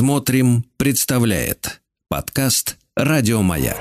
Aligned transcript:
Смотрим, 0.00 0.64
представляет 0.78 1.82
подкаст 2.08 2.78
Радиомаяк. 2.96 3.76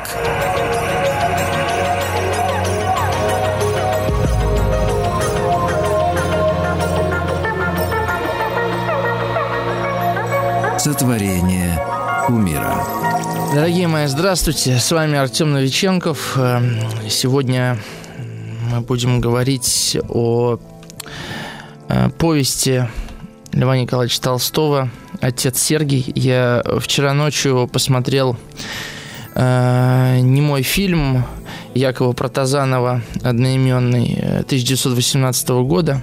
Сотворение 10.77 11.81
умира. 12.27 12.83
Дорогие 13.55 13.87
мои, 13.87 14.07
здравствуйте. 14.07 14.77
С 14.77 14.91
вами 14.91 15.17
Артем 15.17 15.53
Новиченков. 15.53 16.35
Эм, 16.35 16.81
сегодня 17.09 17.79
мы 18.69 18.81
будем 18.81 19.21
говорить 19.21 19.97
о 20.09 20.59
э, 21.87 22.09
повести 22.09 22.89
Льва 23.53 23.77
Николаевича 23.77 24.21
Толстого 24.21 24.89
«Отец 25.21 25.59
Сергий». 25.59 26.11
Я 26.15 26.63
вчера 26.79 27.13
ночью 27.13 27.69
посмотрел 27.71 28.37
э, 29.35 30.19
немой 30.21 30.63
фильм 30.63 31.25
Якова 31.73 32.13
Протазанова 32.13 33.01
одноименный 33.23 34.17
1918 34.41 35.49
года. 35.49 36.01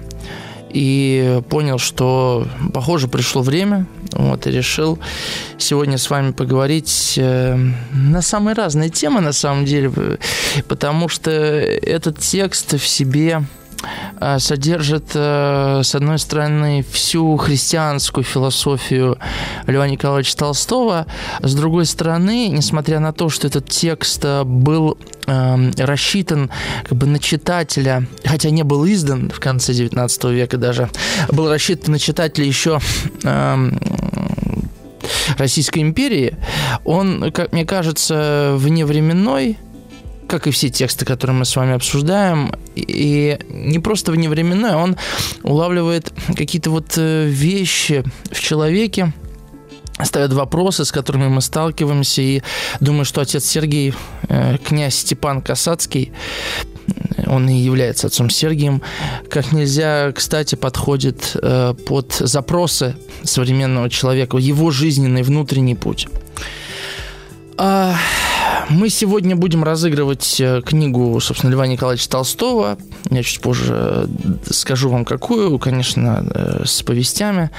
И 0.70 1.41
понял, 1.48 1.78
что, 1.78 2.46
похоже, 2.74 3.08
пришло 3.08 3.41
время, 3.41 3.86
вот, 4.12 4.46
и 4.46 4.50
решил 4.50 4.98
сегодня 5.56 5.96
с 5.96 6.10
вами 6.10 6.33
поговорить 6.33 7.14
э, 7.16 7.56
на 7.94 8.20
самые 8.20 8.55
разные 8.55 8.91
темы, 8.91 9.20
на 9.20 9.33
самом 9.33 9.64
деле, 9.64 9.91
потому 10.69 11.08
что 11.08 11.30
этот 11.30 12.19
текст 12.19 12.74
в 12.74 12.86
себе 12.86 13.42
Э, 13.66 13.66
содержит, 14.38 15.10
э, 15.14 15.80
с 15.82 15.94
одной 15.94 16.18
стороны, 16.18 16.84
всю 16.90 17.36
христианскую 17.36 18.24
философию 18.24 19.18
Льва 19.66 19.88
Николаевича 19.88 20.36
Толстого, 20.36 21.06
с 21.40 21.54
другой 21.54 21.86
стороны, 21.86 22.48
несмотря 22.48 23.00
на 23.00 23.12
то, 23.12 23.28
что 23.28 23.46
этот 23.46 23.68
текст 23.68 24.24
э, 24.24 24.44
был 24.44 24.98
рассчитан 25.27 26.50
как 26.84 26.96
бы 26.96 27.06
на 27.06 27.19
читателя, 27.19 28.06
хотя 28.24 28.50
не 28.50 28.62
был 28.62 28.86
издан 28.86 29.28
в 29.28 29.41
конце 29.41 29.72
XIX 29.72 30.33
века 30.33 30.56
даже, 30.56 30.89
был 31.28 31.50
рассчитан 31.50 31.92
на 31.92 31.98
читателя 31.98 32.44
еще 32.44 32.78
Российской 35.36 35.80
империи, 35.80 36.36
он, 36.84 37.33
как 37.33 37.52
мне 37.52 37.64
кажется, 37.64 38.55
вневременной, 38.56 39.58
как 40.28 40.46
и 40.46 40.50
все 40.50 40.69
тексты, 40.69 41.05
которые 41.05 41.36
мы 41.36 41.44
с 41.44 41.56
вами 41.56 41.74
обсуждаем, 41.74 42.52
и 42.74 43.38
не 43.48 43.78
просто 43.78 44.12
вневременной, 44.12 44.74
он 44.74 44.96
улавливает 45.42 46.12
какие-то 46.36 46.70
вот 46.70 46.94
э, 46.96 47.27
вещи 47.27 48.05
в 48.30 48.41
человеке, 48.41 49.12
ставят 50.02 50.33
вопросы, 50.33 50.84
с 50.84 50.92
которыми 50.92 51.28
мы 51.28 51.41
сталкиваемся, 51.41 52.22
и 52.22 52.42
думаю, 52.80 53.05
что 53.05 53.20
отец 53.20 53.44
Сергей, 53.44 53.94
э, 54.28 54.58
князь 54.58 54.96
Степан 54.96 55.41
Касацкий, 55.41 56.12
он 57.27 57.48
и 57.48 57.56
является 57.56 58.06
отцом 58.06 58.30
Сергием, 58.30 58.83
как 59.30 59.52
нельзя, 59.52 60.12
кстати, 60.12 60.55
подходит 60.55 61.33
э, 61.34 61.74
под 61.86 62.12
запросы 62.12 62.96
современного 63.24 63.90
человека, 63.90 64.36
его 64.36 64.70
жизненный 64.70 65.22
внутренний 65.22 65.74
путь. 65.74 66.08
Мы 68.69 68.89
сегодня 68.89 69.36
будем 69.36 69.62
разыгрывать 69.62 70.41
э, 70.41 70.61
книгу, 70.61 71.20
собственно, 71.20 71.52
Льва 71.52 71.66
Николаевича 71.69 72.11
Толстого. 72.11 72.78
Я 73.11 73.22
чуть 73.22 73.41
позже 73.41 73.72
э, 73.72 74.06
скажу 74.50 74.89
вам, 74.89 75.05
какую, 75.05 75.58
конечно, 75.61 76.27
э, 76.34 76.62
с 76.64 76.83
повестями. 76.83 77.50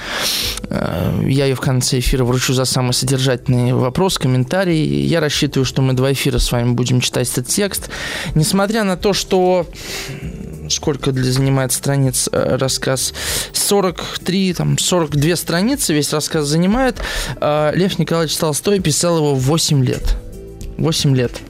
Я 0.70 1.46
ее 1.46 1.54
в 1.54 1.60
конце 1.60 1.98
эфира 1.98 2.24
вручу 2.24 2.52
за 2.52 2.66
самый 2.66 2.92
содержательный 2.92 3.72
вопрос, 3.72 4.18
комментарий. 4.18 5.06
Я 5.06 5.20
рассчитываю, 5.20 5.64
что 5.64 5.80
мы 5.80 5.94
два 5.94 6.12
эфира 6.12 6.38
с 6.38 6.52
вами 6.52 6.72
будем 6.72 7.00
читать 7.00 7.30
этот 7.30 7.46
текст. 7.46 7.88
Несмотря 8.34 8.84
на 8.84 8.96
то, 8.96 9.14
что 9.14 9.66
сколько 10.68 11.12
для 11.12 11.32
занимает 11.32 11.72
страниц 11.72 12.28
рассказ? 12.32 13.14
43, 13.54 14.52
там, 14.54 14.78
42 14.78 15.36
страницы 15.36 15.94
весь 15.94 16.12
рассказ 16.12 16.46
занимает. 16.46 16.96
Лев 17.40 17.98
Николаевич 17.98 18.36
Толстой 18.36 18.80
писал 18.80 19.16
его 19.16 19.34
в 19.34 19.40
8 19.40 19.84
лет. 19.84 20.16
8 20.78 21.14
лет. 21.14 21.42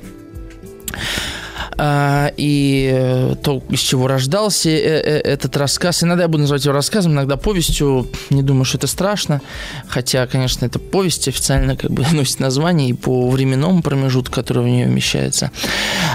А, 1.81 2.33
и 2.37 2.91
э, 2.93 3.35
то, 3.41 3.63
из 3.69 3.79
чего 3.79 4.09
рождался 4.09 4.69
э, 4.69 4.73
э, 4.75 5.21
этот 5.21 5.57
рассказ. 5.57 6.03
Иногда 6.03 6.25
я 6.25 6.29
буду 6.29 6.41
называть 6.41 6.65
его 6.65 6.75
рассказом, 6.75 7.13
иногда 7.13 7.37
повестью. 7.37 8.09
Не 8.31 8.43
думаю, 8.43 8.65
что 8.65 8.79
это 8.79 8.89
страшно. 8.89 9.41
Хотя, 9.87 10.27
конечно, 10.27 10.67
это 10.67 10.81
повесть 10.81 11.29
официально 11.29 11.77
как 11.77 11.93
бы 11.93 12.05
носит 12.13 12.41
название 12.41 12.89
и 12.89 12.95
по 12.95 13.31
временному 13.31 13.83
промежутку, 13.83 14.35
который 14.35 14.65
в 14.65 14.67
нее 14.67 14.87
вмещается. 14.87 15.53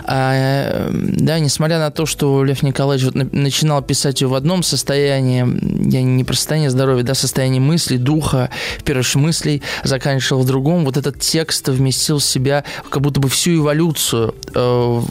А, 0.04 0.90
да, 0.92 1.40
несмотря 1.40 1.80
на 1.80 1.92
то, 1.92 2.06
что 2.06 2.44
Лев 2.44 2.62
Николаевич 2.62 3.14
вот 3.14 3.32
начинал 3.32 3.82
писать 3.82 4.20
ее 4.20 4.28
в 4.28 4.36
одном 4.36 4.64
состоянии, 4.64 5.48
я 5.90 6.04
не 6.04 6.26
про 6.26 6.36
состояние 6.36 6.72
здоровья, 6.72 7.04
да, 7.04 7.14
состояние 7.14 7.62
мысли, 7.62 7.96
духа, 7.96 8.50
в 8.80 8.84
первую 8.84 9.02
очередь 9.02 9.16
мыслей, 9.16 9.62
заканчивал 9.86 10.42
в 10.42 10.46
другом. 10.46 10.84
Вот 10.84 10.98
этот 10.98 11.22
текст 11.22 11.70
вместил 11.70 12.20
в 12.20 12.24
себя 12.24 12.66
как 12.90 13.02
будто 13.02 13.22
бы 13.22 13.30
всю 13.30 13.60
эволюцию 13.60 14.36
э, 14.54 15.02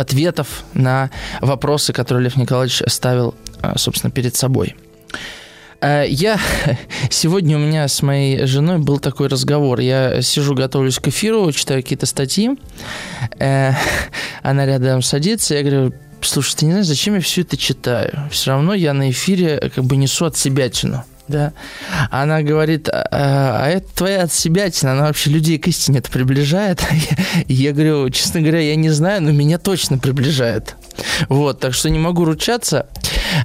ответов 0.00 0.64
на 0.74 1.10
вопросы, 1.40 1.92
которые 1.92 2.24
Лев 2.24 2.36
Николаевич 2.36 2.82
ставил, 2.86 3.34
а, 3.62 3.78
собственно, 3.78 4.10
перед 4.10 4.34
собой. 4.34 4.74
А, 5.80 6.04
я 6.04 6.38
сегодня 7.10 7.56
у 7.56 7.60
меня 7.60 7.88
с 7.88 8.02
моей 8.02 8.46
женой 8.46 8.78
был 8.78 8.98
такой 8.98 9.28
разговор. 9.28 9.80
Я 9.80 10.22
сижу, 10.22 10.54
готовлюсь 10.54 10.98
к 10.98 11.08
эфиру, 11.08 11.50
читаю 11.52 11.82
какие-то 11.82 12.06
статьи. 12.06 12.50
Э, 13.38 13.72
она 14.42 14.66
рядом 14.66 15.02
садится, 15.02 15.54
я 15.54 15.62
говорю, 15.62 15.92
слушай, 16.20 16.56
ты 16.56 16.66
не 16.66 16.72
знаешь, 16.72 16.86
зачем 16.86 17.14
я 17.14 17.20
все 17.20 17.42
это 17.42 17.56
читаю? 17.56 18.28
Все 18.30 18.50
равно 18.50 18.74
я 18.74 18.92
на 18.92 19.10
эфире 19.10 19.70
как 19.74 19.84
бы 19.84 19.96
несу 19.96 20.26
от 20.26 20.36
себя 20.36 20.68
тяну 20.68 21.04
да. 21.30 21.52
Она 22.10 22.42
говорит, 22.42 22.88
а, 22.88 23.08
а 23.10 23.68
это 23.68 23.86
твоя 23.94 24.22
от 24.22 24.32
себя 24.32 24.70
она 24.82 25.02
вообще 25.02 25.30
людей 25.30 25.58
к 25.58 25.66
истине 25.68 25.98
это 25.98 26.10
приближает. 26.10 26.82
Я 27.46 27.72
говорю, 27.72 28.10
честно 28.10 28.40
говоря, 28.40 28.60
я 28.60 28.76
не 28.76 28.90
знаю, 28.90 29.22
но 29.22 29.30
меня 29.32 29.58
точно 29.58 29.98
приближает. 29.98 30.76
Вот, 31.28 31.60
так 31.60 31.74
что 31.74 31.90
не 31.90 31.98
могу 31.98 32.24
ручаться. 32.24 32.86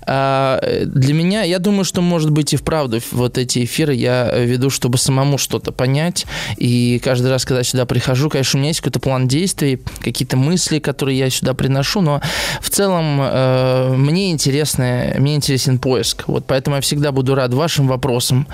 А, 0.06 0.60
для 0.86 1.14
меня, 1.14 1.44
я 1.44 1.60
думаю, 1.60 1.86
что, 1.86 2.02
может 2.02 2.32
быть, 2.32 2.54
и 2.54 2.58
вправду 2.58 3.00
вот 3.12 3.38
эти 3.38 3.64
эфиры 3.66 3.94
я 3.94 4.32
веду, 4.36 4.70
чтобы 4.70 4.98
самому 4.98 5.38
что-то 5.38 5.72
понять. 5.72 6.26
И 6.58 7.00
каждый 7.04 7.30
раз, 7.32 7.46
когда 7.46 7.64
сюда 7.64 7.86
прихожу, 7.86 8.30
конечно, 8.30 8.58
у 8.58 8.62
меня 8.62 8.70
есть 8.70 8.82
какой-то 8.82 9.00
план 9.00 9.28
действий, 9.28 9.82
какие-то 10.02 10.38
мысли, 10.38 10.80
которые 10.80 11.18
я 11.18 11.30
сюда 11.30 11.54
приношу, 11.54 12.02
но 12.02 12.22
в 12.62 12.70
целом 12.70 13.20
э, 13.22 13.94
мне 13.96 14.32
интересно, 14.32 15.14
мне 15.18 15.36
интересен 15.36 15.80
поиск. 15.80 16.24
Вот 16.28 16.46
поэтому 16.48 16.78
я 16.78 16.82
всегда 16.82 17.12
буду 17.12 17.36
рад 17.36 17.54
вашим 17.54 17.75
вопросам, 17.84 18.48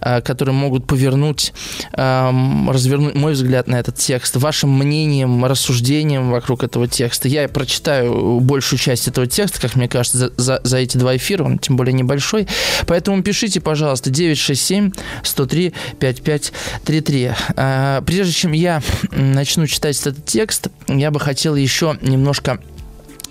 э, 0.00 0.20
которые 0.20 0.54
могут 0.54 0.86
повернуть, 0.86 1.52
э, 1.92 2.30
развернуть 2.68 3.14
мой 3.14 3.32
взгляд 3.32 3.68
на 3.68 3.76
этот 3.76 3.96
текст, 3.96 4.36
вашим 4.36 4.70
мнением, 4.70 5.44
рассуждением 5.44 6.30
вокруг 6.30 6.64
этого 6.64 6.88
текста. 6.88 7.28
Я 7.28 7.48
прочитаю 7.48 8.40
большую 8.40 8.78
часть 8.78 9.08
этого 9.08 9.26
текста, 9.26 9.60
как 9.60 9.76
мне 9.76 9.88
кажется, 9.88 10.18
за, 10.18 10.32
за, 10.36 10.60
за 10.62 10.78
эти 10.78 10.96
два 10.96 11.16
эфира, 11.16 11.44
он 11.44 11.58
тем 11.58 11.76
более 11.76 11.92
небольшой. 11.92 12.46
Поэтому 12.86 13.22
пишите, 13.22 13.60
пожалуйста, 13.60 14.10
967 14.10 14.92
103 15.22 15.74
5533. 15.98 17.30
А, 17.56 18.02
прежде 18.02 18.32
чем 18.32 18.52
я 18.52 18.82
начну 19.10 19.66
читать 19.66 19.98
этот 20.00 20.24
текст, 20.24 20.68
я 20.88 21.10
бы 21.10 21.20
хотел 21.20 21.54
еще 21.54 21.96
немножко 22.00 22.58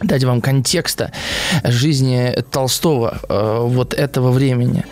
дать 0.02 0.24
вам 0.24 0.41
контекста 0.41 1.12
жизни 1.63 2.35
Толстого 2.52 3.19
э, 3.28 3.59
вот 3.62 3.94
этого 3.94 4.31
времени. 4.31 4.85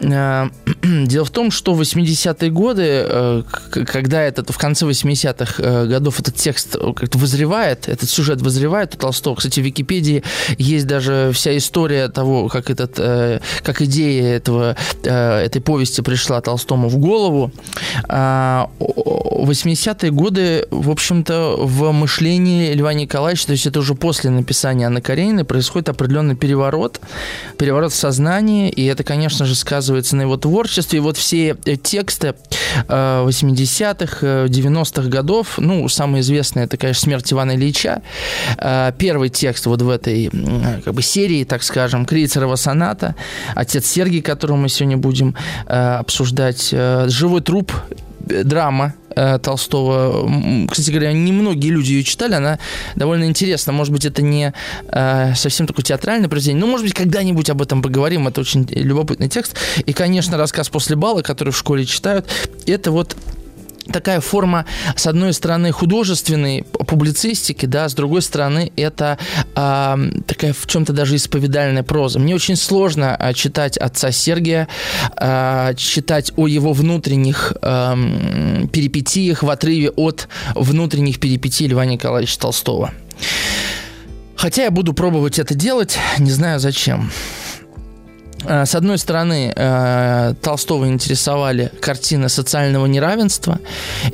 Э, 0.00 0.48
дело 0.82 1.24
в 1.24 1.30
том, 1.30 1.50
что 1.50 1.74
в 1.74 1.80
80-е 1.80 2.50
годы, 2.50 2.82
э, 2.86 3.42
когда 3.70 4.22
этот, 4.22 4.50
в 4.50 4.58
конце 4.58 4.86
80-х 4.86 5.62
э, 5.62 5.86
годов 5.86 6.20
этот 6.20 6.34
текст 6.36 6.76
как-то 6.96 7.18
вызревает, 7.18 7.88
этот 7.88 8.10
сюжет 8.10 8.42
вызревает 8.42 8.94
у 8.94 8.98
Толстого, 8.98 9.36
кстати, 9.36 9.60
в 9.60 9.64
Википедии 9.64 10.22
есть 10.58 10.86
даже 10.86 11.30
вся 11.32 11.56
история 11.56 12.08
того, 12.08 12.48
как, 12.48 12.70
этот, 12.70 12.98
э, 12.98 13.40
как 13.62 13.80
идея 13.82 14.36
этого, 14.36 14.76
э, 15.02 15.44
этой 15.44 15.62
повести 15.62 16.02
пришла 16.02 16.40
Толстому 16.40 16.88
в 16.88 16.98
голову. 16.98 17.50
Э, 18.08 18.66
80-е 18.78 20.10
годы, 20.10 20.66
в 20.70 20.90
общем-то, 20.90 21.56
в 21.58 21.92
мышлении 21.92 22.72
Льва 22.74 22.92
Николаевича, 22.92 23.46
то 23.46 23.52
есть 23.52 23.66
это 23.66 23.80
уже 23.80 23.94
после 23.94 24.30
написания 24.30 24.49
написания 24.50 24.86
Анны 24.86 25.00
Карениной 25.00 25.44
происходит 25.44 25.90
определенный 25.90 26.34
переворот, 26.34 27.00
переворот 27.56 27.92
в 27.92 27.94
сознании, 27.94 28.68
и 28.68 28.84
это, 28.84 29.04
конечно 29.04 29.46
же, 29.46 29.54
сказывается 29.54 30.16
на 30.16 30.22
его 30.22 30.36
творчестве. 30.36 30.96
И 30.96 31.00
вот 31.00 31.16
все 31.16 31.56
э, 31.64 31.76
тексты 31.76 32.34
80-х, 32.88 34.18
э, 34.22 34.46
90-х 34.48 35.02
э, 35.02 35.08
годов, 35.08 35.58
ну, 35.58 35.88
самый 35.88 36.22
известный, 36.22 36.64
это, 36.64 36.76
конечно, 36.76 37.02
«Смерть 37.02 37.32
Ивана 37.32 37.54
Ильича», 37.54 38.02
первый 38.98 39.28
текст 39.28 39.66
вот 39.66 39.82
в 39.82 39.88
этой 39.88 40.30
как 40.84 40.94
бы 40.94 41.02
серии, 41.02 41.44
так 41.44 41.62
скажем, 41.62 42.04
Крейцерова 42.04 42.56
соната, 42.56 43.14
«Отец 43.54 43.86
Сергий», 43.86 44.20
которого 44.20 44.56
мы 44.56 44.68
сегодня 44.68 44.96
будем 44.96 45.36
обсуждать, 45.66 46.70
«Живой 46.70 47.40
труп» 47.40 47.72
драма 48.44 48.94
э, 49.14 49.38
Толстого. 49.38 50.28
Кстати 50.70 50.90
говоря, 50.90 51.12
немногие 51.12 51.72
люди 51.72 51.92
ее 51.92 52.04
читали, 52.04 52.34
она 52.34 52.58
довольно 52.96 53.24
интересна. 53.24 53.72
Может 53.72 53.92
быть, 53.92 54.04
это 54.04 54.22
не 54.22 54.52
э, 54.88 55.34
совсем 55.34 55.66
такое 55.66 55.84
театральное 55.84 56.28
произведение, 56.28 56.64
но, 56.64 56.70
может 56.70 56.86
быть, 56.86 56.94
когда-нибудь 56.94 57.50
об 57.50 57.62
этом 57.62 57.82
поговорим. 57.82 58.28
Это 58.28 58.40
очень 58.40 58.66
любопытный 58.70 59.28
текст. 59.28 59.56
И, 59.84 59.92
конечно, 59.92 60.36
рассказ 60.36 60.68
«После 60.68 60.96
бала», 60.96 61.22
который 61.22 61.52
в 61.52 61.58
школе 61.58 61.84
читают, 61.84 62.26
это 62.66 62.90
вот 62.90 63.16
такая 63.92 64.20
форма, 64.20 64.66
с 64.96 65.06
одной 65.06 65.32
стороны, 65.32 65.72
художественной 65.72 66.64
публицистики, 66.64 67.66
да, 67.66 67.88
с 67.88 67.94
другой 67.94 68.22
стороны, 68.22 68.72
это 68.76 69.18
э, 69.54 69.96
такая 70.26 70.52
в 70.52 70.66
чем-то 70.66 70.92
даже 70.92 71.16
исповедальная 71.16 71.82
проза. 71.82 72.18
Мне 72.18 72.34
очень 72.34 72.56
сложно 72.56 73.16
э, 73.18 73.32
читать 73.34 73.76
отца 73.76 74.10
Сергия, 74.10 74.68
э, 75.16 75.74
читать 75.76 76.32
о 76.36 76.46
его 76.46 76.72
внутренних 76.72 77.52
э, 77.62 77.96
перипетиях 78.72 79.42
в 79.42 79.50
отрыве 79.50 79.90
от 79.90 80.28
внутренних 80.54 81.20
перипетий 81.20 81.66
Льва 81.66 81.84
Николаевича 81.84 82.38
Толстого. 82.38 82.92
Хотя 84.36 84.64
я 84.64 84.70
буду 84.70 84.94
пробовать 84.94 85.38
это 85.38 85.54
делать, 85.54 85.98
не 86.18 86.30
знаю 86.30 86.60
зачем. 86.60 87.10
Э, 88.44 88.64
с 88.64 88.74
одной 88.74 88.98
стороны, 88.98 89.52
э, 89.54 90.34
Толстого 90.42 90.88
интересовали 90.88 91.70
картины 91.80 92.28
социального 92.28 92.86
неравенства, 92.86 93.58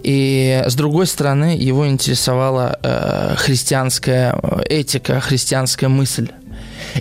и 0.02 0.62
с 0.66 0.74
другой 0.74 1.06
стороны, 1.06 1.56
его 1.56 1.86
интересовала 1.86 2.78
э, 2.82 3.34
христианская 3.36 4.38
этика, 4.68 5.20
христианская 5.20 5.88
мысль. 5.88 6.30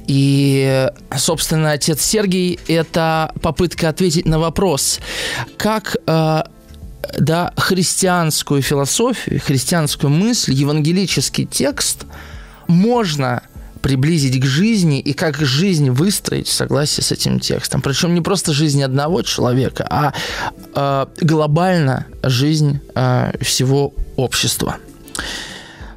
И, 0.07 0.89
собственно, 1.15 1.71
отец 1.71 2.01
Сергий– 2.01 2.59
это 2.67 3.31
попытка 3.41 3.89
ответить 3.89 4.25
на 4.25 4.39
вопрос, 4.39 4.99
как 5.57 5.95
да, 6.05 7.53
христианскую 7.55 8.61
философию, 8.61 9.39
христианскую 9.39 10.09
мысль, 10.09 10.53
евангелический 10.53 11.45
текст 11.45 12.05
можно– 12.67 13.41
приблизить 13.85 14.41
к 14.41 14.45
жизни 14.45 14.99
и 14.99 15.13
как 15.13 15.35
жизнь 15.35 15.91
выстроить 15.91 16.47
в 16.47 16.51
согласии 16.51 17.01
с 17.01 17.11
этим 17.11 17.39
текстом. 17.39 17.83
Причем 17.83 18.15
не 18.15 18.21
просто 18.21 18.51
жизнь 18.51 18.81
одного 18.81 19.21
человека, 19.21 19.85
а 19.87 20.11
э, 20.73 21.05
глобально 21.21 22.07
жизнь 22.23 22.79
э, 22.95 23.33
всего 23.41 23.93
общества. 24.15 24.77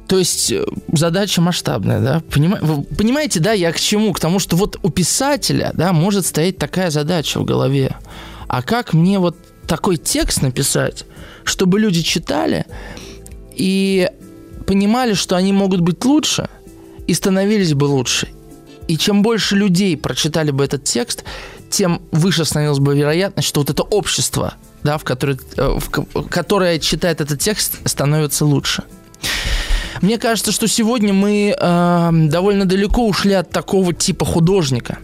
То 0.07 0.19
есть 0.19 0.51
э, 0.51 0.65
задача 0.93 1.41
масштабная, 1.41 1.99
да? 1.99 2.21
Понима... 2.31 2.59
Понимаете, 2.95 3.39
да, 3.39 3.53
я 3.53 3.71
к 3.71 3.79
чему? 3.79 4.13
К 4.13 4.19
тому, 4.19 4.37
что 4.37 4.55
вот 4.55 4.77
у 4.83 4.91
писателя, 4.91 5.71
да, 5.73 5.91
может 5.91 6.27
стоять 6.27 6.59
такая 6.59 6.91
задача 6.91 7.39
в 7.39 7.43
голове. 7.43 7.97
А 8.47 8.61
как 8.61 8.93
мне 8.93 9.17
вот 9.17 9.35
такой 9.65 9.97
текст 9.97 10.43
написать, 10.43 11.05
чтобы 11.43 11.79
люди 11.79 12.03
читали 12.03 12.67
и 13.55 14.11
понимали, 14.67 15.15
что 15.15 15.35
они 15.35 15.53
могут 15.53 15.81
быть 15.81 16.05
лучше– 16.05 16.49
и 17.09 17.13
становились 17.15 17.73
бы 17.73 17.85
лучше. 17.85 18.27
И 18.87 18.95
чем 18.95 19.23
больше 19.23 19.55
людей 19.55 19.97
прочитали 19.97 20.51
бы 20.51 20.63
этот 20.63 20.83
текст, 20.83 21.23
тем 21.71 22.01
выше 22.11 22.45
становилась 22.45 22.77
бы 22.77 22.95
вероятность, 22.95 23.47
что 23.47 23.61
вот 23.61 23.71
это 23.71 23.81
общество, 23.81 24.53
да, 24.83 24.99
в 24.99 25.03
которое, 25.03 25.39
э, 25.57 25.79
в, 25.79 25.89
которое 26.29 26.77
читает 26.77 27.19
этот 27.19 27.39
текст, 27.39 27.79
становится 27.85 28.45
лучше. 28.45 28.83
Мне 30.01 30.19
кажется, 30.19 30.51
что 30.51 30.67
сегодня 30.67 31.11
мы 31.11 31.55
э, 31.59 32.09
довольно 32.29 32.65
далеко 32.65 33.07
ушли 33.07 33.33
от 33.33 33.49
такого 33.49 33.91
типа 33.91 34.25
художника. 34.25 34.99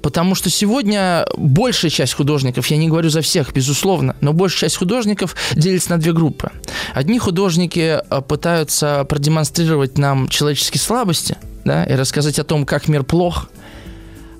Потому 0.00 0.34
что 0.34 0.50
сегодня 0.50 1.26
большая 1.36 1.90
часть 1.90 2.14
художников, 2.14 2.66
я 2.68 2.76
не 2.76 2.88
говорю 2.88 3.10
за 3.10 3.20
всех, 3.20 3.52
безусловно, 3.52 4.16
но 4.20 4.32
большая 4.32 4.68
часть 4.68 4.76
художников 4.76 5.36
делится 5.54 5.90
на 5.90 5.98
две 5.98 6.12
группы. 6.12 6.50
Одни 6.94 7.18
художники 7.18 8.00
э, 8.00 8.22
пытаются 8.22 9.04
продемонстрировать 9.08 9.98
нам 9.98 10.28
человеческие 10.28 10.80
слабости, 10.80 11.36
да, 11.64 11.84
и 11.84 11.94
рассказать 11.94 12.38
о 12.38 12.44
том, 12.44 12.64
как 12.64 12.88
мир 12.88 13.04
плох– 13.04 13.48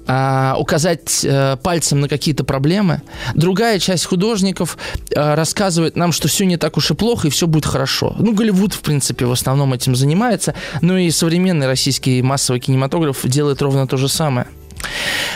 а, 0.07 0.57
указать 0.59 1.25
а, 1.25 1.57
пальцем 1.57 2.01
на 2.01 2.09
какие-то 2.09 2.45
проблемы. 2.45 3.03
Другая 3.35 3.79
часть 3.79 4.05
художников 4.05 4.77
а, 5.15 5.37
рассказывает 5.37 5.97
нам, 5.97 6.13
что 6.13 6.29
все 6.29 6.45
не 6.45 6.57
так 6.57 6.77
уж 6.77 6.91
и 6.91 6.95
плохо, 6.95 7.29
и 7.29 7.31
все 7.31 7.47
будет 7.47 7.67
хорошо. 7.67 8.15
Ну, 8.19 8.35
Голливуд, 8.35 8.73
в 8.73 8.81
принципе, 8.81 9.27
в 9.27 9.33
основном 9.33 9.73
этим 9.73 9.95
занимается, 9.95 10.55
ну 10.81 10.97
и 10.97 11.11
современный 11.11 11.67
российский 11.67 12.21
массовый 12.23 12.61
кинематограф 12.61 13.25
делает 13.25 13.63
ровно 13.63 13.87
то 13.87 13.97
же 13.97 14.09
самое. 14.09 14.49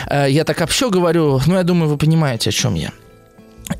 А, 0.07 0.25
я 0.27 0.43
так 0.43 0.61
общо 0.61 0.89
говорю, 0.89 1.41
но 1.47 1.55
я 1.57 1.63
думаю, 1.63 1.89
вы 1.89 1.97
понимаете, 1.97 2.49
о 2.49 2.53
чем 2.53 2.75
я. 2.75 2.91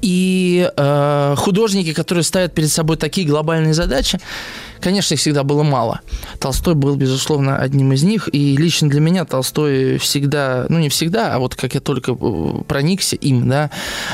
И 0.01 0.69
э, 0.75 1.35
художники, 1.37 1.93
которые 1.93 2.23
ставят 2.23 2.53
перед 2.53 2.69
собой 2.69 2.97
такие 2.97 3.25
глобальные 3.25 3.73
задачи, 3.73 4.19
Конечно, 4.79 5.13
их 5.13 5.19
всегда 5.19 5.43
было 5.43 5.63
мало. 5.63 6.01
Толстой 6.39 6.75
был, 6.75 6.95
безусловно, 6.95 7.57
одним 7.57 7.93
из 7.93 8.03
них. 8.03 8.29
И 8.31 8.55
лично 8.57 8.89
для 8.89 8.99
меня 8.99 9.25
Толстой 9.25 9.97
всегда, 9.97 10.65
ну 10.69 10.79
не 10.79 10.89
всегда, 10.89 11.33
а 11.33 11.39
вот 11.39 11.55
как 11.55 11.73
я 11.73 11.79
только 11.79 12.11
э, 12.19 12.63
проникся 12.67 13.15
им, 13.15 13.47
да, 13.49 13.71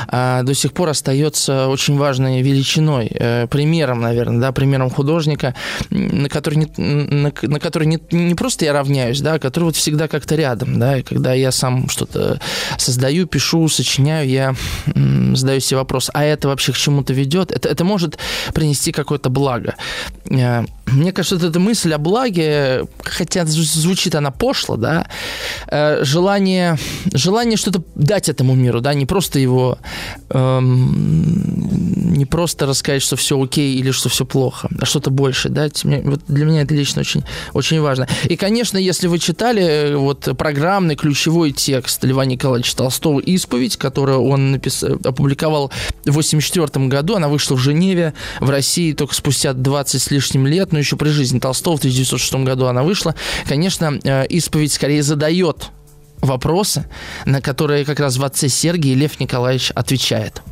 а, 0.08 0.42
до 0.42 0.54
сих 0.54 0.72
пор 0.72 0.90
остается 0.90 1.68
очень 1.68 1.96
важной 1.96 2.42
величиной, 2.42 3.10
э, 3.10 3.46
примером, 3.48 4.00
наверное, 4.00 4.40
да, 4.40 4.52
примером 4.52 4.90
художника, 4.90 5.54
на 5.90 6.28
который 6.28 6.56
не, 6.56 6.68
на, 6.76 7.32
на 7.42 7.60
который 7.60 7.86
не, 7.86 7.98
не 8.10 8.34
просто 8.34 8.64
я 8.64 8.72
равняюсь, 8.72 9.20
да, 9.20 9.34
а 9.34 9.38
который 9.38 9.64
вот 9.64 9.76
всегда 9.76 10.08
как-то 10.08 10.34
рядом, 10.34 10.78
да, 10.78 10.98
и 10.98 11.02
когда 11.02 11.34
я 11.34 11.52
сам 11.52 11.88
что-то 11.88 12.40
создаю, 12.78 13.26
пишу, 13.26 13.68
сочиняю, 13.68 14.28
я 14.28 14.54
задаю 15.34 15.60
себе 15.60 15.78
вопрос, 15.78 16.10
а 16.14 16.24
это 16.24 16.48
вообще 16.48 16.72
к 16.72 16.76
чему-то 16.76 17.12
ведет? 17.12 17.52
Это, 17.52 17.68
это 17.68 17.84
может 17.84 18.18
принести 18.52 18.92
какое-то 18.92 19.30
благо 19.30 19.74
э, 20.62 20.83
мне 20.86 21.12
кажется, 21.12 21.36
вот 21.36 21.44
эта 21.44 21.58
мысль 21.58 21.92
о 21.92 21.98
благе, 21.98 22.84
хотя 23.02 23.44
звучит 23.46 24.14
она 24.14 24.30
пошло, 24.30 24.76
да, 24.76 25.08
э, 25.68 26.04
желание, 26.04 26.78
желание 27.12 27.56
что-то 27.56 27.82
дать 27.94 28.28
этому 28.28 28.54
миру, 28.54 28.80
да, 28.80 28.94
не 28.94 29.06
просто 29.06 29.38
его, 29.38 29.78
эм, 30.30 32.12
не 32.14 32.26
просто 32.26 32.66
рассказать, 32.66 33.02
что 33.02 33.16
все 33.16 33.42
окей 33.42 33.76
или 33.76 33.90
что 33.90 34.08
все 34.08 34.24
плохо, 34.24 34.68
а 34.78 34.84
что-то 34.84 35.10
больше. 35.10 35.48
Мне, 35.84 36.02
вот 36.04 36.20
для 36.28 36.44
меня 36.44 36.62
это 36.62 36.74
лично 36.74 37.00
очень, 37.00 37.24
очень 37.54 37.80
важно. 37.80 38.06
И, 38.24 38.36
конечно, 38.36 38.78
если 38.78 39.08
вы 39.08 39.18
читали 39.18 39.62
э, 39.62 39.96
вот 39.96 40.28
программный 40.38 40.96
ключевой 40.96 41.52
текст 41.52 42.04
Льва 42.04 42.24
Николаевича 42.24 42.76
Толстого 42.76 43.20
«Исповедь», 43.20 43.76
которую 43.76 44.22
он 44.22 44.52
напис... 44.52 44.82
опубликовал 44.82 45.68
в 46.04 46.10
1984 46.10 46.86
году, 46.86 47.16
она 47.16 47.28
вышла 47.28 47.56
в 47.56 47.58
Женеве, 47.58 48.14
в 48.40 48.50
России 48.50 48.92
только 48.92 49.14
спустя 49.14 49.52
20 49.54 50.00
с 50.00 50.10
лишним 50.10 50.44
8 50.44 50.48
лет, 50.48 50.72
но 50.74 50.80
еще 50.80 50.96
при 50.96 51.08
жизни 51.08 51.38
Толстого 51.38 51.76
в 51.76 51.78
1906 51.78 52.34
году 52.44 52.66
она 52.66 52.82
вышла. 52.82 53.14
Конечно, 53.48 53.98
э, 54.02 54.26
исповедь 54.26 54.72
скорее 54.72 55.02
задает 55.02 55.70
вопросы, 56.20 56.84
на 57.24 57.40
которые 57.40 57.84
как 57.84 58.00
раз 58.00 58.16
в 58.16 58.24
отце 58.24 58.48
Сергий 58.48 58.94
Лев 58.94 59.20
Николаевич 59.20 59.70
отвечает. 59.74 60.42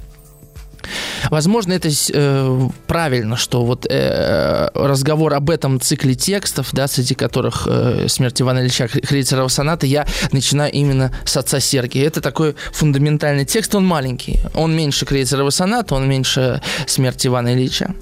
Возможно, 1.31 1.73
это 1.73 1.89
э, 1.89 2.69
правильно, 2.87 3.37
что 3.37 3.65
вот 3.65 3.87
э, 3.89 4.69
разговор 4.75 5.35
об 5.35 5.51
этом 5.51 5.81
цикле 5.81 6.15
текстов, 6.15 6.69
да, 6.73 6.89
среди 6.89 7.15
которых 7.15 7.67
э, 7.69 8.07
«Смерть 8.09 8.41
Ивана 8.41 8.61
Ильича 8.61 8.89
Крейцерова 8.89 9.49
соната», 9.49 9.87
я 9.87 10.07
начинаю 10.33 10.73
именно 10.73 11.13
с 11.25 11.37
отца 11.37 11.61
Сергия. 11.61 12.07
Это 12.07 12.21
такой 12.21 12.55
фундаментальный 12.73 13.45
текст, 13.45 13.75
он 13.75 13.87
маленький. 13.87 14.41
Он 14.55 14.75
меньше 14.75 15.05
Крейцерова 15.05 15.51
соната, 15.51 15.95
он 15.95 16.09
меньше 16.09 16.61
«Смерти 16.87 17.29
Ивана 17.29 17.55
Ильича». 17.55 17.95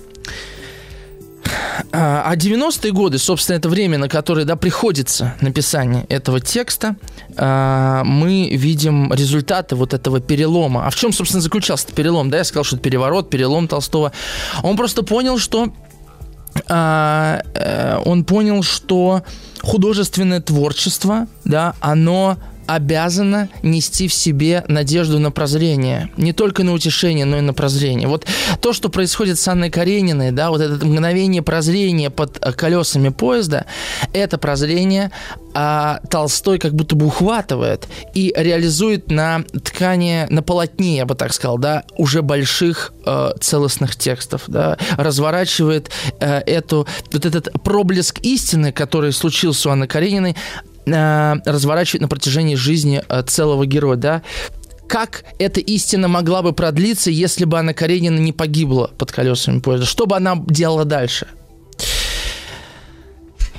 А 1.93 2.35
90-е 2.37 2.93
годы, 2.93 3.19
собственно, 3.19 3.57
это 3.57 3.69
время, 3.69 3.99
на 3.99 4.09
которое 4.09 4.45
да, 4.45 4.57
приходится 4.57 5.35
написание 5.41 6.05
этого 6.09 6.41
текста, 6.41 6.97
а, 7.37 8.05
мы 8.05 8.51
видим 8.51 9.13
результаты 9.13 9.77
вот 9.77 9.95
этого 9.95 10.21
перелома. 10.21 10.87
А 10.87 10.91
в 10.91 10.95
чем, 10.95 11.13
собственно, 11.13 11.41
заключался 11.41 11.85
этот 11.85 11.97
перелом? 11.97 12.31
Да, 12.31 12.39
я 12.39 12.45
сказал, 12.45 12.65
что 12.65 12.77
это 12.77 12.85
переворот, 12.85 13.31
перелом 13.31 13.67
Толстого. 13.67 14.13
Он 14.63 14.77
просто 14.77 15.03
понял, 15.03 15.39
что 15.39 15.73
а, 16.69 17.43
э, 17.55 18.01
он 18.05 18.25
понял, 18.25 18.63
что 18.63 19.23
художественное 19.63 20.41
творчество, 20.41 21.27
да, 21.45 21.75
оно 21.81 22.37
обязана 22.75 23.49
нести 23.63 24.07
в 24.07 24.15
себе 24.15 24.65
надежду 24.69 25.19
на 25.19 25.31
прозрение. 25.33 26.11
Не 26.17 26.33
только 26.33 26.63
на 26.63 26.73
утешение, 26.73 27.25
но 27.25 27.39
и 27.39 27.41
на 27.41 27.53
прозрение. 27.53 28.07
Вот 28.07 28.27
то, 28.61 28.73
что 28.73 28.89
происходит 28.89 29.39
с 29.39 29.49
Анной 29.49 29.71
Карениной, 29.71 30.31
да, 30.31 30.51
вот 30.51 30.61
это 30.61 30.85
мгновение 30.87 31.43
прозрения 31.43 32.11
под 32.11 32.39
э, 32.41 32.53
колесами 32.53 33.09
поезда, 33.09 33.67
это 34.13 34.39
прозрение 34.39 35.11
а 35.55 36.01
Толстой 36.11 36.59
как 36.59 36.75
будто 36.75 36.95
бы 36.95 37.07
ухватывает 37.07 37.89
и 38.15 38.33
реализует 38.37 39.11
на 39.11 39.43
ткани, 39.65 40.27
на 40.31 40.43
полотне, 40.43 40.99
я 40.99 41.07
бы 41.07 41.15
так 41.15 41.33
сказал, 41.33 41.59
да, 41.59 41.85
уже 41.97 42.23
больших 42.23 42.93
э, 43.05 43.33
целостных 43.41 43.97
текстов, 43.97 44.43
да, 44.47 44.79
разворачивает 44.97 45.91
э, 46.21 46.39
эту, 46.47 46.87
вот 47.13 47.27
этот 47.27 47.51
проблеск 47.65 48.21
истины, 48.21 48.73
который 48.73 49.13
случился 49.13 49.69
у 49.69 49.73
Анны 49.73 49.87
Карениной, 49.87 50.37
Э, 50.87 51.35
разворачивать 51.45 52.03
на 52.03 52.09
протяжении 52.09 52.55
жизни 52.55 53.03
э, 53.09 53.23
целого 53.23 53.67
героя, 53.67 53.97
да, 53.97 54.23
как 54.89 55.25
эта 55.39 55.61
истина 55.61 56.09
могла 56.09 56.43
бы 56.43 56.53
продлиться, 56.53 57.11
если 57.11 57.45
бы 57.45 57.59
Анна 57.59 57.75
Каренина 57.75 58.19
не 58.19 58.33
погибла 58.33 58.91
под 58.99 59.13
колесами 59.13 59.61
поезда? 59.61 59.87
Что 59.87 60.07
бы 60.07 60.17
она 60.17 60.35
делала 60.47 60.85
дальше? 60.85 61.29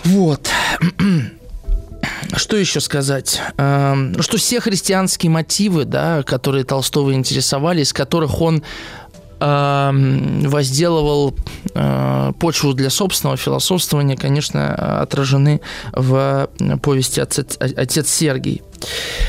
Вот. 0.03 0.49
Что 2.35 2.57
еще 2.57 2.79
сказать? 2.79 3.39
Эм, 3.57 4.21
что 4.21 4.37
все 4.37 4.59
христианские 4.59 5.29
мотивы, 5.29 5.85
да, 5.85 6.23
которые 6.23 6.63
Толстого 6.63 7.13
интересовали, 7.13 7.81
из 7.81 7.93
которых 7.93 8.41
он 8.41 8.63
возделывал 9.41 11.35
э, 11.73 12.31
почву 12.39 12.73
для 12.73 12.89
собственного 12.89 13.37
философствования, 13.37 14.15
конечно, 14.15 15.01
отражены 15.01 15.61
в 15.93 16.49
повести 16.81 17.19
«Отец, 17.19 17.57
Отец 17.59 18.09
Сергий». 18.09 18.61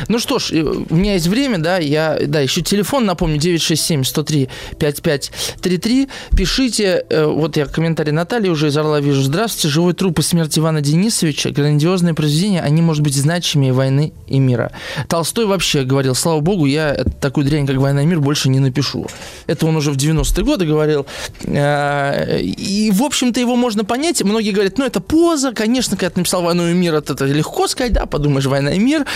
Ну 0.08 0.18
что 0.18 0.38
ж, 0.38 0.52
у 0.52 0.94
меня 0.94 1.14
есть 1.14 1.26
время, 1.26 1.56
да, 1.58 1.78
я, 1.78 2.18
да, 2.26 2.40
еще 2.40 2.60
телефон, 2.62 3.06
напомню, 3.06 3.38
967-103-5533. 3.38 6.08
Пишите, 6.36 7.04
э, 7.08 7.24
вот 7.24 7.56
я 7.56 7.66
комментарий 7.66 8.12
Натальи 8.12 8.48
уже 8.48 8.68
из 8.68 8.76
Орла 8.76 9.00
вижу. 9.00 9.22
Здравствуйте, 9.22 9.68
живой 9.68 9.94
труп 9.94 10.18
и 10.18 10.22
смерть 10.22 10.58
Ивана 10.58 10.80
Денисовича, 10.80 11.50
грандиозное 11.50 12.14
произведение, 12.14 12.62
они, 12.62 12.82
может 12.82 13.02
быть, 13.02 13.14
значимее 13.14 13.72
войны 13.72 14.12
и 14.26 14.38
мира. 14.38 14.72
Толстой 15.08 15.46
вообще 15.46 15.84
говорил, 15.84 16.14
слава 16.14 16.40
богу, 16.40 16.66
я 16.66 17.04
такую 17.20 17.46
дрянь, 17.46 17.66
как 17.66 17.76
«Война 17.76 18.02
и 18.02 18.06
мир» 18.06 18.20
больше 18.20 18.48
не 18.48 18.60
напишу. 18.60 19.06
Это 19.46 19.66
он 19.66 19.76
уже 19.76 19.92
в 19.92 19.96
90-е 19.96 20.44
годы 20.44 20.66
говорил. 20.66 21.06
Э, 21.44 22.40
и, 22.40 22.90
в 22.92 23.02
общем-то, 23.02 23.40
его 23.40 23.56
можно 23.56 23.84
понять. 23.84 24.22
Многие 24.22 24.52
говорят, 24.52 24.78
ну, 24.78 24.84
это 24.84 25.00
поза, 25.00 25.52
конечно, 25.52 25.96
когда 25.96 26.10
ты 26.10 26.20
написал 26.20 26.42
«Войну 26.42 26.68
и 26.68 26.74
мир», 26.74 26.94
это 26.94 27.24
легко 27.24 27.66
сказать, 27.68 27.92
да, 27.92 28.06
подумаешь, 28.06 28.46
«Война 28.46 28.72
и 28.72 28.78
мир». 28.78 29.06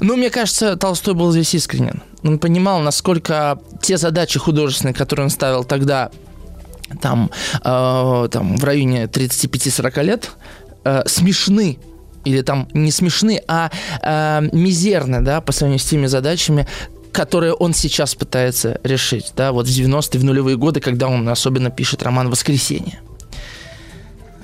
Но 0.00 0.16
мне 0.16 0.30
кажется, 0.30 0.76
Толстой 0.76 1.14
был 1.14 1.32
здесь 1.32 1.54
искренен. 1.54 2.02
Он 2.22 2.38
понимал, 2.38 2.80
насколько 2.80 3.58
те 3.80 3.96
задачи 3.96 4.38
художественные, 4.38 4.94
которые 4.94 5.24
он 5.24 5.30
ставил 5.30 5.64
тогда, 5.64 6.10
там, 7.00 7.30
э, 7.64 8.28
там 8.30 8.56
в 8.56 8.64
районе 8.64 9.06
35-40 9.06 10.02
лет, 10.02 10.30
э, 10.84 11.02
смешны 11.06 11.78
или 12.24 12.42
там 12.42 12.68
не 12.74 12.90
смешны, 12.90 13.40
а 13.46 13.70
э, 14.02 14.48
мизерны, 14.52 15.20
да, 15.20 15.40
по 15.40 15.52
сравнению 15.52 15.80
с 15.80 15.88
теми 15.88 16.06
задачами, 16.06 16.66
которые 17.12 17.54
он 17.54 17.72
сейчас 17.72 18.14
пытается 18.14 18.80
решить, 18.82 19.32
да, 19.36 19.52
вот 19.52 19.66
в 19.66 19.70
90-е, 19.70 20.20
в 20.20 20.24
нулевые 20.24 20.56
годы, 20.56 20.80
когда 20.80 21.08
он 21.08 21.28
особенно 21.28 21.70
пишет 21.70 22.02
роман 22.02 22.28
«Воскресенье». 22.28 23.00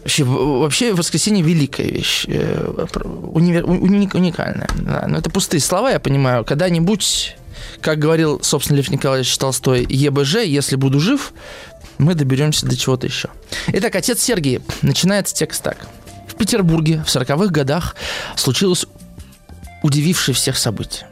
Вообще, 0.03 0.25
вообще 0.25 0.95
воскресенье 0.95 1.45
великая 1.45 1.87
вещь, 1.87 2.25
э, 2.27 2.87
универ, 3.33 3.65
уникальная. 3.65 4.69
Да. 4.75 5.07
Но 5.07 5.19
это 5.19 5.31
пустые 5.31 5.61
слова, 5.61 5.91
я 5.91 6.01
понимаю. 6.01 6.45
Когда-нибудь, 6.45 7.37
как 7.81 7.99
говорил, 8.01 8.41
собственно, 8.43 8.79
Лев 8.79 8.91
Николаевич 8.91 9.37
Толстой, 9.39 9.87
ЕБЖ, 9.89 10.39
если 10.45 10.75
буду 10.75 10.99
жив, 10.99 11.33
мы 11.99 12.15
доберемся 12.15 12.67
до 12.67 12.77
чего-то 12.77 13.07
еще. 13.07 13.29
Итак, 13.69 13.95
отец 13.95 14.21
Сергий. 14.21 14.61
Начинается 14.83 15.35
текст 15.35 15.63
так. 15.63 15.87
В 16.27 16.35
Петербурге 16.35 17.05
в 17.07 17.09
40-х 17.09 17.53
годах 17.53 17.95
случилось 18.35 18.87
удивившее 19.83 20.35
всех 20.35 20.59
событие 20.59 21.07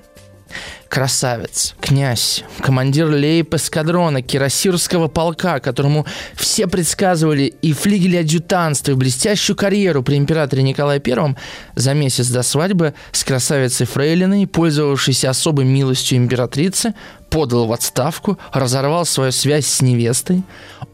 красавец, 0.90 1.76
князь, 1.80 2.42
командир 2.58 3.06
лейб-эскадрона 3.06 4.22
Кирасирского 4.22 5.06
полка, 5.06 5.60
которому 5.60 6.04
все 6.34 6.66
предсказывали 6.66 7.54
и 7.62 7.72
флигели 7.72 8.16
адъютанства, 8.16 8.90
и 8.90 8.94
блестящую 8.94 9.56
карьеру 9.56 10.02
при 10.02 10.16
императоре 10.16 10.64
Николае 10.64 11.00
I, 11.06 11.36
за 11.76 11.94
месяц 11.94 12.26
до 12.26 12.42
свадьбы 12.42 12.92
с 13.12 13.22
красавицей 13.22 13.86
Фрейлиной, 13.86 14.48
пользовавшейся 14.48 15.30
особой 15.30 15.64
милостью 15.64 16.18
императрицы, 16.18 16.94
подал 17.30 17.66
в 17.66 17.72
отставку, 17.72 18.36
разорвал 18.52 19.06
свою 19.06 19.30
связь 19.30 19.66
с 19.66 19.80
невестой, 19.80 20.42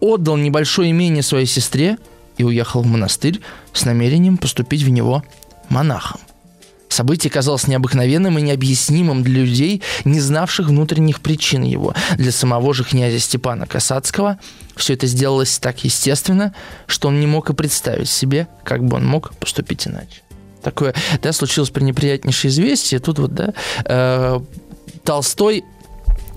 отдал 0.00 0.36
небольшое 0.36 0.90
имение 0.90 1.22
своей 1.22 1.46
сестре 1.46 1.96
и 2.36 2.44
уехал 2.44 2.82
в 2.82 2.86
монастырь 2.86 3.40
с 3.72 3.86
намерением 3.86 4.36
поступить 4.36 4.82
в 4.82 4.90
него 4.90 5.24
монахом. 5.70 6.20
Событие 6.96 7.30
казалось 7.30 7.66
необыкновенным 7.66 8.38
и 8.38 8.42
необъяснимым 8.42 9.22
для 9.22 9.42
людей, 9.42 9.82
не 10.06 10.18
знавших 10.18 10.68
внутренних 10.68 11.20
причин 11.20 11.62
его. 11.62 11.94
Для 12.16 12.32
самого 12.32 12.72
же 12.72 12.84
князя 12.84 13.18
Степана 13.18 13.66
Касацкого 13.66 14.38
все 14.76 14.94
это 14.94 15.06
сделалось 15.06 15.58
так 15.58 15.84
естественно, 15.84 16.54
что 16.86 17.08
он 17.08 17.20
не 17.20 17.26
мог 17.26 17.50
и 17.50 17.52
представить 17.52 18.08
себе, 18.08 18.48
как 18.64 18.82
бы 18.82 18.96
он 18.96 19.04
мог 19.06 19.34
поступить 19.34 19.86
иначе. 19.86 20.22
Такое, 20.62 20.94
да, 21.20 21.34
случилось 21.34 21.68
пренеприятнейшее 21.68 22.48
известие. 22.48 22.98
Тут 22.98 23.18
вот, 23.18 23.34
да, 23.34 23.52
э, 23.84 24.40
Толстой 25.04 25.64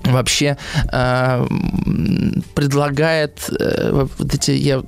вообще 0.04 0.58
э, 0.92 1.48
предлагает 2.54 3.50
э, 3.50 4.08
вот 4.18 4.36
эти 4.36 4.52
я 4.52 4.84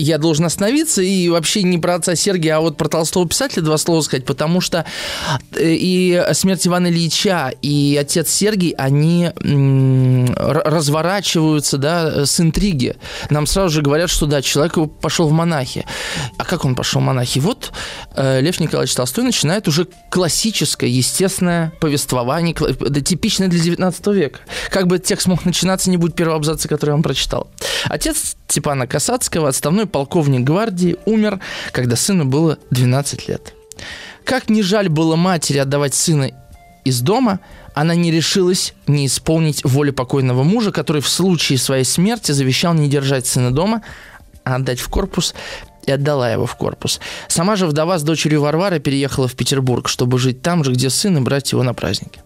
я 0.00 0.18
должен 0.18 0.44
остановиться 0.44 1.02
и 1.02 1.28
вообще 1.28 1.62
не 1.62 1.78
про 1.78 1.96
отца 1.96 2.14
Сергия, 2.14 2.56
а 2.56 2.60
вот 2.60 2.76
про 2.76 2.88
Толстого 2.88 3.28
писателя 3.28 3.62
два 3.62 3.78
слова 3.78 4.00
сказать, 4.02 4.24
потому 4.24 4.60
что 4.60 4.84
э, 5.52 5.74
и 5.74 6.22
смерть 6.32 6.66
Ивана 6.66 6.88
Ильича, 6.88 7.52
и 7.62 7.96
отец 8.00 8.30
Сергий, 8.30 8.70
они 8.70 9.30
разворачиваются, 10.30 11.78
да, 11.78 12.26
с 12.26 12.40
интриги. 12.40 12.96
Нам 13.30 13.46
сразу 13.46 13.74
же 13.74 13.82
говорят, 13.82 14.10
что, 14.10 14.26
да, 14.26 14.42
человек 14.42 14.78
пошел 15.00 15.28
в 15.28 15.32
монахи. 15.32 15.86
А 16.38 16.44
как 16.44 16.64
он 16.64 16.74
пошел 16.74 17.00
в 17.00 17.04
монахи? 17.04 17.38
Вот 17.38 17.72
э, 18.16 18.40
Лев 18.40 18.60
Николаевич 18.60 18.94
Толстой 18.94 19.24
начинает 19.24 19.68
уже 19.68 19.86
классическое, 20.10 20.88
естественное 20.88 21.72
повествование, 21.80 22.54
типичное 22.54 23.48
для 23.48 23.60
19 23.60 24.06
века. 24.08 24.40
Как 24.70 24.86
бы 24.86 24.98
текст 24.98 25.26
мог 25.26 25.44
начинаться, 25.44 25.90
не 25.90 25.96
будет 25.96 26.14
первого 26.14 26.36
абзаца, 26.36 26.68
который 26.68 26.90
я 26.90 26.94
вам 26.94 27.02
прочитал. 27.02 27.48
Отец 27.84 28.36
Степана 28.48 28.86
Касацкого, 28.86 29.48
отставной 29.48 29.86
полковник 29.90 30.42
гвардии, 30.42 30.96
умер, 31.04 31.40
когда 31.72 31.96
сыну 31.96 32.24
было 32.24 32.58
12 32.70 33.28
лет. 33.28 33.54
Как 34.24 34.48
не 34.48 34.62
жаль 34.62 34.88
было 34.88 35.16
матери 35.16 35.58
отдавать 35.58 35.94
сына 35.94 36.30
из 36.84 37.00
дома, 37.00 37.40
она 37.74 37.94
не 37.94 38.10
решилась 38.10 38.74
не 38.86 39.06
исполнить 39.06 39.64
волю 39.64 39.92
покойного 39.92 40.42
мужа, 40.42 40.72
который 40.72 41.02
в 41.02 41.08
случае 41.08 41.58
своей 41.58 41.84
смерти 41.84 42.32
завещал 42.32 42.74
не 42.74 42.88
держать 42.88 43.26
сына 43.26 43.52
дома, 43.52 43.82
а 44.44 44.56
отдать 44.56 44.80
в 44.80 44.88
корпус 44.88 45.34
и 45.86 45.92
отдала 45.92 46.30
его 46.30 46.46
в 46.46 46.56
корпус. 46.56 47.00
Сама 47.28 47.56
же 47.56 47.66
вдова 47.66 47.98
с 47.98 48.02
дочерью 48.02 48.42
Варвары 48.42 48.80
переехала 48.80 49.28
в 49.28 49.34
Петербург, 49.34 49.88
чтобы 49.88 50.18
жить 50.18 50.42
там 50.42 50.64
же, 50.64 50.72
где 50.72 50.90
сын, 50.90 51.16
и 51.18 51.20
брать 51.20 51.52
его 51.52 51.62
на 51.62 51.74
праздники. 51.74 52.20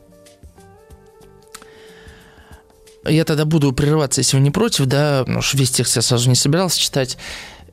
Я 3.06 3.24
тогда 3.24 3.44
буду 3.44 3.72
прерываться, 3.72 4.22
если 4.22 4.36
вы 4.36 4.42
не 4.42 4.50
против, 4.50 4.86
да, 4.86 5.26
что 5.40 5.58
весь 5.58 5.70
текст 5.70 5.96
я 5.96 6.02
сразу 6.02 6.28
не 6.28 6.34
собирался 6.34 6.78
читать. 6.78 7.18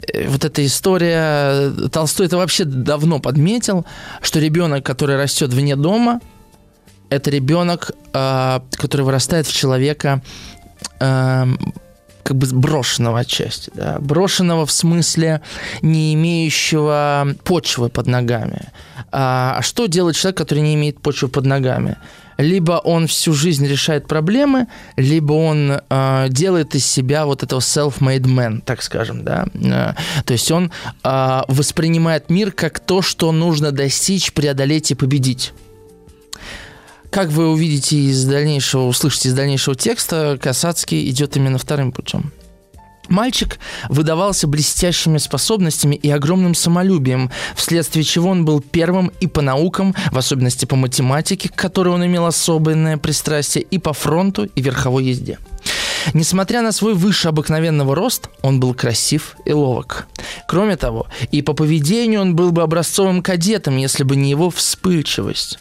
Э, 0.07 0.27
вот 0.27 0.45
эта 0.45 0.65
история, 0.65 1.71
Толстой 1.91 2.27
это 2.27 2.37
вообще 2.37 2.65
давно 2.65 3.19
подметил, 3.19 3.85
что 4.21 4.39
ребенок, 4.39 4.85
который 4.85 5.17
растет 5.17 5.53
вне 5.53 5.75
дома, 5.75 6.19
это 7.09 7.29
ребенок, 7.29 7.91
а, 8.13 8.63
который 8.77 9.01
вырастает 9.01 9.45
в 9.45 9.53
человека 9.53 10.21
а, 10.99 11.47
как 12.23 12.37
бы 12.37 12.47
брошенного 12.47 13.19
отчасти, 13.19 13.69
да, 13.75 13.97
брошенного 13.99 14.65
в 14.65 14.71
смысле 14.71 15.41
не 15.81 16.13
имеющего 16.13 17.35
почвы 17.43 17.89
под 17.89 18.07
ногами. 18.07 18.69
А, 19.11 19.55
а 19.57 19.61
что 19.61 19.87
делает 19.87 20.15
человек, 20.15 20.37
который 20.37 20.61
не 20.61 20.75
имеет 20.75 21.01
почвы 21.01 21.27
под 21.27 21.45
ногами? 21.45 21.97
Либо 22.41 22.73
он 22.73 23.07
всю 23.07 23.33
жизнь 23.33 23.65
решает 23.65 24.07
проблемы, 24.07 24.67
либо 24.97 25.33
он 25.33 25.79
э, 25.89 26.27
делает 26.29 26.75
из 26.75 26.85
себя 26.85 27.25
вот 27.25 27.43
этого 27.43 27.59
self-made 27.59 28.23
man, 28.23 28.61
так 28.63 28.81
скажем, 28.81 29.23
да. 29.23 29.45
Э, 29.53 29.93
то 30.25 30.33
есть 30.33 30.51
он 30.51 30.71
э, 31.03 31.41
воспринимает 31.47 32.29
мир 32.29 32.51
как 32.51 32.79
то, 32.79 33.01
что 33.01 33.31
нужно 33.31 33.71
достичь, 33.71 34.33
преодолеть 34.33 34.91
и 34.91 34.95
победить. 34.95 35.53
Как 37.09 37.29
вы 37.29 37.49
увидите 37.49 37.97
из 37.97 38.23
дальнейшего, 38.23 38.87
услышите 38.87 39.29
из 39.29 39.33
дальнейшего 39.33 39.75
текста, 39.75 40.37
Касацкий 40.41 41.09
идет 41.09 41.35
именно 41.35 41.57
вторым 41.57 41.91
путем. 41.91 42.31
Мальчик 43.09 43.59
выдавался 43.89 44.47
блестящими 44.47 45.17
способностями 45.17 45.95
и 45.95 46.09
огромным 46.09 46.55
самолюбием, 46.55 47.31
вследствие 47.55 48.03
чего 48.03 48.29
он 48.29 48.45
был 48.45 48.61
первым 48.61 49.11
и 49.19 49.27
по 49.27 49.41
наукам, 49.41 49.95
в 50.11 50.17
особенности 50.17 50.65
по 50.65 50.75
математике, 50.75 51.49
к 51.49 51.55
которой 51.55 51.89
он 51.89 52.05
имел 52.05 52.25
особенное 52.25 52.97
пристрастие, 52.97 53.63
и 53.63 53.77
по 53.77 53.93
фронту, 53.93 54.45
и 54.45 54.61
верховой 54.61 55.05
езде. 55.05 55.39
Несмотря 56.13 56.61
на 56.61 56.71
свой 56.71 56.93
выше 56.93 57.27
обыкновенного 57.27 57.95
рост, 57.95 58.29
он 58.41 58.59
был 58.59 58.73
красив 58.73 59.35
и 59.45 59.53
ловок. 59.53 60.07
Кроме 60.47 60.75
того, 60.75 61.07
и 61.31 61.41
по 61.41 61.53
поведению 61.53 62.21
он 62.21 62.35
был 62.35 62.51
бы 62.51 62.61
образцовым 62.63 63.21
кадетом, 63.21 63.77
если 63.77 64.03
бы 64.03 64.15
не 64.15 64.29
его 64.29 64.49
вспыльчивость. 64.49 65.59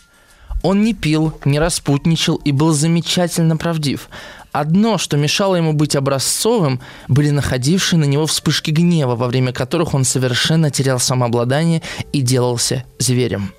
Он 0.63 0.83
не 0.83 0.93
пил, 0.93 1.39
не 1.45 1.59
распутничал 1.59 2.37
и 2.37 2.53
был 2.53 2.73
замечательно 2.73 3.57
правдив. 3.57 4.09
Одно, 4.53 4.99
что 4.99 5.17
мешало 5.17 5.57
ему 5.57 5.73
быть 5.73 5.95
образцовым, 5.95 6.81
были 7.09 7.31
находившие 7.31 7.99
на 7.99 8.05
него 8.05 8.27
вспышки 8.27 8.71
гнева, 8.71 9.15
во 9.15 9.29
время 9.29 9.53
которых 9.53 9.95
он 9.95 10.05
совершенно 10.05 10.71
терял 10.71 10.99
самообладание 10.99 11.83
и 12.13 12.21
делался 12.21 12.85
зверем. 12.99 13.53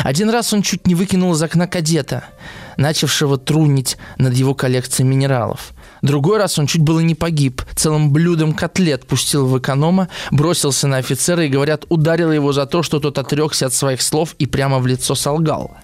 Один 0.00 0.30
раз 0.30 0.52
он 0.52 0.62
чуть 0.62 0.86
не 0.86 0.94
выкинул 0.94 1.34
из 1.34 1.42
окна 1.42 1.66
кадета, 1.66 2.24
начавшего 2.78 3.36
трунить 3.36 3.98
над 4.16 4.34
его 4.34 4.54
коллекцией 4.54 5.06
минералов. 5.06 5.72
Другой 6.00 6.38
раз 6.38 6.58
он 6.58 6.66
чуть 6.66 6.80
было 6.80 7.00
не 7.00 7.14
погиб. 7.14 7.62
Целым 7.74 8.12
блюдом 8.12 8.54
котлет 8.54 9.06
пустил 9.06 9.46
в 9.46 9.58
эконома, 9.58 10.08
бросился 10.30 10.86
на 10.86 10.98
офицера 10.98 11.44
и, 11.44 11.48
говорят, 11.48 11.84
ударил 11.88 12.32
его 12.32 12.52
за 12.52 12.66
то, 12.66 12.82
что 12.82 13.00
тот 13.00 13.18
отрекся 13.18 13.66
от 13.66 13.74
своих 13.74 14.00
слов 14.00 14.34
и 14.38 14.46
прямо 14.46 14.78
в 14.78 14.86
лицо 14.86 15.14
солгал. 15.14 15.76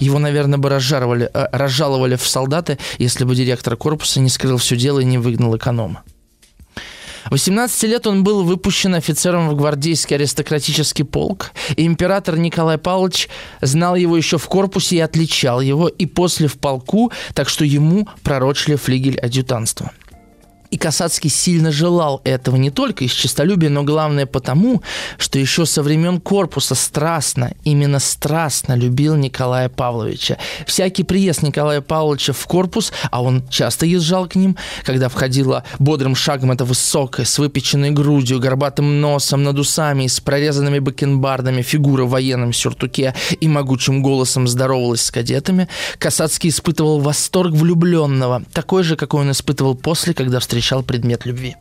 Его, 0.00 0.18
наверное, 0.18 0.58
бы 0.58 0.68
разжаловали, 0.68 1.30
э, 1.32 1.46
разжаловали 1.52 2.16
в 2.16 2.26
солдаты, 2.26 2.78
если 2.98 3.24
бы 3.24 3.34
директор 3.34 3.76
корпуса 3.76 4.20
не 4.20 4.28
скрыл 4.28 4.56
все 4.58 4.76
дело 4.76 5.00
и 5.00 5.04
не 5.04 5.18
выгнал 5.18 5.56
эконома. 5.56 6.02
18 7.30 7.84
лет 7.84 8.06
он 8.06 8.24
был 8.24 8.42
выпущен 8.42 8.94
офицером 8.94 9.48
в 9.48 9.56
гвардейский 9.56 10.16
аристократический 10.16 11.04
полк, 11.04 11.52
и 11.76 11.86
император 11.86 12.36
Николай 12.36 12.78
Павлович 12.78 13.28
знал 13.60 13.94
его 13.94 14.16
еще 14.16 14.38
в 14.38 14.46
корпусе 14.46 14.96
и 14.96 15.00
отличал 15.00 15.60
его, 15.60 15.88
и 15.88 16.06
после 16.06 16.48
в 16.48 16.58
полку, 16.58 17.12
так 17.34 17.48
что 17.48 17.64
ему 17.64 18.08
пророчили 18.22 18.74
флигель 18.74 19.18
адъютанства. 19.18 19.92
И 20.72 20.78
Касацкий 20.78 21.28
сильно 21.28 21.70
желал 21.70 22.22
этого 22.24 22.56
не 22.56 22.70
только 22.70 23.04
из 23.04 23.12
честолюбия, 23.12 23.68
но 23.68 23.82
главное 23.82 24.24
потому, 24.24 24.82
что 25.18 25.38
еще 25.38 25.66
со 25.66 25.82
времен 25.82 26.18
корпуса 26.18 26.74
страстно, 26.74 27.52
именно 27.62 27.98
страстно 27.98 28.72
любил 28.72 29.14
Николая 29.14 29.68
Павловича. 29.68 30.38
Всякий 30.66 31.02
приезд 31.02 31.42
Николая 31.42 31.82
Павловича 31.82 32.32
в 32.32 32.46
корпус, 32.46 32.90
а 33.10 33.22
он 33.22 33.46
часто 33.50 33.84
езжал 33.84 34.26
к 34.26 34.34
ним, 34.34 34.56
когда 34.82 35.10
входила 35.10 35.62
бодрым 35.78 36.14
шагом 36.14 36.52
эта 36.52 36.64
высокая, 36.64 37.26
с 37.26 37.38
выпеченной 37.38 37.90
грудью, 37.90 38.40
горбатым 38.40 39.02
носом, 39.02 39.42
над 39.42 39.58
усами 39.58 40.04
и 40.04 40.08
с 40.08 40.20
прорезанными 40.20 40.78
бакенбардами 40.78 41.60
фигура 41.60 42.04
в 42.04 42.10
военном 42.10 42.54
сюртуке 42.54 43.14
и 43.38 43.46
могучим 43.46 44.00
голосом 44.00 44.48
здоровалась 44.48 45.02
с 45.02 45.10
кадетами, 45.10 45.68
Касацкий 45.98 46.48
испытывал 46.48 46.98
восторг 46.98 47.52
влюбленного, 47.52 48.42
такой 48.54 48.84
же, 48.84 48.96
какой 48.96 49.20
он 49.20 49.32
испытывал 49.32 49.74
после, 49.74 50.14
когда 50.14 50.40
встречался 50.40 50.61
встречал 50.62 50.84
предмет 50.84 51.26
любви. 51.26 51.56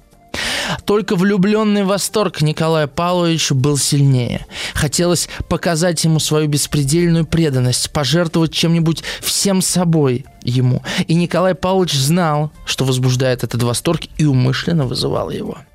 Только 0.86 1.16
влюбленный 1.16 1.84
восторг 1.84 2.42
Николая 2.42 2.86
Павловича 2.86 3.56
был 3.56 3.78
сильнее. 3.78 4.46
Хотелось 4.76 5.28
показать 5.50 6.04
ему 6.04 6.20
свою 6.20 6.48
беспредельную 6.48 7.26
преданность, 7.26 7.92
пожертвовать 7.92 8.54
чем-нибудь 8.54 9.04
всем 9.20 9.62
собой 9.62 10.26
ему. 10.44 10.84
И 11.08 11.16
Николай 11.16 11.56
Павлович 11.56 11.94
знал, 11.94 12.52
что 12.66 12.86
возбуждает 12.86 13.44
этот 13.44 13.64
восторг, 13.64 14.02
и 14.18 14.26
умышленно 14.26 14.86
вызывал 14.86 15.32
его– 15.32 15.58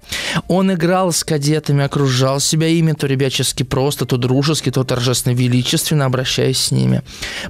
он 0.48 0.72
играл 0.72 1.12
с 1.12 1.24
кадетами, 1.24 1.84
окружал 1.84 2.40
себя 2.40 2.68
ими, 2.68 2.92
то 2.92 3.06
ребячески 3.06 3.62
просто, 3.62 4.06
то 4.06 4.16
дружески, 4.16 4.70
то 4.70 4.84
торжественно 4.84 5.34
величественно 5.34 6.04
обращаясь 6.04 6.58
с 6.58 6.70
ними. 6.70 7.02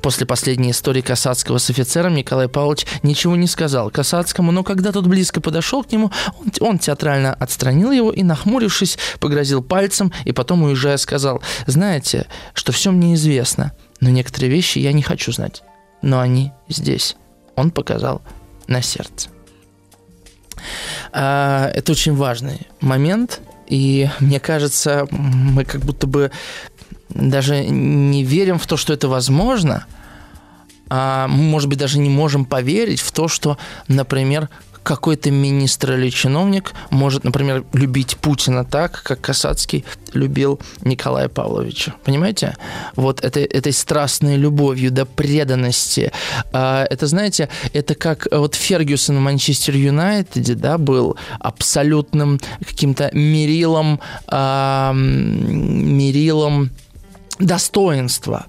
После 0.02 0.26
последней 0.26 0.70
истории 0.70 1.00
Касацкого 1.00 1.58
с 1.58 1.70
офицером 1.70 2.14
Николай 2.14 2.48
Павлович 2.48 2.86
ничего 3.02 3.36
не 3.36 3.46
сказал 3.46 3.90
Касацкому, 3.90 4.52
но 4.52 4.62
когда 4.62 4.92
тот 4.92 5.06
близко 5.06 5.40
подошел 5.40 5.84
к 5.84 5.92
нему, 5.92 6.10
он, 6.40 6.52
он 6.60 6.78
театрально 6.78 7.34
отстранил 7.34 7.90
его 7.90 8.12
и, 8.12 8.22
нахмурившись, 8.22 8.98
погрозил 9.20 9.62
пальцем 9.62 10.12
и 10.25 10.32
потом, 10.32 10.62
уезжая, 10.62 10.96
сказал, 10.96 11.42
«Знаете, 11.66 12.26
что 12.54 12.72
все 12.72 12.90
мне 12.90 13.14
известно, 13.14 13.72
но 14.00 14.10
некоторые 14.10 14.50
вещи 14.50 14.78
я 14.78 14.92
не 14.92 15.02
хочу 15.02 15.32
знать, 15.32 15.62
но 16.02 16.20
они 16.20 16.52
здесь». 16.68 17.16
Он 17.56 17.70
показал 17.70 18.20
на 18.68 18.82
сердце. 18.82 19.30
А, 21.12 21.70
это 21.75 21.92
очень 21.92 22.14
важный 22.14 22.66
момент, 22.80 23.40
и 23.66 24.08
мне 24.20 24.40
кажется, 24.40 25.06
мы 25.10 25.64
как 25.64 25.82
будто 25.82 26.06
бы 26.06 26.30
даже 27.08 27.64
не 27.64 28.25
верим 28.25 28.58
в 28.58 28.66
то, 28.66 28.76
что 28.76 28.92
это 28.92 29.08
возможно, 29.08 29.86
а 30.88 31.26
может 31.28 31.68
быть 31.68 31.78
даже 31.78 31.98
не 31.98 32.10
можем 32.10 32.44
поверить 32.44 33.00
в 33.00 33.10
то, 33.12 33.28
что, 33.28 33.58
например, 33.88 34.48
какой-то 34.86 35.32
министр 35.32 35.94
или 35.94 36.10
чиновник 36.10 36.72
может, 36.90 37.24
например, 37.24 37.64
любить 37.72 38.16
Путина 38.18 38.64
так, 38.64 39.02
как 39.02 39.20
Касацкий 39.20 39.84
любил 40.12 40.60
Николая 40.82 41.28
Павловича. 41.28 41.94
Понимаете? 42.04 42.56
Вот 42.94 43.25
этой, 43.25 43.42
этой 43.42 43.72
страстной 43.72 44.36
любовью, 44.36 44.92
до 44.92 45.04
преданности. 45.04 46.12
А, 46.52 46.86
это, 46.88 47.08
знаете, 47.08 47.49
это 47.72 47.96
как 47.96 48.28
вот 48.30 48.54
Фергюсон 48.54 49.16
в 49.16 49.20
Манчестер 49.20 49.75
Юнайтеде, 49.75 50.54
да, 50.54 50.78
был 50.78 51.16
абсолютным 51.40 52.38
каким-то 52.64 53.10
мерилом, 53.12 53.99
а, 54.28 54.92
мерилом 54.94 56.70
достоинства 57.40 58.46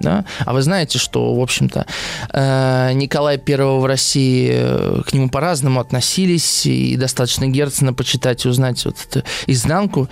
да? 0.00 0.24
А 0.44 0.52
вы 0.52 0.62
знаете, 0.62 0.98
что, 0.98 1.34
в 1.34 1.40
общем-то, 1.40 1.86
э, 2.32 2.92
Николай 2.94 3.40
I 3.46 3.56
в 3.56 3.84
России 3.86 4.50
э, 4.52 5.02
к 5.06 5.12
нему 5.12 5.28
по-разному 5.28 5.80
относились, 5.80 6.66
и 6.66 6.96
достаточно 6.96 7.46
Герцена 7.46 7.92
почитать 7.92 8.44
и 8.44 8.48
узнать 8.48 8.84
вот 8.84 8.96
эту 9.08 9.26
изнанку 9.46 10.08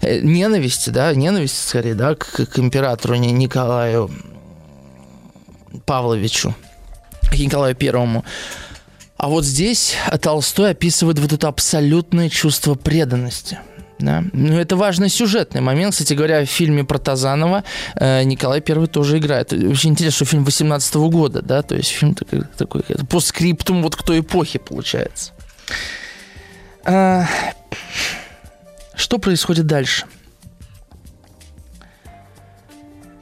э, 0.00 0.20
ненависти, 0.20 0.90
да, 0.90 1.14
ненависть, 1.14 1.68
скорее, 1.68 1.94
да, 1.94 2.14
к, 2.14 2.46
к 2.46 2.58
императору 2.58 3.14
Николаю 3.14 4.10
Павловичу, 5.86 6.54
к 7.22 7.38
Николаю 7.38 7.74
Первому. 7.74 8.24
А 9.16 9.28
вот 9.28 9.44
здесь 9.44 9.94
Толстой 10.20 10.72
описывает 10.72 11.18
вот 11.18 11.32
это 11.32 11.48
абсолютное 11.48 12.28
чувство 12.28 12.74
преданности– 12.74 13.58
да. 13.98 14.24
Ну, 14.32 14.58
это 14.58 14.76
важный 14.76 15.08
сюжетный 15.08 15.60
момент. 15.60 15.92
Кстати 15.92 16.14
говоря, 16.14 16.44
в 16.44 16.48
фильме 16.48 16.84
про 16.84 16.98
Тазанова 16.98 17.64
э, 17.96 18.24
Николай 18.24 18.60
Первый 18.60 18.88
тоже 18.88 19.18
играет. 19.18 19.52
Очень 19.52 19.90
интересно, 19.90 20.16
что 20.16 20.24
фильм 20.24 20.44
18 20.44 20.94
-го 20.94 21.10
года, 21.10 21.42
да, 21.42 21.62
то 21.62 21.74
есть 21.74 21.90
фильм 21.90 22.14
такой, 22.14 22.42
такой 22.56 22.82
по 23.08 23.20
скриптум 23.20 23.82
вот 23.82 23.96
к 23.96 24.02
той 24.02 24.20
эпохе 24.20 24.58
получается. 24.58 25.32
А, 26.84 27.24
что 28.94 29.18
происходит 29.18 29.66
дальше? 29.66 30.04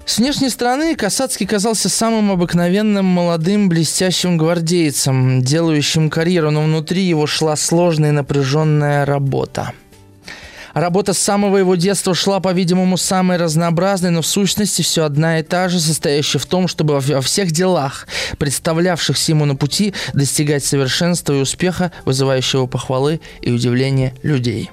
С 0.05 0.19
внешней 0.19 0.51
стороны 0.51 0.97
Касацкий 0.97 1.47
казался 1.47 1.89
самым 1.89 2.33
обыкновенным 2.33 3.05
молодым 3.05 3.69
блестящим 3.69 4.37
гвардейцем, 4.37 5.43
делающим 5.43 6.11
карьеру, 6.11 6.51
но 6.51 6.63
внутри 6.63 7.03
его 7.03 7.27
шла 7.27 7.57
сложная 7.57 8.09
и 8.09 8.13
напряженная 8.13 9.05
работа– 9.05 9.73
Работа 10.75 11.13
с 11.13 11.19
самого 11.19 11.59
его 11.59 11.75
детства 11.75 12.15
шла, 12.15 12.41
по-видимому, 12.41 12.97
самой 12.97 13.37
разнообразной, 13.37 14.11
но 14.11 14.23
в 14.23 14.27
сущности 14.27 14.83
все 14.83 15.05
одна 15.05 15.39
и 15.39 15.43
та 15.43 15.69
же, 15.69 15.81
состоящая 15.81 16.39
в 16.39 16.47
том, 16.47 16.69
чтобы 16.69 16.99
во 17.01 17.21
всех 17.21 17.51
делах, 17.51 18.07
представлявшихся 18.39 19.33
ему 19.33 19.45
на 19.45 19.55
пути, 19.57 19.95
достигать 20.15 20.65
совершенства 20.65 21.35
и 21.35 21.41
успеха, 21.41 21.93
вызывающего 22.05 22.67
похвалы 22.67 23.21
и 23.41 23.51
удивление 23.51 24.15
людей. 24.23 24.71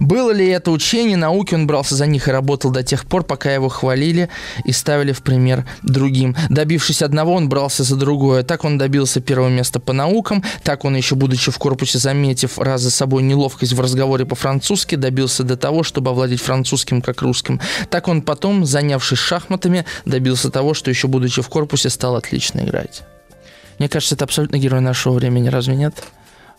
Было 0.00 0.30
ли 0.30 0.48
это 0.48 0.70
учение 0.70 1.16
науки, 1.16 1.54
он 1.54 1.66
брался 1.66 1.94
за 1.94 2.06
них 2.06 2.28
и 2.28 2.30
работал 2.30 2.70
до 2.70 2.82
тех 2.82 3.06
пор, 3.06 3.24
пока 3.24 3.52
его 3.52 3.68
хвалили 3.68 4.28
и 4.64 4.72
ставили 4.72 5.12
в 5.12 5.22
пример 5.22 5.64
другим. 5.82 6.36
Добившись 6.50 7.02
одного, 7.02 7.34
он 7.34 7.48
брался 7.48 7.84
за 7.84 7.96
другое. 7.96 8.42
Так 8.42 8.64
он 8.64 8.78
добился 8.78 9.20
первого 9.20 9.48
места 9.48 9.80
по 9.80 9.92
наукам, 9.92 10.42
так 10.62 10.84
он, 10.84 10.96
еще 10.96 11.14
будучи 11.14 11.50
в 11.50 11.58
корпусе, 11.58 11.98
заметив 11.98 12.58
раз 12.58 12.80
за 12.82 12.90
собой 12.90 13.22
неловкость 13.22 13.72
в 13.72 13.80
разговоре 13.80 14.24
по-французски, 14.24 14.94
добился 14.94 15.44
до 15.44 15.56
того, 15.56 15.82
чтобы 15.82 16.10
овладеть 16.10 16.40
французским 16.40 17.02
как 17.02 17.22
русским. 17.22 17.60
Так 17.90 18.08
он 18.08 18.22
потом, 18.22 18.64
занявшись 18.64 19.18
шахматами, 19.18 19.84
добился 20.04 20.50
того, 20.50 20.74
что 20.74 20.90
еще 20.90 21.08
будучи 21.08 21.42
в 21.42 21.48
корпусе, 21.48 21.90
стал 21.90 22.16
отлично 22.16 22.60
играть. 22.60 23.02
Мне 23.78 23.88
кажется, 23.88 24.14
это 24.14 24.24
абсолютно 24.24 24.58
герой 24.58 24.80
нашего 24.80 25.14
времени, 25.14 25.48
разве 25.48 25.74
нет? 25.74 25.94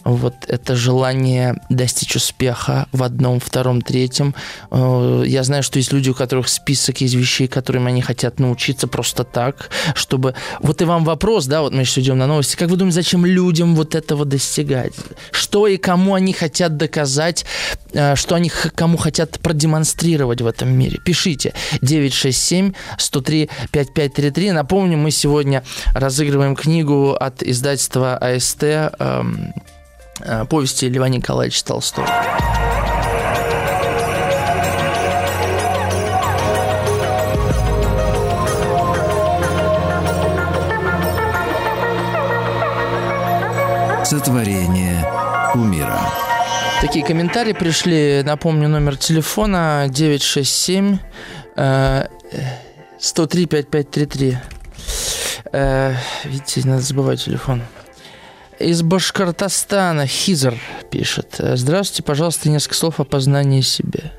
Вот 0.03 0.33
это 0.47 0.75
желание 0.75 1.55
достичь 1.69 2.15
успеха 2.15 2.87
в 2.91 3.03
одном, 3.03 3.39
втором, 3.39 3.81
третьем. 3.81 4.35
Э, 4.71 5.23
я 5.25 5.43
знаю, 5.43 5.63
что 5.63 5.79
есть 5.79 5.91
люди, 5.93 6.09
у 6.09 6.13
которых 6.13 6.47
список 6.47 7.01
из 7.01 7.13
вещей, 7.13 7.47
которыми 7.47 7.87
они 7.87 8.01
хотят 8.01 8.39
научиться 8.39 8.87
просто 8.87 9.23
так, 9.23 9.69
чтобы... 9.95 10.35
Вот 10.59 10.81
и 10.81 10.85
вам 10.85 11.05
вопрос, 11.05 11.45
да, 11.45 11.61
вот 11.61 11.73
мы 11.73 11.85
сейчас 11.85 11.99
идем 11.99 12.17
на 12.17 12.27
новости. 12.27 12.55
Как 12.55 12.69
вы 12.69 12.77
думаете, 12.77 12.95
зачем 12.95 13.25
людям 13.25 13.75
вот 13.75 13.95
этого 13.95 14.25
достигать? 14.25 14.93
Что 15.31 15.67
и 15.67 15.77
кому 15.77 16.15
они 16.15 16.33
хотят 16.33 16.77
доказать, 16.77 17.45
э, 17.93 18.15
что 18.15 18.35
они 18.35 18.49
кому 18.49 18.97
хотят 18.97 19.39
продемонстрировать 19.39 20.41
в 20.41 20.47
этом 20.47 20.69
мире? 20.77 20.99
Пишите 21.03 21.53
967 21.81 22.73
103 22.97 23.49
5533. 23.71 24.51
Напомню, 24.51 24.97
мы 24.97 25.11
сегодня 25.11 25.63
разыгрываем 25.93 26.55
книгу 26.55 27.13
от 27.13 27.43
издательства 27.43 28.17
АСТ 28.17 28.63
эм, 28.63 29.53
повести 30.49 30.85
Льва 30.89 31.09
Николаевича 31.09 31.65
Толстого. 31.65 32.07
Сотворение 44.05 45.05
умира. 45.55 45.99
Такие 46.81 47.03
комментарии 47.05 47.53
пришли. 47.53 48.21
Напомню, 48.23 48.67
номер 48.67 48.97
телефона 48.97 49.87
967 49.89 50.99
103 52.99 53.45
5533. 53.45 54.37
Видите, 56.25 56.67
надо 56.67 56.81
забывать 56.81 57.23
телефон. 57.23 57.63
Из 58.63 58.81
Башкортостана 58.81 60.07
Хизер 60.07 60.57
пишет. 60.89 61.35
Здравствуйте, 61.37 62.01
пожалуйста, 62.03 62.49
несколько 62.49 62.75
слов 62.75 63.01
о 63.01 63.03
познании 63.03 63.59
себя. 63.59 64.13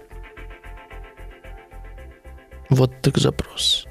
Вот 2.68 3.00
так 3.00 3.16
запрос. 3.16 3.86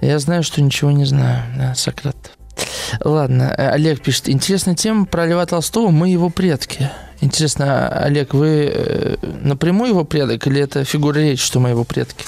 Я 0.00 0.18
знаю, 0.18 0.42
что 0.42 0.62
ничего 0.62 0.92
не 0.92 1.04
знаю, 1.04 1.42
да, 1.58 1.74
Сократ. 1.74 2.16
Ладно, 3.04 3.54
э, 3.56 3.68
Олег 3.68 4.00
пишет. 4.00 4.30
Интересная 4.30 4.74
тема 4.74 5.04
про 5.04 5.26
Льва 5.26 5.44
Толстого. 5.44 5.90
Мы 5.90 6.08
его 6.08 6.30
предки. 6.30 6.90
Интересно, 7.20 7.88
Олег, 7.88 8.32
вы 8.32 8.70
э, 8.72 9.16
напрямую 9.42 9.90
его 9.90 10.04
предок 10.04 10.46
или 10.46 10.62
это 10.62 10.84
фигура 10.84 11.18
речи, 11.18 11.42
что 11.42 11.60
мы 11.60 11.70
его 11.70 11.84
предки? 11.84 12.24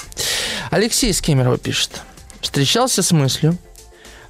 Алексей 0.69 1.09
из 1.09 1.19
Кемерово 1.19 1.57
пишет. 1.57 2.01
Встречался 2.41 3.01
с 3.01 3.11
мыслью, 3.11 3.57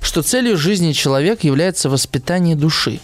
что 0.01 0.21
целью 0.21 0.57
жизни 0.57 0.91
человека 0.91 1.45
является 1.47 1.89
воспитание 1.89 2.55
души. 2.55 2.99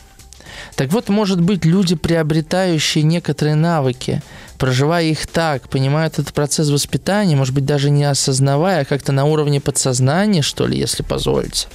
Так 0.75 0.91
вот, 0.91 1.09
может 1.09 1.41
быть, 1.41 1.65
люди, 1.65 1.95
приобретающие 1.95 3.03
некоторые 3.03 3.55
навыки, 3.55 4.21
проживая 4.57 5.05
их 5.05 5.27
так, 5.27 5.69
понимают 5.69 6.19
этот 6.19 6.33
процесс 6.33 6.69
воспитания, 6.69 7.35
может 7.35 7.53
быть, 7.53 7.65
даже 7.65 7.89
не 7.89 8.03
осознавая, 8.03 8.81
а 8.81 8.85
как-то 8.85 9.11
на 9.11 9.25
уровне 9.25 9.61
подсознания, 9.61 10.41
что 10.41 10.67
ли, 10.67 10.77
если 10.77 11.03
позволите. 11.03 11.67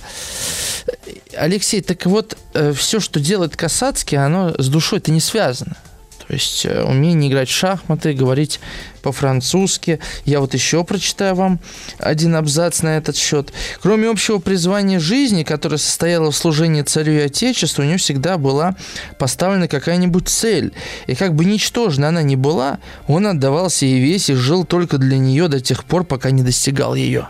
Алексей, 1.37 1.80
так 1.80 2.04
вот, 2.06 2.37
э, 2.54 2.72
все, 2.72 3.00
что 3.00 3.20
делает 3.20 3.56
Касацкий, 3.56 4.18
оно 4.18 4.54
с 4.59 4.68
душой-то 4.68 5.11
не 5.11 5.20
связано. 5.20 5.76
То 6.31 6.35
есть 6.35 6.64
э, 6.64 6.85
умение 6.85 7.29
играть 7.29 7.49
в 7.49 7.53
шахматы, 7.53 8.12
говорить 8.12 8.61
по-французски. 9.03 9.99
Я 10.25 10.38
вот 10.38 10.55
еще 10.55 10.85
прочитаю 10.85 11.35
вам 11.35 11.59
один 11.99 12.37
абзац 12.37 12.83
на 12.83 12.99
этот 12.99 13.16
счет. 13.16 13.53
Кроме 13.83 14.09
общего 14.09 14.38
призвания 14.38 15.01
жизни, 15.01 15.43
которое 15.43 15.79
состояло 15.79 16.31
в 16.31 16.37
служении 16.37 16.83
царю 16.83 17.14
и 17.14 17.19
отечеству, 17.19 17.83
у 17.83 17.85
него 17.85 17.99
всегда 17.99 18.38
была 18.38 18.77
поставлена 19.19 19.66
какая-нибудь 19.66 20.29
цель. 20.29 20.73
И 21.09 21.16
как 21.16 21.35
бы 21.35 21.45
ничтожна 21.45 22.11
она 22.11 22.23
ни 22.23 22.37
была, 22.37 22.79
он 23.09 23.27
отдавался 23.27 23.85
ей 23.85 23.99
весь 23.99 24.31
и 24.31 24.35
жил 24.35 24.64
только 24.64 24.99
для 24.99 25.19
нее 25.19 25.49
до 25.49 25.59
тех 25.59 25.83
пор, 25.83 26.05
пока 26.05 26.31
не 26.31 26.45
достигал 26.45 26.95
ее. 26.95 27.27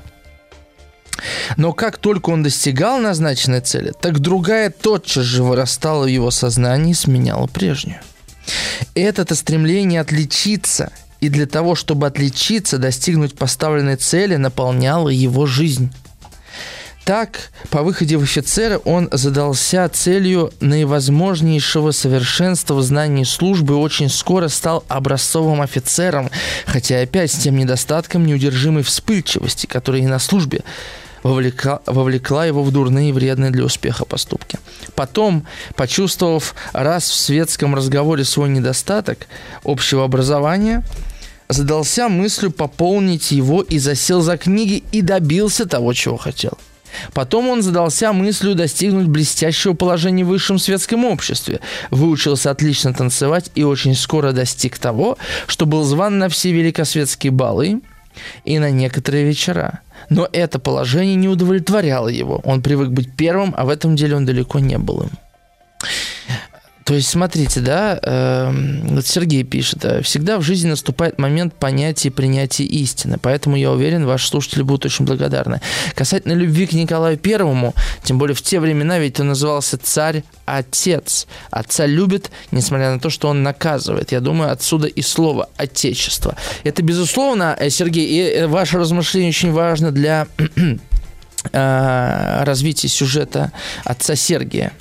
Но 1.57 1.73
как 1.73 1.97
только 1.97 2.29
он 2.29 2.43
достигал 2.43 2.99
назначенной 2.99 3.63
цели, 3.63 3.95
так 3.99 4.19
другая 4.19 4.69
тотчас 4.69 5.25
же 5.25 5.43
вырастала 5.43 6.05
в 6.05 6.09
его 6.09 6.31
сознании 6.31 6.91
и 6.91 6.95
сменяла 6.95 7.47
прежнюю. 7.47 8.01
Это-то 8.95 9.35
стремление 9.35 10.01
отличиться 10.01 10.93
и 11.21 11.29
для 11.29 11.47
того, 11.47 11.75
чтобы 11.75 12.07
отличиться, 12.07 12.79
достигнуть 12.79 13.37
поставленной 13.37 13.97
цели, 13.97 14.37
наполняло 14.37 15.09
его 15.09 15.47
жизнь. 15.47 15.93
Так, 17.05 17.51
по 17.71 17.83
выходе 17.83 18.17
в 18.17 18.23
офицера 18.23 18.79
он 18.79 19.09
задался 19.11 19.89
целью 19.89 20.53
наивозможнейшего 20.61 21.91
совершенства 21.91 22.75
в 22.75 22.83
знании 22.83 23.25
службы 23.25 23.75
и 23.75 23.79
очень 23.79 24.09
скоро 24.09 24.49
стал 24.49 24.85
образцовым 24.87 25.61
офицером, 25.61 26.31
хотя 26.67 27.01
опять 27.01 27.33
с 27.33 27.37
тем 27.39 27.57
недостатком 27.57 28.27
неудержимой 28.27 28.83
вспыльчивости, 28.83 29.67
которая 29.67 30.03
и 30.03 30.07
на 30.07 30.19
службе 30.19 30.63
вовлекла, 31.23 31.81
вовлекла 31.87 32.47
его 32.47 32.63
в 32.63 32.71
дурные 32.73 33.11
и 33.11 33.13
вредные 33.13 33.51
для 33.51 33.65
успеха 33.65 34.05
поступки. 34.05 34.59
Потом, 34.95 35.47
почувствовав 35.77 36.55
раз 36.73 37.09
в 37.09 37.15
светском 37.15 37.75
разговоре 37.75 38.25
свой 38.25 38.49
недостаток 38.49 39.27
общего 39.65 40.05
образования, 40.05 40.85
задался 41.49 42.09
мыслью 42.09 42.51
пополнить 42.51 43.33
его 43.33 43.63
и 43.63 43.79
засел 43.79 44.21
за 44.21 44.37
книги 44.37 44.83
и 44.93 45.03
добился 45.03 45.67
того, 45.67 45.93
чего 45.93 46.17
хотел. 46.17 46.59
Потом 47.13 47.49
он 47.49 47.63
задался 47.63 48.13
мыслью 48.13 48.55
достигнуть 48.55 49.07
блестящего 49.07 49.75
положения 49.75 50.25
в 50.25 50.29
высшем 50.29 50.59
светском 50.59 51.05
обществе, 51.05 51.61
выучился 51.91 52.51
отлично 52.51 52.93
танцевать 52.93 53.51
и 53.55 53.63
очень 53.63 53.95
скоро 53.95 54.33
достиг 54.33 54.79
того, 54.79 55.17
что 55.47 55.67
был 55.67 55.85
зван 55.85 56.19
на 56.19 56.29
все 56.29 56.53
великосветские 56.53 57.31
балы 57.31 57.81
и 58.45 58.59
на 58.59 58.71
некоторые 58.71 59.25
вечера. 59.25 59.81
Но 60.11 60.29
это 60.33 60.59
положение 60.59 61.15
не 61.15 61.29
удовлетворяло 61.29 62.09
его. 62.09 62.41
Он 62.45 62.63
привык 62.63 62.91
быть 62.91 63.17
первым, 63.17 63.55
а 63.57 63.65
в 63.65 63.69
этом 63.69 63.97
деле 63.97 64.17
он 64.17 64.27
далеко 64.27 64.59
не 64.59 64.77
был 64.77 65.03
им. 65.03 65.11
То 66.91 66.97
есть, 66.97 67.09
смотрите, 67.09 67.61
да, 67.61 68.01
э, 68.03 68.53
вот 68.83 69.07
Сергей 69.07 69.45
пишет, 69.45 69.85
э, 69.85 70.03
всегда 70.03 70.39
в 70.39 70.43
жизни 70.43 70.71
наступает 70.71 71.21
момент 71.21 71.55
понятия 71.55 72.09
и 72.09 72.11
принятия 72.11 72.65
истины, 72.65 73.17
поэтому 73.23 73.55
я 73.55 73.71
уверен, 73.71 74.05
ваши 74.07 74.27
слушатели 74.27 74.63
будут 74.63 74.87
очень 74.87 75.05
благодарны. 75.05 75.61
Касательно 75.95 76.33
любви 76.33 76.67
к 76.67 76.73
Николаю 76.73 77.17
Первому, 77.17 77.77
тем 78.03 78.19
более 78.19 78.35
в 78.35 78.43
те 78.43 78.59
времена, 78.59 78.99
ведь 78.99 79.21
он 79.21 79.29
назывался 79.29 79.79
царь-отец. 79.79 81.29
Отца 81.53 81.87
любит, 81.87 82.33
несмотря 82.51 82.91
на 82.91 82.99
то, 82.99 83.09
что 83.09 83.29
он 83.29 83.45
наказывает. 83.45 84.11
Я 84.11 84.19
думаю, 84.19 84.51
отсюда 84.51 84.89
и 84.89 85.01
слово 85.01 85.49
«отечество». 85.57 86.35
Это, 86.65 86.83
безусловно, 86.83 87.57
э, 87.57 87.71
Сергей, 87.71 88.09
и 88.09 88.21
э, 88.21 88.47
ваше 88.49 88.79
размышление 88.79 89.29
очень 89.29 89.53
важно 89.53 89.93
для 89.93 90.27
Э, 91.53 92.43
развитие 92.45 92.91
сюжета 92.91 93.51
отца 93.85 94.15
Сергия. 94.15 94.73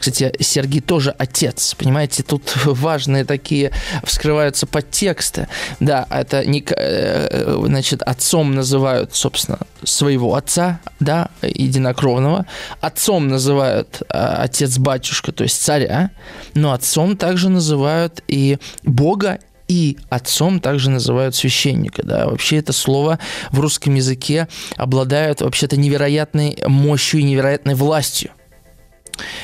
Кстати, 0.00 0.32
Сергий 0.40 0.80
тоже 0.80 1.14
отец, 1.16 1.74
понимаете, 1.74 2.24
тут 2.24 2.54
важные 2.64 3.24
такие 3.24 3.70
вскрываются 4.02 4.66
подтексты. 4.66 5.46
Да, 5.78 6.08
это 6.10 6.44
не, 6.44 6.64
э, 6.68 7.60
значит, 7.64 8.02
отцом 8.02 8.56
называют, 8.56 9.14
собственно, 9.14 9.60
своего 9.84 10.34
отца, 10.34 10.80
да, 10.98 11.28
единокровного. 11.42 12.46
Отцом 12.80 13.28
называют 13.28 14.02
э, 14.02 14.18
отец-батюшка, 14.18 15.30
то 15.30 15.44
есть 15.44 15.62
царя, 15.62 16.10
но 16.54 16.72
отцом 16.72 17.16
также 17.16 17.48
называют 17.48 18.24
и 18.26 18.58
Бога, 18.82 19.38
и 19.68 19.98
отцом 20.08 20.60
также 20.60 20.90
называют 20.90 21.34
священника. 21.34 22.02
Да? 22.02 22.26
Вообще 22.26 22.56
это 22.56 22.72
слово 22.72 23.18
в 23.50 23.60
русском 23.60 23.94
языке 23.94 24.48
обладает 24.76 25.42
вообще-то 25.42 25.76
невероятной 25.76 26.58
мощью 26.66 27.20
и 27.20 27.22
невероятной 27.22 27.74
властью. 27.74 28.30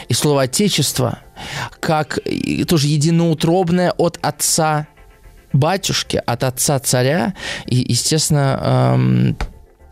И 0.08 0.14
слово 0.14 0.42
«отечество» 0.42 1.18
как 1.80 2.18
тоже 2.68 2.86
единоутробное 2.88 3.92
от 3.92 4.18
отца 4.22 4.86
батюшки, 5.52 6.20
от 6.24 6.44
отца 6.44 6.78
царя, 6.80 7.34
и, 7.66 7.76
естественно, 7.88 8.60
эм, 8.94 9.36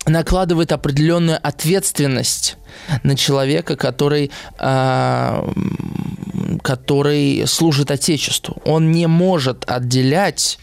накладывает 0.06 0.72
определенную 0.72 1.38
ответственность 1.42 2.56
на 3.02 3.16
человека, 3.16 3.76
который, 3.76 4.30
э, 4.58 5.52
который 6.62 7.46
служит 7.46 7.90
Отечеству. 7.90 8.60
Он 8.64 8.90
не 8.92 9.06
может 9.06 9.64
отделять 9.66 10.58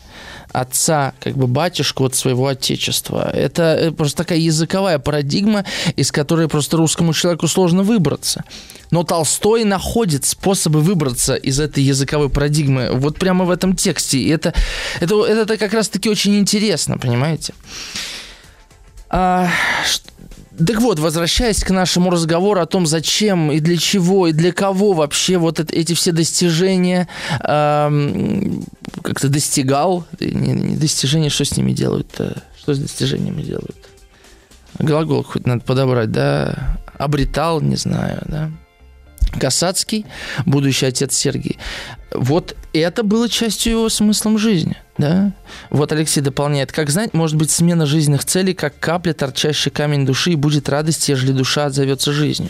отца, 0.52 1.14
как 1.20 1.36
бы 1.38 1.48
батюшку 1.48 2.06
от 2.06 2.16
своего 2.16 2.48
отечества. 2.48 3.30
Это 3.32 3.78
э, 3.80 3.92
просто 3.92 4.18
такая 4.18 4.40
языковая 4.40 5.00
парадигма, 5.00 5.66
из 5.96 6.12
которой 6.12 6.48
просто 6.48 6.78
русскому 6.78 7.14
человеку 7.14 7.48
сложно 7.48 7.84
выбраться. 7.84 8.44
Но 8.92 9.04
Толстой 9.04 9.64
находит 9.64 10.26
способы 10.26 10.82
выбраться 10.82 11.36
из 11.36 11.60
этой 11.60 11.84
языковой 11.84 12.30
парадигмы 12.30 12.90
вот 12.92 13.20
прямо 13.20 13.46
в 13.46 13.52
этом 13.52 13.76
тексте. 13.76 14.18
И 14.18 14.30
это, 14.30 14.54
это, 15.00 15.24
это 15.26 15.58
как 15.58 15.74
раз-таки 15.74 16.10
очень 16.10 16.40
интересно, 16.40 16.98
понимаете? 16.98 17.54
А, 19.10 19.50
так 20.68 20.82
вот, 20.82 21.00
возвращаясь 21.00 21.64
к 21.64 21.70
нашему 21.70 22.10
разговору 22.10 22.60
о 22.62 22.66
том, 22.66 22.86
зачем 22.86 23.52
и 23.52 23.60
для 23.60 23.78
чего 23.78 24.28
и 24.28 24.34
для 24.34 24.52
кого 24.52 24.94
вообще 24.94 25.38
вот 25.38 25.60
это, 25.60 25.74
эти 25.74 25.94
все 25.94 26.12
достижения 26.12 27.08
э, 27.40 28.52
как-то 29.02 29.30
достигал, 29.30 30.06
не, 30.20 30.52
не 30.52 30.76
достижения, 30.76 31.30
что 31.30 31.46
с 31.46 31.56
ними 31.56 31.72
делают-то? 31.72 32.44
Что 32.58 32.74
с 32.74 32.80
достижениями 32.80 33.42
делают? 33.42 33.78
Глагол 34.80 35.24
хоть 35.24 35.48
надо 35.48 35.62
подобрать, 35.62 36.12
да? 36.12 36.78
Обретал, 36.98 37.62
не 37.62 37.78
знаю, 37.78 38.22
да? 38.26 38.52
Касацкий, 39.38 40.06
будущий 40.46 40.86
отец 40.86 41.16
Сергий. 41.16 41.58
Вот 42.12 42.56
это 42.74 43.04
было 43.04 43.30
частью 43.30 43.74
его 43.74 43.90
смыслом 43.90 44.38
жизни. 44.38 44.78
Да? 44.98 45.32
Вот 45.70 45.92
Алексей 45.92 46.22
дополняет. 46.22 46.72
Как 46.72 46.90
знать, 46.90 47.14
может 47.14 47.38
быть, 47.38 47.52
смена 47.52 47.86
жизненных 47.86 48.26
целей, 48.26 48.54
как 48.54 48.78
капля, 48.80 49.14
торчащий 49.14 49.72
камень 49.72 50.06
души, 50.06 50.32
и 50.32 50.36
будет 50.36 50.68
радость, 50.70 51.08
ежели 51.08 51.32
душа 51.32 51.66
отзовется 51.66 52.12
жизнью. 52.12 52.50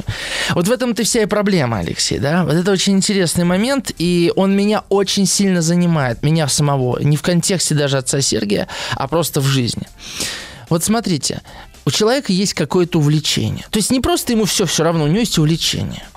Вот 0.56 0.68
в 0.68 0.72
этом-то 0.72 1.04
вся 1.04 1.22
и 1.22 1.26
проблема, 1.26 1.80
Алексей. 1.80 2.20
Да? 2.20 2.44
Вот 2.46 2.54
это 2.54 2.72
очень 2.72 2.94
интересный 2.94 3.44
момент, 3.44 3.92
и 3.98 4.32
он 4.36 4.56
меня 4.56 4.84
очень 4.90 5.26
сильно 5.26 5.62
занимает, 5.62 6.24
меня 6.24 6.48
самого. 6.48 7.00
Не 7.00 7.18
в 7.18 7.22
контексте 7.22 7.76
даже 7.76 7.98
отца 7.98 8.22
Сергия, 8.22 8.68
а 8.96 9.08
просто 9.08 9.42
в 9.42 9.46
жизни. 9.46 9.88
Вот 10.70 10.84
смотрите, 10.84 11.42
у 11.86 11.92
человека 11.92 12.32
есть 12.32 12.54
какое-то 12.54 13.00
увлечение. 13.00 13.66
То 13.70 13.78
есть 13.78 13.92
не 13.92 14.00
просто 14.00 14.34
ему 14.34 14.46
все 14.46 14.66
все 14.66 14.84
равно, 14.84 15.04
у 15.04 15.08
него 15.08 15.20
есть 15.20 15.38
увлечение– 15.38 16.04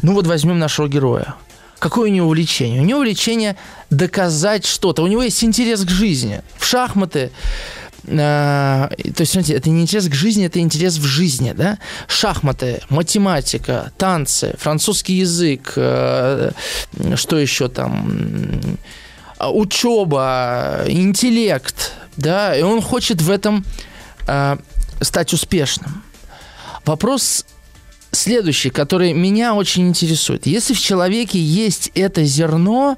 Ну 0.00 0.14
вот 0.14 0.26
возьмем 0.26 0.58
нашего 0.58 0.88
героя. 0.88 1.34
Какое 1.78 2.10
у 2.10 2.12
него 2.12 2.28
увлечение? 2.28 2.80
У 2.80 2.84
него 2.84 3.00
увлечение 3.00 3.56
доказать 3.90 4.64
что-то. 4.64 5.02
У 5.02 5.06
него 5.06 5.22
есть 5.22 5.42
интерес 5.42 5.84
к 5.84 5.90
жизни. 5.90 6.42
В 6.56 6.64
шахматы 6.64 7.32
а, 8.08 8.88
то 8.88 9.20
есть, 9.20 9.32
смотрите, 9.32 9.54
это 9.54 9.70
не 9.70 9.82
интерес 9.82 10.08
к 10.08 10.14
жизни, 10.14 10.46
это 10.46 10.58
интерес 10.60 10.96
в 10.96 11.04
жизни, 11.04 11.52
да? 11.52 11.78
Шахматы, 12.08 12.82
математика, 12.88 13.92
танцы, 13.96 14.54
французский 14.58 15.14
язык, 15.14 15.74
э, 15.76 16.50
что 17.14 17.38
еще 17.38 17.68
там, 17.68 18.78
учеба, 19.38 20.82
интеллект, 20.88 21.92
да, 22.16 22.56
и 22.56 22.62
он 22.62 22.82
хочет 22.82 23.22
в 23.22 23.30
этом 23.30 23.64
э, 24.26 24.56
стать 25.00 25.32
успешным. 25.32 26.02
Вопрос 26.84 27.46
следующий, 28.12 28.70
который 28.70 29.12
меня 29.12 29.54
очень 29.54 29.88
интересует. 29.88 30.46
Если 30.46 30.74
в 30.74 30.80
человеке 30.80 31.38
есть 31.40 31.90
это 31.94 32.24
зерно, 32.24 32.96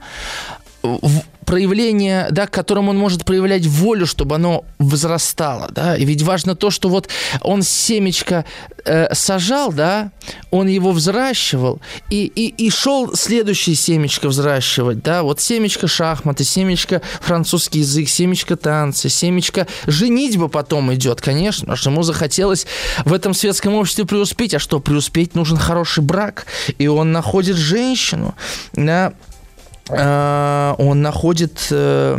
проявление, 1.44 2.28
да, 2.30 2.46
которым 2.46 2.88
он 2.88 2.96
может 2.96 3.24
проявлять 3.24 3.66
волю, 3.66 4.06
чтобы 4.06 4.36
оно 4.36 4.64
возрастало, 4.78 5.68
да, 5.70 5.96
и 5.96 6.04
ведь 6.04 6.22
важно 6.22 6.54
то, 6.54 6.70
что 6.70 6.88
вот 6.88 7.08
он 7.40 7.62
семечко 7.62 8.44
э, 8.84 9.12
сажал, 9.14 9.72
да, 9.72 10.10
он 10.50 10.68
его 10.68 10.92
взращивал, 10.92 11.80
и, 12.10 12.24
и, 12.24 12.48
и 12.48 12.70
шел 12.70 13.14
следующее 13.14 13.76
семечко 13.76 14.28
взращивать, 14.28 15.02
да, 15.02 15.22
вот 15.22 15.40
семечко 15.40 15.86
шахматы, 15.86 16.44
семечко 16.44 17.02
французский 17.20 17.80
язык, 17.80 18.08
семечко 18.08 18.56
танцы, 18.56 19.08
семечко 19.08 19.66
женитьба 19.86 20.48
потом 20.48 20.92
идет, 20.94 21.20
конечно, 21.20 21.62
потому 21.62 21.76
что 21.76 21.90
ему 21.90 22.02
захотелось 22.02 22.66
в 23.04 23.12
этом 23.12 23.34
светском 23.34 23.74
обществе 23.74 24.04
преуспеть, 24.04 24.54
а 24.54 24.58
что 24.58 24.80
преуспеть? 24.80 25.34
Нужен 25.34 25.56
хороший 25.56 26.02
брак, 26.02 26.46
и 26.78 26.86
он 26.86 27.12
находит 27.12 27.56
женщину, 27.56 28.34
да, 28.72 29.12
он 29.88 31.02
находит, 31.02 31.66
э, 31.70 32.16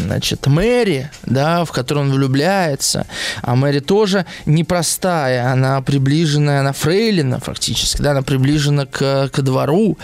значит, 0.00 0.46
Мэри, 0.46 1.10
да, 1.24 1.64
в 1.64 1.70
которую 1.70 2.06
он 2.06 2.12
влюбляется, 2.12 3.06
а 3.42 3.54
Мэри 3.54 3.80
тоже 3.80 4.24
непростая, 4.46 5.52
она 5.52 5.82
приближенная, 5.82 6.60
она 6.60 6.72
фрейлина 6.72 7.38
фактически, 7.38 8.00
да, 8.00 8.12
она 8.12 8.22
приближена 8.22 8.86
к, 8.86 9.28
к 9.28 9.40
двору, 9.42 9.98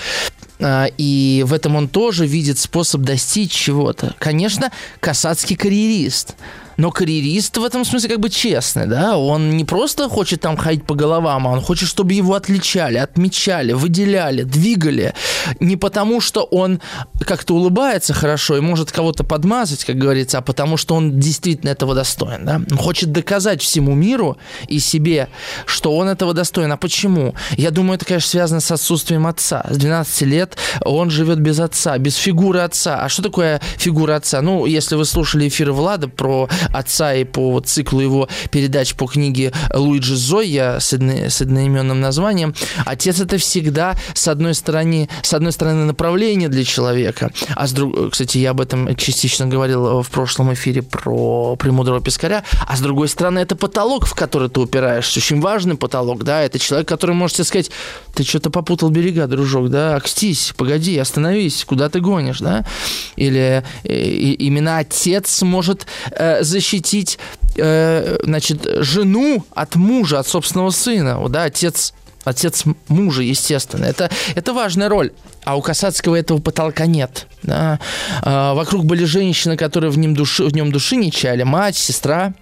э, 0.59 0.87
и 0.99 1.45
в 1.47 1.55
этом 1.55 1.77
он 1.77 1.89
тоже 1.89 2.27
видит 2.27 2.59
способ 2.59 3.01
достичь 3.01 3.53
чего-то. 3.53 4.15
Конечно, 4.19 4.71
касацкий 5.01 5.57
карьерист– 5.57 6.37
но 6.79 6.93
карьерист 6.93 7.59
в 7.59 7.65
этом 7.65 7.85
смысле 7.85 8.09
как 8.09 8.21
бы 8.21 8.31
честный, 8.31 8.87
да, 8.87 9.19
он 9.19 9.51
не 9.57 9.65
просто 9.65 10.09
хочет 10.09 10.41
там 10.41 10.57
ходить 10.57 10.85
по 10.85 10.95
головам, 10.95 11.47
а 11.49 11.51
он 11.51 11.61
хочет, 11.61 11.89
чтобы 11.89 12.15
его 12.15 12.35
отличали, 12.35 12.97
отмечали, 12.99 13.73
выделяли, 13.73 14.45
двигали. 14.45 15.13
Не 15.59 15.77
потому, 15.77 16.21
что 16.21 16.45
он 16.45 16.81
как-то 17.21 17.55
улыбается 17.55 18.15
хорошо 18.15 18.57
и 18.57 18.61
может 18.61 18.93
кого-то 18.93 19.25
подмазать, 19.25 19.85
как 19.85 19.97
говорится, 19.97 20.39
а 20.39 20.41
потому, 20.41 20.77
что 20.77 20.95
он 20.95 21.19
действительно 21.19 21.71
этого 21.71 21.95
достоин, 21.97 22.45
да. 22.45 22.61
Он 22.71 22.79
хочет 22.79 23.11
доказать 23.11 23.61
всему 23.61 23.95
миру 23.95 24.39
и 24.69 24.79
себе, 24.79 25.29
что 25.67 25.97
он 25.97 26.09
этого 26.09 26.33
достоин. 26.33 26.71
А 26.71 26.77
почему? 26.77 27.35
Я 27.57 27.73
думаю, 27.73 27.97
это, 27.97 28.05
конечно, 28.05 28.31
связано 28.31 28.61
с 28.61 28.71
отсутствием 28.71 29.27
отца. 29.27 29.67
С 29.69 29.77
12 29.79 30.23
лет 30.23 30.57
он 30.85 31.11
живет 31.11 31.41
без 31.41 31.59
отца, 31.59 31.99
без 31.99 32.15
фигуры 32.15 32.61
отца. 32.61 33.01
А 33.03 33.09
что 33.09 33.23
такое 33.23 33.61
фигура 33.79 34.15
отца? 34.15 34.43
Ну, 34.43 34.65
если 34.67 34.95
вы 34.95 35.05
слушали 35.05 35.49
эфир 35.49 35.73
Влада 35.73 36.07
про 36.07 36.49
отца 36.73 37.15
и 37.15 37.25
по 37.25 37.61
циклу 37.61 38.01
его 38.01 38.29
передач 38.51 38.95
по 38.95 39.07
книге 39.07 39.53
Луиджи 39.75 40.17
Зоя 40.17 40.79
с, 40.81 40.93
одно, 40.93 41.29
с 41.29 41.41
одноименным 41.41 42.01
названием, 42.01 42.55
отец 42.85 43.21
это 43.21 43.39
всегда 43.39 43.97
с 44.15 44.29
одной 44.29 44.55
стороны, 44.55 45.09
с 45.23 45.33
одной 45.35 45.53
стороны 45.53 45.85
направление 45.85 46.49
для 46.49 46.65
человека, 46.65 47.31
а 47.55 47.67
с 47.67 47.73
другой, 47.73 48.11
кстати, 48.11 48.39
я 48.39 48.51
об 48.51 48.61
этом 48.61 48.95
частично 48.97 49.47
говорил 49.47 50.03
в 50.03 50.11
прошлом 50.11 50.53
эфире 50.55 50.83
про 50.83 51.57
премудрого 51.57 52.01
пескаря, 52.01 52.45
а 52.67 52.77
с 52.77 52.81
другой 52.81 53.09
стороны 53.09 53.39
это 53.41 53.57
потолок, 53.57 54.07
в 54.07 54.15
который 54.15 54.49
ты 54.49 54.61
упираешься, 54.61 55.19
очень 55.19 55.41
важный 55.41 55.77
потолок, 55.77 56.25
да, 56.25 56.43
это 56.43 56.59
человек, 56.59 56.89
который 56.89 57.15
может 57.15 57.37
тебе 57.37 57.45
сказать, 57.45 57.71
ты 58.15 58.25
что-то 58.25 58.51
попутал 58.51 58.91
берега, 58.91 59.27
дружок, 59.27 59.71
да, 59.71 59.97
окстись, 59.97 60.53
погоди, 60.57 60.97
остановись, 60.99 61.65
куда 61.65 61.89
ты 61.89 62.01
гонишь, 62.01 62.41
да, 62.41 62.65
или 63.17 63.65
э, 63.85 63.93
и, 63.93 64.33
именно 64.35 64.79
отец 64.79 65.43
может 65.43 65.87
э, 66.11 66.43
защитить, 66.59 67.19
э, 67.57 68.19
значит, 68.23 68.67
жену 68.81 69.45
от 69.55 69.77
мужа, 69.77 70.19
от 70.19 70.27
собственного 70.27 70.71
сына, 70.71 71.29
да, 71.29 71.45
отец 71.45 71.95
отец 72.25 72.65
мужа, 72.89 73.23
естественно. 73.23 73.87
Это, 73.87 74.11
это 74.35 74.53
важная 74.53 74.89
роль. 74.91 75.13
А 75.45 75.57
у 75.57 75.63
Касацкого 75.63 76.15
этого 76.15 76.41
потолка 76.41 76.85
нет. 76.85 77.27
Да? 77.43 77.79
А, 78.23 78.53
вокруг 78.53 78.85
были 78.85 79.05
женщины, 79.05 79.57
которые 79.57 79.91
в 79.91 79.97
нем, 79.97 80.15
души, 80.15 80.45
в 80.45 80.53
нем 80.53 80.71
души 80.71 80.97
не 80.97 81.11
чаяли. 81.11 81.45
Мать, 81.45 81.77
сестра. 81.77 82.35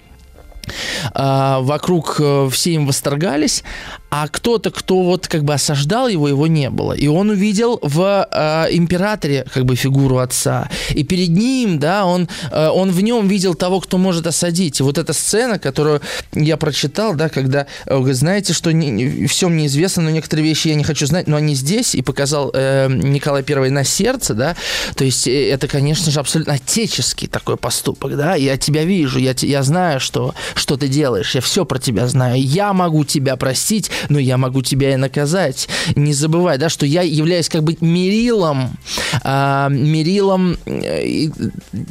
А, 1.15 1.61
вокруг 1.61 2.17
э, 2.19 2.49
все 2.51 2.73
им 2.73 2.87
восторгались, 2.89 3.63
а 4.11 4.29
кто-то, 4.29 4.71
кто 4.71 5.03
вот 5.03 5.27
как 5.27 5.45
бы 5.45 5.55
осаждал 5.55 6.09
его, 6.09 6.29
его 6.29 6.47
не 6.47 6.71
было. 6.71 6.93
И 6.93 7.07
он 7.09 7.31
увидел 7.31 7.79
в 7.83 8.27
э, 8.31 8.67
императоре 8.71 9.47
как 9.53 9.65
бы 9.65 9.77
фигуру 9.77 10.19
отца. 10.19 10.71
И 10.91 11.05
перед 11.05 11.29
ним, 11.29 11.79
да, 11.79 12.07
он, 12.07 12.29
э, 12.51 12.69
он 12.69 12.91
в 12.91 13.01
нем 13.03 13.29
видел 13.29 13.55
того, 13.55 13.81
кто 13.81 13.99
может 13.99 14.27
осадить. 14.27 14.81
И 14.81 14.83
вот 14.83 14.99
эта 14.99 15.13
сцена, 15.13 15.59
которую 15.59 16.01
я 16.33 16.57
прочитал, 16.57 17.15
да, 17.15 17.29
когда, 17.29 17.67
э, 17.87 18.13
знаете, 18.13 18.53
что 18.53 18.73
не, 18.73 18.91
не, 18.91 19.27
все 19.27 19.49
мне 19.49 19.67
известно, 19.67 20.03
но 20.03 20.11
некоторые 20.11 20.47
вещи 20.47 20.69
я 20.69 20.75
не 20.75 20.85
хочу 20.85 21.07
знать, 21.07 21.27
но 21.27 21.37
они 21.37 21.55
здесь, 21.55 21.95
и 21.95 22.03
показал 22.03 22.51
э, 22.55 22.89
Николай 22.89 23.45
I 23.47 23.71
на 23.71 23.85
сердце, 23.85 24.35
да, 24.35 24.57
то 24.95 25.05
есть 25.05 25.27
э, 25.27 25.51
это, 25.51 25.69
конечно 25.69 26.11
же, 26.11 26.21
абсолютно 26.21 26.55
отеческий 26.55 27.29
такой 27.29 27.57
поступок, 27.57 28.17
да, 28.17 28.35
я 28.35 28.57
тебя 28.57 28.85
вижу, 28.85 29.19
я, 29.19 29.35
я 29.41 29.63
знаю, 29.63 30.01
что, 30.01 30.35
что 30.55 30.77
ты 30.77 30.89
делаешь, 30.89 31.35
я 31.35 31.41
все 31.41 31.65
про 31.65 31.79
тебя 31.79 32.07
знаю, 32.09 32.41
я 32.41 32.73
могу 32.73 33.05
тебя 33.05 33.37
простить, 33.37 33.91
но 34.09 34.19
я 34.19 34.37
могу 34.37 34.63
тебя 34.63 34.93
и 34.93 34.97
наказать. 34.97 35.69
Не 35.95 36.13
забывай, 36.13 36.59
да, 36.59 36.69
что 36.69 36.87
я 36.87 37.03
являюсь 37.03 37.49
как 37.49 37.63
бы 37.63 37.77
мерилом, 37.81 38.77
э, 39.23 39.69
мерилом 39.71 40.59
э, 40.67 41.29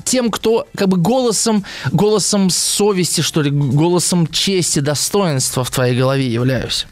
тем, 0.03 0.31
кто 0.31 0.67
как 0.75 0.89
бы 0.89 0.97
голосом, 0.97 1.65
голосом 1.91 2.49
совести, 2.49 3.21
что 3.21 3.41
ли, 3.41 3.51
голосом 3.51 4.27
чести, 4.27 4.79
достоинства 4.79 5.63
в 5.63 5.71
твоей 5.71 5.97
голове 5.97 6.27
являюсь. 6.27 6.87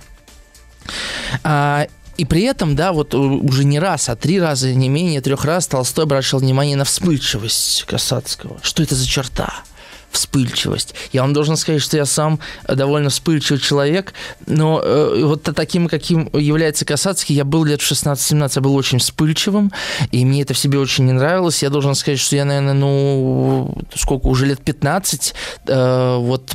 А, 1.44 1.88
и 2.18 2.26
при 2.26 2.44
этом, 2.44 2.76
да, 2.76 2.94
вот 2.94 3.16
уже 3.16 3.64
не 3.64 3.80
раз, 3.80 4.10
а 4.10 4.16
три 4.16 4.40
раза, 4.40 4.74
не 4.74 4.90
менее 4.90 5.22
трех 5.22 5.46
раз 5.46 5.68
Толстой 5.68 6.06
обращал 6.06 6.40
внимание 6.40 6.78
на 6.78 6.86
вспыльчивость 6.86 7.86
Касацкого. 7.88 8.60
Что 8.62 8.84
это 8.84 8.96
за 8.96 9.08
черта? 9.08 9.64
Вспыльчивость. 10.14 10.94
Я 11.12 11.22
вам 11.22 11.34
должен 11.34 11.58
сказать, 11.58 11.82
что 11.82 11.98
я 11.98 12.06
сам 12.06 12.40
довольно 12.68 13.10
вспыльчивый 13.10 13.60
человек, 13.60 14.14
но 14.46 14.80
э, 14.82 15.24
вот 15.24 15.44
таким, 15.44 15.88
каким 15.88 16.30
является 16.34 16.86
Касацкий, 16.86 17.36
я 17.36 17.44
был 17.44 17.66
лет 17.66 17.82
в 17.82 17.92
16-17, 17.92 18.52
я 18.56 18.62
был 18.62 18.76
очень 18.76 19.00
вспыльчивым, 19.00 19.72
и 20.12 20.24
мне 20.24 20.44
это 20.44 20.54
в 20.54 20.58
себе 20.58 20.80
очень 20.80 21.06
не 21.06 21.12
нравилось. 21.12 21.64
Я 21.64 21.70
должен 21.70 21.96
сказать, 21.96 22.20
что 22.20 22.36
я, 22.36 22.46
наверное, 22.46 22.74
ну, 22.74 23.76
сколько, 23.96 24.28
уже 24.28 24.46
лет 24.46 24.62
15, 24.62 25.34
э, 25.68 26.18
вот 26.20 26.52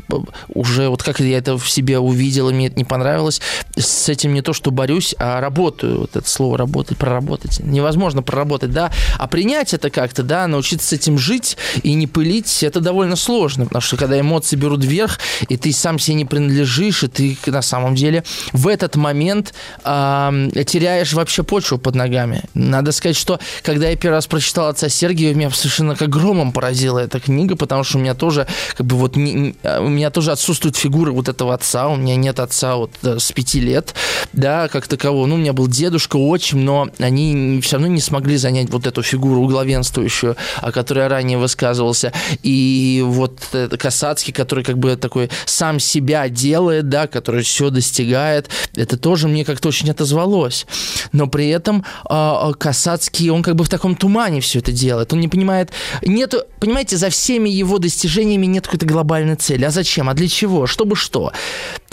уже 0.48 0.88
вот 0.88 1.02
как 1.02 1.20
я 1.20 1.38
это 1.38 1.58
в 1.58 1.68
себе 1.68 1.98
увидел, 1.98 2.48
и 2.50 2.54
мне 2.54 2.68
это 2.68 2.76
не 2.76 2.84
понравилось, 2.84 3.40
с 3.76 4.08
этим 4.08 4.34
не 4.34 4.42
то, 4.42 4.52
что 4.52 4.70
борюсь, 4.70 5.14
а 5.18 5.40
работаю. 5.40 6.00
Вот 6.00 6.16
это 6.16 6.28
слово 6.28 6.56
работать, 6.58 6.96
проработать. 6.96 7.60
Невозможно 7.60 8.22
проработать, 8.22 8.70
да, 8.70 8.92
а 9.18 9.26
принять 9.26 9.74
это 9.74 9.90
как-то, 9.90 10.22
да, 10.22 10.46
научиться 10.46 10.88
с 10.88 10.92
этим 10.92 11.18
жить 11.18 11.56
и 11.82 11.94
не 11.94 12.06
пылить, 12.06 12.62
это 12.62 12.80
довольно 12.80 13.16
сложно 13.16 13.47
сложно, 13.48 13.64
потому 13.64 13.80
что 13.80 13.96
когда 13.96 14.20
эмоции 14.20 14.56
берут 14.56 14.84
вверх, 14.84 15.18
и 15.48 15.56
ты 15.56 15.72
сам 15.72 15.98
себе 15.98 16.16
не 16.16 16.24
принадлежишь, 16.24 17.04
и 17.04 17.08
ты 17.08 17.38
на 17.46 17.62
самом 17.62 17.94
деле 17.94 18.24
в 18.52 18.68
этот 18.68 18.96
момент 18.96 19.54
э, 19.84 20.50
теряешь 20.66 21.14
вообще 21.14 21.42
почву 21.42 21.78
под 21.78 21.94
ногами. 21.94 22.42
Надо 22.54 22.92
сказать, 22.92 23.16
что 23.16 23.40
когда 23.62 23.88
я 23.88 23.96
первый 23.96 24.16
раз 24.16 24.26
прочитал 24.26 24.68
отца 24.68 24.88
Сергия, 24.88 25.34
меня 25.34 25.50
совершенно 25.50 25.96
как 25.96 26.10
громом 26.10 26.52
поразила 26.52 26.98
эта 26.98 27.20
книга, 27.20 27.56
потому 27.56 27.84
что 27.84 27.98
у 27.98 28.00
меня 28.00 28.14
тоже 28.14 28.46
как 28.76 28.86
бы 28.86 28.96
вот 28.96 29.16
не, 29.16 29.54
у 29.64 29.88
меня 29.88 30.10
тоже 30.10 30.32
отсутствует 30.32 30.76
фигура 30.76 31.10
вот 31.10 31.28
этого 31.28 31.54
отца, 31.54 31.88
у 31.88 31.96
меня 31.96 32.16
нет 32.16 32.40
отца 32.40 32.76
вот 32.76 32.90
с 33.02 33.32
пяти 33.32 33.60
лет, 33.60 33.94
да, 34.32 34.68
как 34.68 34.86
такового. 34.86 35.26
Ну, 35.26 35.36
у 35.36 35.38
меня 35.38 35.52
был 35.54 35.68
дедушка, 35.68 36.16
отчим, 36.16 36.64
но 36.64 36.88
они 36.98 37.60
все 37.62 37.76
равно 37.76 37.88
не 37.88 38.00
смогли 38.00 38.36
занять 38.36 38.68
вот 38.70 38.86
эту 38.86 39.02
фигуру 39.02 39.46
главенствующую, 39.46 40.36
о 40.60 40.72
которой 40.72 41.00
я 41.00 41.08
ранее 41.08 41.38
высказывался. 41.38 42.12
И 42.42 43.02
вот 43.06 43.37
вот 43.52 43.78
Касацкий, 43.78 44.32
который 44.32 44.64
как 44.64 44.78
бы 44.78 44.96
такой 44.96 45.30
сам 45.46 45.80
себя 45.80 46.28
делает, 46.28 46.88
да, 46.88 47.06
который 47.06 47.42
все 47.42 47.70
достигает, 47.70 48.48
это 48.74 48.96
тоже 48.96 49.28
мне 49.28 49.44
как-то 49.44 49.68
очень 49.68 49.90
отозвалось. 49.90 50.66
Но 51.12 51.26
при 51.26 51.48
этом 51.48 51.84
э, 52.08 52.52
Касацкий, 52.58 53.30
он 53.30 53.42
как 53.42 53.56
бы 53.56 53.64
в 53.64 53.68
таком 53.68 53.96
тумане 53.96 54.40
все 54.40 54.58
это 54.58 54.72
делает. 54.72 55.12
Он 55.12 55.20
не 55.20 55.28
понимает, 55.28 55.70
нету, 56.02 56.42
понимаете, 56.60 56.96
за 56.96 57.10
всеми 57.10 57.48
его 57.48 57.78
достижениями 57.78 58.46
нет 58.46 58.66
какой-то 58.66 58.86
глобальной 58.86 59.36
цели. 59.36 59.64
А 59.64 59.70
зачем? 59.70 60.08
А 60.08 60.14
для 60.14 60.28
чего? 60.28 60.66
Чтобы 60.66 60.96
что? 60.96 61.32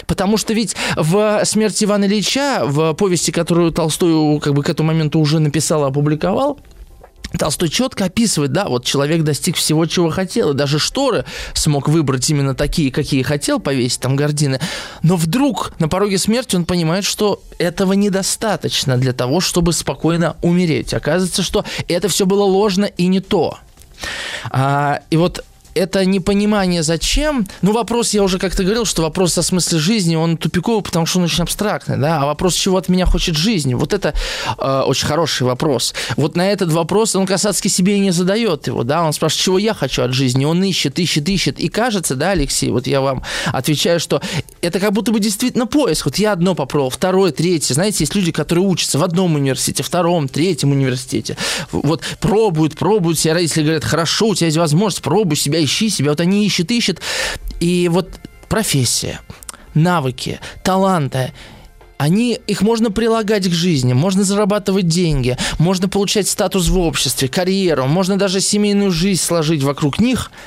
Потому 0.08 0.38
что 0.38 0.54
ведь 0.54 0.76
в 0.96 1.42
«Смерти 1.46 1.86
Ивана 1.86 2.06
Ильича», 2.06 2.62
в 2.64 2.94
повести, 2.94 3.32
которую 3.32 3.72
Толстой 3.72 4.40
как 4.40 4.54
бы 4.54 4.64
к 4.64 4.70
этому 4.70 4.88
моменту 4.88 5.20
уже 5.20 5.40
написал 5.40 5.86
и 5.86 5.88
опубликовал, 5.88 6.60
Толстой 7.38 7.70
четко 7.70 8.06
описывает, 8.06 8.52
да, 8.52 8.66
вот 8.66 8.86
человек 8.86 9.24
достиг 9.24 9.56
всего, 9.56 9.86
чего 9.86 10.10
хотел, 10.10 10.52
и 10.52 10.54
даже 10.54 10.80
шторы 10.80 11.26
смог 11.54 11.88
выбрать 11.88 12.30
именно 12.30 12.56
такие, 12.56 12.92
какие 12.92 13.22
хотел, 13.22 13.60
повесить 13.60 14.00
там 14.00 14.16
гардины. 14.16 14.60
Но 15.04 15.16
вдруг 15.16 15.74
на 15.80 15.88
пороге 15.88 16.18
смерти 16.18 16.56
он 16.56 16.66
понимает, 16.66 17.06
что 17.06 17.42
этого 17.58 17.94
недостаточно 17.94 18.98
для 18.98 19.14
того, 19.14 19.40
чтобы 19.40 19.74
спокойно 19.74 20.38
умереть. 20.42 20.94
Оказывается, 20.94 21.44
что 21.44 21.66
это 21.88 22.08
все 22.08 22.26
было 22.26 22.44
ложно 22.44 22.86
и 22.86 23.08
не 23.08 23.20
то. 23.20 23.58
А, 24.52 25.02
и 25.10 25.18
вот 25.18 25.44
это 25.76 26.06
непонимание 26.06 26.82
зачем. 26.82 27.48
Ну, 27.62 27.74
вопрос, 27.74 28.14
я 28.14 28.24
уже 28.24 28.40
как-то 28.40 28.64
говорил, 28.64 28.86
что 28.86 29.02
вопрос 29.02 29.38
о 29.38 29.44
смысле 29.44 29.78
жизни, 29.78 30.16
он 30.16 30.38
тупиковый, 30.38 30.82
потому 30.82 31.06
что 31.06 31.20
он 31.20 31.26
очень 31.26 31.44
абстрактный, 31.44 31.98
да, 31.98 32.22
а 32.22 32.26
вопрос, 32.26 32.56
чего 32.56 32.78
от 32.78 32.88
меня 32.88 33.06
хочет 33.06 33.36
жизнь, 33.36 33.76
вот 33.76 33.94
это 33.94 34.14
э, 34.58 34.82
очень 34.86 35.06
хороший 35.06 35.44
вопрос. 35.44 35.94
Вот 36.16 36.36
на 36.38 36.50
этот 36.50 36.72
вопрос 36.72 37.16
он 37.16 37.26
Касацкий 37.26 37.70
себе 37.70 37.98
и 37.98 38.00
не 38.00 38.12
задает 38.12 38.68
его, 38.68 38.84
да, 38.84 39.04
он 39.04 39.12
спрашивает, 39.12 39.44
чего 39.44 39.58
я 39.60 39.74
хочу 39.74 40.02
от 40.04 40.14
жизни, 40.14 40.46
он 40.46 40.64
ищет, 40.64 40.98
ищет, 40.98 41.28
ищет, 41.28 41.60
и 41.60 41.68
кажется, 41.68 42.16
да, 42.16 42.32
Алексей, 42.32 42.72
вот 42.72 42.88
я 42.88 43.02
вам 43.02 43.24
отвечаю, 43.48 44.00
что 44.00 44.22
это 44.62 44.80
как 44.80 44.94
будто 44.94 45.12
бы 45.12 45.20
действительно 45.20 45.68
поиск, 45.68 46.06
вот 46.06 46.18
я 46.18 46.32
одно 46.32 46.56
попробовал, 46.56 46.90
второе, 46.90 47.32
третье, 47.32 47.74
знаете, 47.74 47.98
есть 48.04 48.16
люди, 48.16 48.32
которые 48.32 48.66
учатся 48.66 48.98
в 48.98 49.04
одном 49.04 49.36
университете, 49.36 49.84
втором, 49.84 50.30
третьем 50.30 50.72
университете, 50.72 51.36
вот 51.74 52.02
пробуют, 52.22 52.76
пробуют, 52.76 53.18
все 53.18 53.34
родители 53.34 53.64
говорят, 53.64 53.84
хорошо, 53.84 54.30
у 54.30 54.36
тебя 54.36 54.48
есть 54.48 54.58
возможность, 54.58 55.04
пробуй 55.04 55.36
себя, 55.36 55.65
ищи 55.66 55.90
себя. 55.90 56.12
Вот 56.12 56.22
они 56.22 56.46
ищут, 56.46 56.72
ищут. 56.72 57.02
И 57.60 57.90
вот 57.90 58.10
профессия, 58.50 59.20
навыки, 59.74 60.40
таланты, 60.64 61.34
они, 61.98 62.40
их 62.48 62.62
можно 62.62 62.92
прилагать 62.92 63.48
к 63.48 63.54
жизни, 63.54 63.94
можно 63.94 64.24
зарабатывать 64.24 64.88
деньги, 64.88 65.38
можно 65.60 65.88
получать 65.88 66.28
статус 66.28 66.68
в 66.68 66.78
обществе, 66.78 67.28
карьеру, 67.30 67.86
можно 67.86 68.18
даже 68.18 68.42
семейную 68.42 68.92
жизнь 68.92 69.22
сложить 69.22 69.64
вокруг 69.64 70.00
них– 70.00 70.32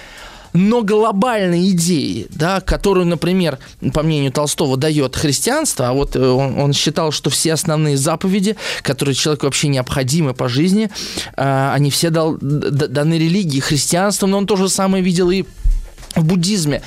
но 0.53 0.83
глобальной 0.83 1.71
идеи, 1.71 2.27
да, 2.31 2.61
которую, 2.61 3.07
например, 3.07 3.59
по 3.93 4.03
мнению 4.03 4.33
Толстого, 4.33 4.77
дает 4.77 5.17
христианство, 5.17 5.89
а 5.89 5.93
вот 5.93 6.17
э, 6.17 6.21
он, 6.21 6.59
он 6.59 6.73
считал, 6.73 7.13
что 7.13 7.31
все 7.31 7.53
основные 7.53 7.97
заповеди, 7.97 8.57
которые 8.83 9.15
человеку 9.15 9.47
вообще 9.47 9.69
необходимы 9.69 10.35
по 10.35 10.49
жизни, 10.49 10.91
э, 11.37 11.71
они 11.75 11.91
все 11.91 12.11
дал, 12.11 12.37
даны 12.41 13.15
религии, 13.15 13.61
христианством, 13.61 14.31
но 14.31 14.39
он 14.39 14.47
то 14.47 14.57
же 14.57 14.69
самое 14.69 15.03
видел 15.03 15.31
и 15.31 15.45
в 16.15 16.25
буддизме. 16.25 16.83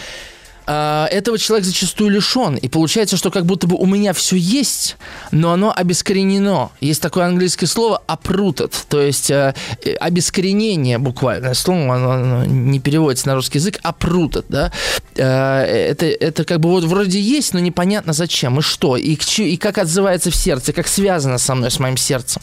А, 0.73 1.05
этого 1.07 1.37
человек 1.37 1.65
зачастую 1.65 2.11
лишен. 2.11 2.55
И 2.55 2.69
получается, 2.69 3.17
что 3.17 3.29
как 3.29 3.45
будто 3.45 3.67
бы 3.67 3.75
у 3.75 3.85
меня 3.85 4.13
все 4.13 4.37
есть, 4.37 4.95
но 5.31 5.51
оно 5.51 5.73
обескоренено. 5.75 6.71
Есть 6.79 7.01
такое 7.01 7.25
английское 7.25 7.67
слово 7.67 8.01
uprooted, 8.07 8.73
то 8.87 9.01
есть 9.01 9.29
э, 9.31 9.53
э 9.83 9.95
обескоренение 9.95 10.97
буквально. 10.97 11.53
Слово 11.55 11.95
оно, 11.95 12.11
оно 12.11 12.45
не 12.45 12.79
переводится 12.79 13.27
на 13.27 13.35
русский 13.35 13.57
язык, 13.57 13.81
uprooted, 13.83 14.45
да. 14.47 14.71
Э, 15.15 15.63
это, 15.63 16.05
это 16.05 16.45
как 16.45 16.61
бы 16.61 16.69
вот 16.69 16.85
вроде 16.85 17.19
есть, 17.19 17.53
но 17.53 17.59
непонятно 17.59 18.13
зачем 18.13 18.59
и 18.59 18.61
что, 18.61 18.95
и, 18.95 19.17
и 19.39 19.57
как 19.57 19.77
отзывается 19.77 20.31
в 20.31 20.35
сердце, 20.37 20.71
как 20.71 20.87
связано 20.87 21.37
со 21.37 21.53
мной, 21.53 21.69
с 21.69 21.79
моим 21.79 21.97
сердцем. 21.97 22.41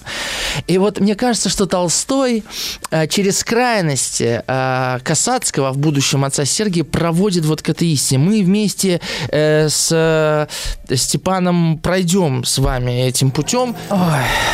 И 0.67 0.77
вот 0.77 1.01
мне 1.01 1.15
кажется, 1.15 1.49
что 1.49 1.65
Толстой 1.65 2.45
э, 2.91 3.07
через 3.07 3.43
крайности 3.43 4.43
э, 4.47 4.99
Касацкого 5.03 5.73
в 5.73 5.79
будущем 5.79 6.27
отца 6.27 6.45
Сергия 6.45 6.85
проводит 6.85 7.47
вот 7.47 7.63
к 7.63 7.71
этой 7.71 7.89
истине. 7.89 8.18
Мы 8.19 8.43
вместе 8.43 9.01
э, 9.31 9.69
с 9.69 9.91
э, 9.93 10.47
Степаном 10.95 11.79
пройдем 11.79 12.45
с 12.45 12.59
вами 12.59 13.07
этим 13.07 13.31
путем. 13.31 13.75
Ой, 13.91 13.99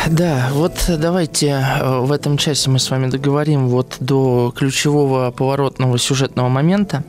да, 0.07 0.49
вот 0.51 0.73
давайте 0.87 1.47
э, 1.47 1.99
в 1.99 2.11
этом 2.11 2.37
часе 2.37 2.69
мы 2.69 2.79
с 2.79 2.89
вами 2.89 3.07
договорим 3.07 3.67
вот 3.67 3.97
до 3.99 4.53
ключевого 4.55 5.31
поворотного 5.31 5.97
сюжетного 5.97 6.49
момента. 6.49 7.03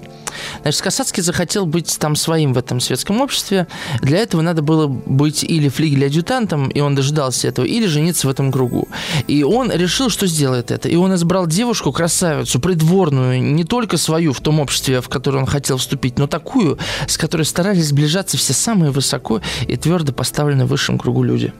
Значит, 0.62 0.82
Касацкий 0.82 1.22
захотел 1.22 1.66
быть 1.66 1.96
там 1.98 2.16
своим 2.16 2.52
в 2.52 2.58
этом 2.58 2.80
светском 2.80 3.20
обществе. 3.20 3.66
Для 4.02 4.18
этого 4.18 4.42
надо 4.42 4.62
было 4.62 4.86
быть 4.86 5.44
или 5.44 5.68
флигель-адъютантом, 5.68 6.68
и 6.68 6.80
он 6.80 6.94
дожидался 6.94 7.48
этого, 7.48 7.66
или 7.66 7.86
жениться 7.86 8.26
в 8.26 8.30
этом 8.30 8.52
кругу. 8.52 8.88
И 9.26 9.42
он 9.42 9.70
решил, 9.70 10.10
что 10.10 10.26
сделает 10.26 10.70
это. 10.70 10.88
И 10.88 10.96
он 10.96 11.14
избрал 11.14 11.46
девушку, 11.46 11.92
красавицу, 11.92 12.60
придворную, 12.60 13.42
не 13.42 13.64
только 13.64 13.96
свою 13.96 14.32
в 14.32 14.40
том 14.40 14.60
обществе, 14.60 15.00
в 15.00 15.08
которое 15.08 15.38
он 15.38 15.46
хотел 15.46 15.76
вступить, 15.76 16.18
но 16.18 16.26
такую, 16.26 16.78
с 17.06 17.16
которой 17.16 17.42
старались 17.42 17.88
сближаться 17.88 18.36
все 18.36 18.52
самые 18.52 18.90
высоко 18.90 19.40
и 19.66 19.76
твердо 19.76 20.12
поставленные 20.12 20.66
в 20.66 20.70
высшем 20.70 20.98
кругу 20.98 21.22
люди. 21.22 21.52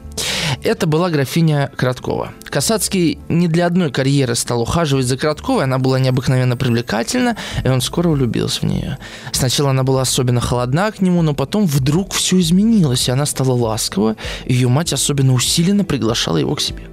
Это 0.63 0.87
была 0.87 1.09
графиня 1.09 1.71
Краткова. 1.75 2.31
Касацкий 2.45 3.19
не 3.29 3.47
для 3.47 3.65
одной 3.65 3.91
карьеры 3.91 4.35
стал 4.35 4.61
ухаживать 4.61 5.05
за 5.05 5.17
Кратковой, 5.17 5.65
она 5.65 5.77
была 5.77 5.99
необыкновенно 5.99 6.57
привлекательна, 6.57 7.37
и 7.63 7.67
он 7.67 7.81
скоро 7.81 8.09
влюбился 8.09 8.56
в 8.61 8.63
нее. 8.63 8.97
Сначала 9.31 9.71
она 9.71 9.83
была 9.83 10.01
особенно 10.01 10.41
холодна 10.41 10.91
к 10.91 11.01
нему, 11.01 11.21
но 11.21 11.33
потом 11.33 11.65
вдруг 11.65 12.13
все 12.13 12.39
изменилось, 12.39 13.07
и 13.07 13.11
она 13.11 13.25
стала 13.25 13.53
ласкова, 13.53 14.15
ее 14.45 14.67
мать 14.67 14.93
особенно 14.93 15.33
усиленно 15.33 15.83
приглашала 15.83 16.37
его 16.37 16.55
к 16.55 16.61
себе. 16.61 16.83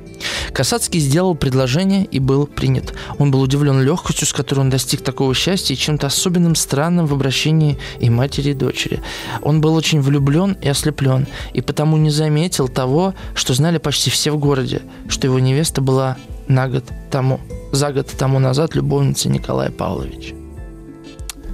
Касацкий 0.52 1.00
сделал 1.00 1.34
предложение 1.34 2.04
и 2.04 2.18
был 2.18 2.46
принят. 2.46 2.94
Он 3.18 3.30
был 3.30 3.42
удивлен 3.42 3.82
легкостью, 3.82 4.26
с 4.26 4.32
которой 4.32 4.60
он 4.60 4.70
достиг 4.70 5.02
такого 5.02 5.34
счастья 5.34 5.74
и 5.74 5.78
чем-то 5.78 6.06
особенным 6.06 6.54
странным 6.54 7.06
в 7.06 7.12
обращении 7.12 7.78
и 7.98 8.10
матери, 8.10 8.50
и 8.50 8.54
дочери. 8.54 9.02
Он 9.42 9.60
был 9.60 9.74
очень 9.74 10.00
влюблен 10.00 10.56
и 10.60 10.68
ослеплен, 10.68 11.26
и 11.52 11.60
потому 11.60 11.96
не 11.96 12.10
заметил 12.10 12.68
того, 12.68 13.14
что 13.34 13.54
знали 13.54 13.78
почти 13.78 14.10
все 14.10 14.30
в 14.30 14.38
городе, 14.38 14.82
что 15.08 15.26
его 15.26 15.38
невеста 15.38 15.80
была 15.80 16.16
на 16.48 16.68
год 16.68 16.84
тому, 17.10 17.40
за 17.72 17.92
год 17.92 18.10
тому 18.16 18.38
назад 18.38 18.74
любовницей 18.74 19.30
Николая 19.30 19.70
Павловича. 19.70 20.43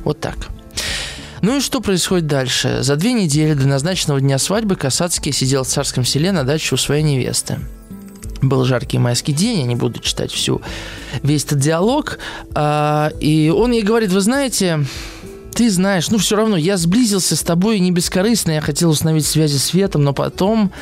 Вот 0.05 0.21
так. 0.21 0.49
Ну 1.43 1.57
и 1.57 1.61
что 1.61 1.81
происходит 1.81 2.27
дальше? 2.27 2.83
За 2.83 2.97
две 2.97 3.13
недели 3.13 3.55
до 3.55 3.67
назначенного 3.67 4.21
дня 4.21 4.39
свадьбы 4.39 4.77
Касацкий 4.77 5.33
сидел 5.33 5.65
в 5.65 5.69
царском 5.69 6.05
селе 6.05 6.33
на 6.33 6.45
даче 6.45 6.75
у 6.75 6.79
своей 6.79 7.03
невесты 7.03 7.59
был 8.43 8.65
жаркий 8.65 8.99
майский 8.99 9.33
день, 9.33 9.61
я 9.61 9.67
не 9.67 9.77
буду 9.77 10.01
читать 10.01 10.33
всю, 10.33 10.63
весь 11.23 11.45
этот 11.45 11.59
диалог, 11.59 12.19
а, 12.55 13.13
и 13.21 13.53
он 13.55 13.73
ей 13.73 13.83
говорит, 13.83 14.13
вы 14.13 14.21
знаете, 14.21 14.87
ты 15.55 15.71
знаешь, 15.71 16.11
ну 16.11 16.19
все 16.19 16.37
равно, 16.37 16.57
я 16.57 16.77
сблизился 16.77 17.37
с 17.37 17.43
тобой 17.43 17.81
не 17.81 17.91
бескорыстно, 17.91 18.53
я 18.53 18.61
хотел 18.61 18.91
установить 18.91 19.27
связи 19.27 19.57
с 19.59 19.65
Светом, 19.65 20.05
но 20.05 20.13
потом, 20.13 20.73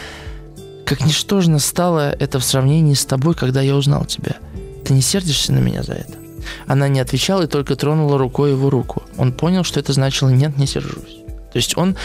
как 0.84 1.04
ничтожно 1.04 1.58
стало 1.58 2.12
это 2.12 2.38
в 2.38 2.44
сравнении 2.44 2.94
с 2.94 3.04
тобой, 3.04 3.34
когда 3.34 3.60
я 3.60 3.74
узнал 3.74 4.04
тебя. 4.04 4.36
Ты 4.84 4.94
не 4.94 5.02
сердишься 5.02 5.52
на 5.52 5.58
меня 5.58 5.82
за 5.82 5.94
это? 5.94 6.27
Она 6.66 6.88
не 6.88 7.00
отвечала 7.00 7.42
и 7.42 7.46
только 7.46 7.76
тронула 7.76 8.18
рукой 8.18 8.50
его 8.50 8.70
руку. 8.70 9.02
Он 9.16 9.32
понял, 9.32 9.64
что 9.64 9.80
это 9.80 9.92
значило 9.92 10.28
«нет, 10.28 10.56
не 10.56 10.66
сержусь». 10.66 11.18
То 11.52 11.56
есть 11.56 11.76
он 11.76 11.96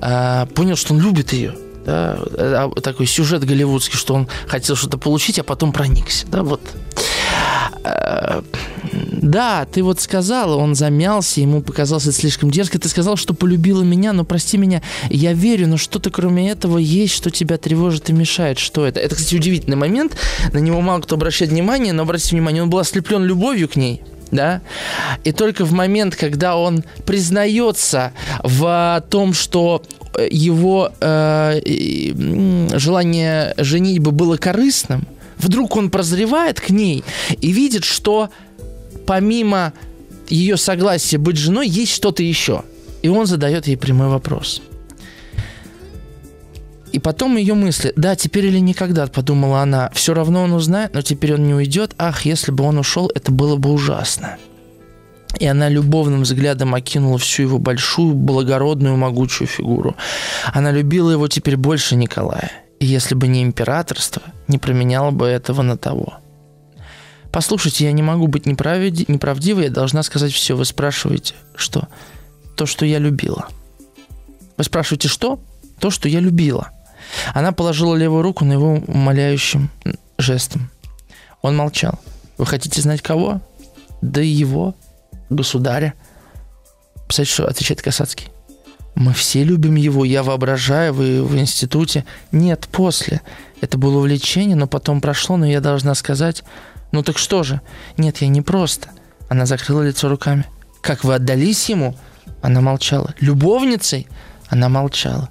э, 0.00 0.46
понял, 0.54 0.76
что 0.76 0.92
он 0.92 1.00
любит 1.00 1.32
ее, 1.32 1.54
да, 1.84 2.18
а, 2.20 2.70
такой 2.82 3.06
сюжет 3.06 3.44
голливудский, 3.44 3.96
что 3.96 4.14
он 4.14 4.28
хотел 4.46 4.76
что-то 4.76 4.98
получить, 4.98 5.38
а 5.38 5.44
потом 5.44 5.72
проникся, 5.72 6.26
да, 6.26 6.42
вот. 6.42 6.60
Э, 7.84 8.42
да, 8.92 9.66
ты 9.70 9.82
вот 9.82 10.00
сказала, 10.00 10.56
он 10.56 10.74
замялся, 10.74 11.40
ему 11.40 11.62
показалось 11.62 12.04
это 12.06 12.16
слишком 12.16 12.50
дерзко. 12.50 12.78
Ты 12.78 12.88
сказал, 12.88 13.16
что 13.16 13.34
полюбила 13.34 13.82
меня, 13.82 14.12
но 14.12 14.24
прости 14.24 14.56
меня, 14.56 14.82
я 15.08 15.32
верю, 15.32 15.68
но 15.68 15.76
что-то 15.76 16.10
кроме 16.10 16.50
этого 16.50 16.78
есть, 16.78 17.14
что 17.14 17.30
тебя 17.30 17.58
тревожит 17.58 18.10
и 18.10 18.12
мешает. 18.12 18.58
Что 18.58 18.86
это? 18.86 19.00
Это, 19.00 19.14
кстати, 19.14 19.36
удивительный 19.36 19.76
момент. 19.76 20.16
На 20.52 20.58
него 20.58 20.80
мало 20.80 21.00
кто 21.00 21.16
обращает 21.16 21.52
внимание, 21.52 21.92
но 21.92 22.02
обратите 22.02 22.36
внимание, 22.36 22.62
он 22.62 22.70
был 22.70 22.78
ослеплен 22.78 23.24
любовью 23.24 23.68
к 23.68 23.76
ней 23.76 24.02
да, 24.30 24.60
и 25.24 25.32
только 25.32 25.64
в 25.64 25.72
момент, 25.72 26.14
когда 26.14 26.56
он 26.56 26.84
признается 27.04 28.12
в 28.44 29.04
том, 29.10 29.34
что 29.34 29.82
его 30.30 30.92
э, 31.00 31.60
желание 32.76 33.54
женитьбы 33.56 34.12
было 34.12 34.36
корыстным, 34.36 35.06
вдруг 35.40 35.76
он 35.76 35.90
прозревает 35.90 36.60
к 36.60 36.70
ней 36.70 37.04
и 37.40 37.52
видит, 37.52 37.84
что 37.84 38.30
помимо 39.06 39.72
ее 40.28 40.56
согласия 40.56 41.18
быть 41.18 41.36
женой 41.36 41.68
есть 41.68 41.92
что-то 41.92 42.22
еще. 42.22 42.62
И 43.02 43.08
он 43.08 43.26
задает 43.26 43.66
ей 43.66 43.76
прямой 43.76 44.08
вопрос. 44.08 44.62
И 46.92 46.98
потом 46.98 47.36
ее 47.36 47.54
мысли, 47.54 47.92
да, 47.96 48.16
теперь 48.16 48.46
или 48.46 48.58
никогда, 48.58 49.06
подумала 49.06 49.62
она, 49.62 49.90
все 49.94 50.12
равно 50.12 50.42
он 50.42 50.52
узнает, 50.52 50.92
но 50.92 51.02
теперь 51.02 51.34
он 51.34 51.46
не 51.46 51.54
уйдет, 51.54 51.94
ах, 51.98 52.24
если 52.24 52.50
бы 52.50 52.64
он 52.64 52.78
ушел, 52.78 53.10
это 53.14 53.30
было 53.30 53.56
бы 53.56 53.72
ужасно. 53.72 54.36
и 55.38 55.46
она 55.46 55.68
любовным 55.68 56.22
взглядом 56.22 56.74
окинула 56.74 57.18
всю 57.18 57.42
его 57.42 57.58
большую, 57.58 58.14
благородную, 58.14 58.96
могучую 58.96 59.48
фигуру. 59.48 59.96
Она 60.52 60.72
любила 60.72 61.10
его 61.10 61.28
теперь 61.28 61.56
больше 61.56 61.96
Николая, 61.96 62.50
и 62.80 62.86
если 62.86 63.14
бы 63.14 63.28
не 63.28 63.42
императорство, 63.42 64.22
не 64.50 64.58
променяла 64.58 65.10
бы 65.10 65.26
этого 65.26 65.62
на 65.62 65.76
того. 65.76 66.14
Послушайте, 67.32 67.84
я 67.84 67.92
не 67.92 68.02
могу 68.02 68.26
быть 68.26 68.46
неправди... 68.46 69.04
неправдивой, 69.08 69.64
я 69.64 69.70
должна 69.70 70.02
сказать 70.02 70.32
все. 70.32 70.56
Вы 70.56 70.64
спрашиваете, 70.64 71.34
что? 71.54 71.88
То, 72.56 72.66
что 72.66 72.84
я 72.84 72.98
любила. 72.98 73.48
Вы 74.56 74.64
спрашиваете, 74.64 75.08
что? 75.08 75.40
То, 75.78 75.90
что 75.90 76.08
я 76.08 76.20
любила. 76.20 76.70
Она 77.32 77.52
положила 77.52 77.94
левую 77.94 78.22
руку 78.22 78.44
на 78.44 78.52
его 78.52 78.74
умоляющим 78.86 79.70
жестом. 80.18 80.70
Он 81.40 81.56
молчал. 81.56 81.98
Вы 82.36 82.46
хотите 82.46 82.80
знать 82.80 83.00
кого? 83.00 83.40
Да 84.02 84.20
его, 84.20 84.74
государя. 85.30 85.94
Представляете, 87.06 87.32
что 87.32 87.46
отвечает 87.46 87.82
Касацкий? 87.82 88.28
Мы 88.94 89.12
все 89.12 89.44
любим 89.44 89.76
его, 89.76 90.04
я 90.04 90.22
воображаю, 90.22 90.92
вы 90.92 91.24
в 91.24 91.38
институте. 91.38 92.04
Нет, 92.32 92.68
после. 92.70 93.22
Это 93.60 93.78
было 93.78 93.98
увлечение, 93.98 94.56
но 94.56 94.66
потом 94.66 95.00
прошло, 95.00 95.36
но 95.36 95.46
я 95.46 95.60
должна 95.60 95.94
сказать... 95.94 96.42
Ну 96.92 97.04
так 97.04 97.18
что 97.18 97.44
же? 97.44 97.60
Нет, 97.96 98.18
я 98.18 98.26
не 98.26 98.42
просто. 98.42 98.88
Она 99.28 99.46
закрыла 99.46 99.82
лицо 99.82 100.08
руками. 100.08 100.44
Как 100.80 101.04
вы 101.04 101.14
отдались 101.14 101.68
ему? 101.68 101.96
Она 102.42 102.60
молчала. 102.60 103.14
Любовницей? 103.20 104.08
Она 104.48 104.68
молчала. 104.68 105.28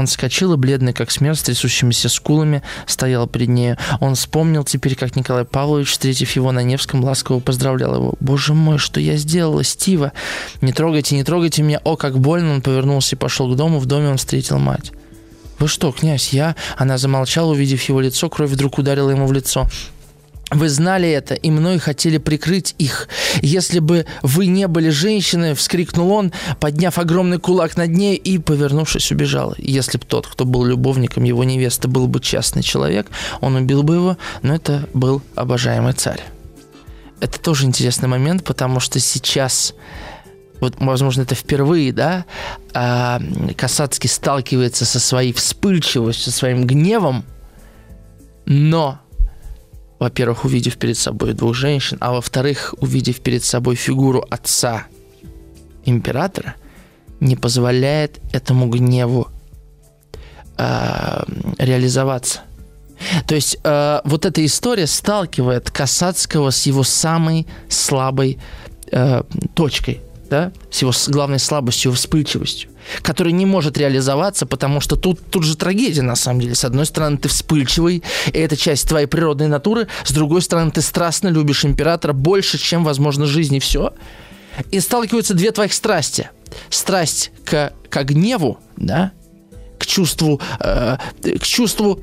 Он 0.00 0.06
вскочил 0.06 0.54
и, 0.54 0.56
бледный 0.56 0.94
как 0.94 1.10
смерть, 1.10 1.38
с 1.38 1.42
трясущимися 1.42 2.08
скулами, 2.08 2.62
стоял 2.86 3.26
перед 3.26 3.48
нею. 3.48 3.76
Он 4.00 4.14
вспомнил 4.14 4.64
теперь, 4.64 4.96
как 4.96 5.14
Николай 5.14 5.44
Павлович, 5.44 5.90
встретив 5.90 6.34
его 6.36 6.52
на 6.52 6.62
Невском, 6.62 7.04
ласково 7.04 7.40
поздравлял 7.40 7.94
его. 7.94 8.14
«Боже 8.18 8.54
мой, 8.54 8.78
что 8.78 8.98
я 8.98 9.16
сделала, 9.16 9.62
Стива! 9.62 10.12
Не 10.62 10.72
трогайте, 10.72 11.16
не 11.16 11.22
трогайте 11.22 11.62
меня! 11.62 11.82
О, 11.84 11.96
как 11.96 12.18
больно!» 12.18 12.54
Он 12.54 12.62
повернулся 12.62 13.14
и 13.14 13.18
пошел 13.18 13.52
к 13.52 13.56
дому. 13.56 13.78
В 13.78 13.84
доме 13.84 14.08
он 14.08 14.16
встретил 14.16 14.58
мать. 14.58 14.90
«Вы 15.58 15.68
что, 15.68 15.92
князь, 15.92 16.32
я...» 16.32 16.56
Она 16.78 16.96
замолчала, 16.96 17.50
увидев 17.50 17.82
его 17.82 18.00
лицо. 18.00 18.30
Кровь 18.30 18.52
вдруг 18.52 18.78
ударила 18.78 19.10
ему 19.10 19.26
в 19.26 19.34
лицо. 19.34 19.68
Вы 20.50 20.68
знали 20.68 21.08
это, 21.08 21.34
и 21.34 21.50
мной 21.50 21.78
хотели 21.78 22.18
прикрыть 22.18 22.74
их. 22.78 23.08
Если 23.40 23.78
бы 23.78 24.06
вы 24.22 24.46
не 24.46 24.66
были 24.66 24.88
женщиной, 24.90 25.54
вскрикнул 25.54 26.10
он, 26.10 26.32
подняв 26.58 26.98
огромный 26.98 27.38
кулак 27.38 27.76
над 27.76 27.90
ней 27.90 28.16
и, 28.16 28.38
повернувшись, 28.38 29.12
убежал. 29.12 29.54
Если 29.58 29.96
бы 29.96 30.04
тот, 30.04 30.26
кто 30.26 30.44
был 30.44 30.64
любовником 30.64 31.22
его 31.22 31.44
невесты, 31.44 31.86
был 31.86 32.08
бы 32.08 32.18
частный 32.18 32.64
человек, 32.64 33.06
он 33.40 33.54
убил 33.54 33.84
бы 33.84 33.94
его, 33.94 34.16
но 34.42 34.54
это 34.54 34.88
был 34.92 35.22
обожаемый 35.36 35.92
царь. 35.92 36.22
Это 37.20 37.38
тоже 37.40 37.66
интересный 37.66 38.08
момент, 38.08 38.42
потому 38.42 38.80
что 38.80 38.98
сейчас 38.98 39.74
вот, 40.60 40.74
возможно, 40.78 41.22
это 41.22 41.34
впервые, 41.34 41.92
да, 41.92 42.26
а, 42.74 43.20
Касацкий 43.56 44.10
сталкивается 44.10 44.84
со 44.84 44.98
своей 45.00 45.32
вспыльчивостью, 45.32 46.24
со 46.24 46.30
своим 46.36 46.66
гневом, 46.66 47.24
но 48.46 49.00
во-первых, 50.00 50.46
увидев 50.46 50.78
перед 50.78 50.96
собой 50.96 51.34
двух 51.34 51.54
женщин, 51.54 51.98
а 52.00 52.12
во-вторых, 52.12 52.74
увидев 52.80 53.20
перед 53.20 53.44
собой 53.44 53.76
фигуру 53.76 54.24
отца 54.30 54.86
императора, 55.84 56.56
не 57.20 57.36
позволяет 57.36 58.18
этому 58.32 58.68
гневу 58.68 59.28
э, 60.56 61.22
реализоваться. 61.58 62.40
То 63.26 63.34
есть 63.34 63.58
э, 63.62 64.00
вот 64.04 64.24
эта 64.24 64.44
история 64.44 64.86
сталкивает 64.86 65.70
Касацкого 65.70 66.50
с 66.50 66.64
его 66.64 66.82
самой 66.82 67.46
слабой 67.68 68.38
э, 68.90 69.22
точкой, 69.54 70.00
да, 70.30 70.50
с 70.70 70.80
его 70.80 70.92
главной 71.08 71.38
слабостью, 71.38 71.92
вспыльчивостью 71.92 72.70
который 73.02 73.32
не 73.32 73.46
может 73.46 73.78
реализоваться, 73.78 74.46
потому 74.46 74.80
что 74.80 74.96
тут, 74.96 75.20
тут 75.30 75.44
же 75.44 75.56
трагедия, 75.56 76.02
на 76.02 76.16
самом 76.16 76.40
деле. 76.40 76.54
С 76.54 76.64
одной 76.64 76.86
стороны, 76.86 77.18
ты 77.18 77.28
вспыльчивый, 77.28 78.02
и 78.26 78.38
это 78.38 78.56
часть 78.56 78.88
твоей 78.88 79.06
природной 79.06 79.48
натуры. 79.48 79.88
С 80.04 80.12
другой 80.12 80.42
стороны, 80.42 80.70
ты 80.70 80.80
страстно 80.82 81.28
любишь 81.28 81.64
императора 81.64 82.12
больше, 82.12 82.58
чем, 82.58 82.84
возможно, 82.84 83.26
жизнь 83.26 83.56
и 83.56 83.60
все. 83.60 83.92
И 84.70 84.80
сталкиваются 84.80 85.34
две 85.34 85.52
твоих 85.52 85.72
страсти. 85.72 86.30
Страсть 86.68 87.30
к, 87.44 87.72
к 87.88 88.02
гневу, 88.04 88.58
да, 88.76 89.12
к 89.78 89.86
чувству, 89.86 90.40
э, 90.58 90.96
к 91.22 91.42
чувству 91.42 92.00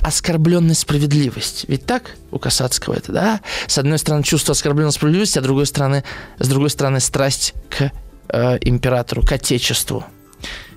оскорбленной 0.00 0.74
справедливости. 0.74 1.66
Ведь 1.68 1.84
так 1.84 2.16
у 2.30 2.38
Касацкого 2.38 2.94
это, 2.94 3.12
да? 3.12 3.40
С 3.66 3.78
одной 3.78 3.98
стороны, 3.98 4.22
чувство 4.22 4.52
оскорбленной 4.52 4.92
справедливости, 4.92 5.38
а 5.38 5.42
с 5.42 5.44
другой 5.44 5.66
стороны, 5.66 6.04
с 6.38 6.48
другой 6.48 6.70
стороны 6.70 7.00
страсть 7.00 7.54
к 7.68 7.92
э, 8.28 8.58
императору, 8.62 9.22
к 9.22 9.32
отечеству. 9.32 10.04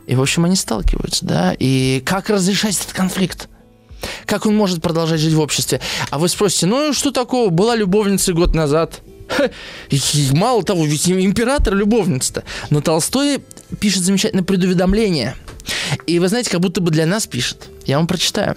И, 0.07 0.15
в 0.15 0.21
общем, 0.21 0.45
они 0.45 0.55
сталкиваются, 0.55 1.25
да. 1.25 1.55
И 1.57 2.01
как 2.05 2.29
разрешать 2.29 2.77
этот 2.77 2.93
конфликт? 2.93 3.47
Как 4.25 4.45
он 4.45 4.55
может 4.55 4.81
продолжать 4.81 5.19
жить 5.19 5.33
в 5.33 5.39
обществе? 5.39 5.79
А 6.09 6.19
вы 6.19 6.27
спросите, 6.27 6.65
ну 6.65 6.93
что 6.93 7.11
такого? 7.11 7.49
Была 7.49 7.75
любовница 7.75 8.33
год 8.33 8.53
назад. 8.53 9.01
И 9.89 9.99
мало 10.31 10.63
того, 10.63 10.85
ведь 10.85 11.09
император 11.09 11.75
любовница-то. 11.75 12.43
Но 12.69 12.81
Толстой 12.81 13.41
пишет 13.79 14.03
замечательное 14.03 14.43
предуведомление. 14.43 15.35
И 16.05 16.19
вы 16.19 16.27
знаете, 16.27 16.49
как 16.49 16.59
будто 16.59 16.81
бы 16.81 16.91
для 16.91 17.05
нас 17.05 17.27
пишет. 17.27 17.69
Я 17.85 17.97
вам 17.97 18.07
прочитаю. 18.07 18.55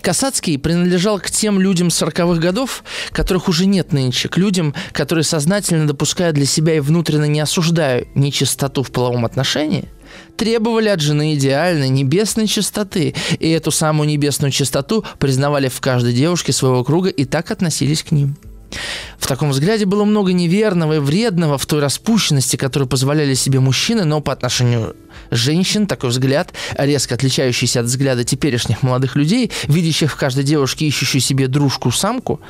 Касацкий 0.00 0.58
принадлежал 0.58 1.18
к 1.18 1.30
тем 1.30 1.60
людям 1.60 1.88
40-х 1.88 2.40
годов, 2.40 2.84
которых 3.10 3.48
уже 3.48 3.66
нет 3.66 3.92
нынче, 3.92 4.28
к 4.28 4.36
людям, 4.36 4.74
которые 4.92 5.24
сознательно 5.24 5.86
допуская 5.86 6.32
для 6.32 6.46
себя 6.46 6.76
и 6.76 6.80
внутренне 6.80 7.28
не 7.28 7.40
осуждая 7.40 8.06
нечистоту 8.14 8.82
в 8.82 8.90
половом 8.90 9.24
отношении, 9.24 9.88
требовали 10.36 10.88
от 10.88 11.00
жены 11.00 11.34
идеальной 11.34 11.88
небесной 11.88 12.46
чистоты, 12.46 13.14
и 13.38 13.50
эту 13.50 13.70
самую 13.70 14.08
небесную 14.08 14.50
чистоту 14.50 15.04
признавали 15.18 15.68
в 15.68 15.80
каждой 15.80 16.12
девушке 16.12 16.52
своего 16.52 16.84
круга 16.84 17.08
и 17.08 17.24
так 17.24 17.50
относились 17.50 18.02
к 18.02 18.10
ним. 18.10 18.36
В 19.18 19.26
таком 19.26 19.50
взгляде 19.50 19.86
было 19.86 20.04
много 20.04 20.32
неверного 20.32 20.96
и 20.96 20.98
вредного 20.98 21.58
в 21.58 21.66
той 21.66 21.80
распущенности, 21.80 22.56
которую 22.56 22.88
позволяли 22.88 23.34
себе 23.34 23.60
мужчины, 23.60 24.04
но 24.04 24.20
по 24.20 24.32
отношению 24.32 24.96
женщин 25.34 25.86
такой 25.86 26.10
взгляд, 26.10 26.52
резко 26.76 27.14
отличающийся 27.14 27.80
от 27.80 27.86
взгляда 27.86 28.24
теперешних 28.24 28.82
молодых 28.82 29.16
людей, 29.16 29.50
видящих 29.64 30.12
в 30.12 30.16
каждой 30.16 30.44
девушке 30.44 30.86
ищущей 30.86 31.20
себе 31.20 31.48
дружку-самку, 31.48 32.40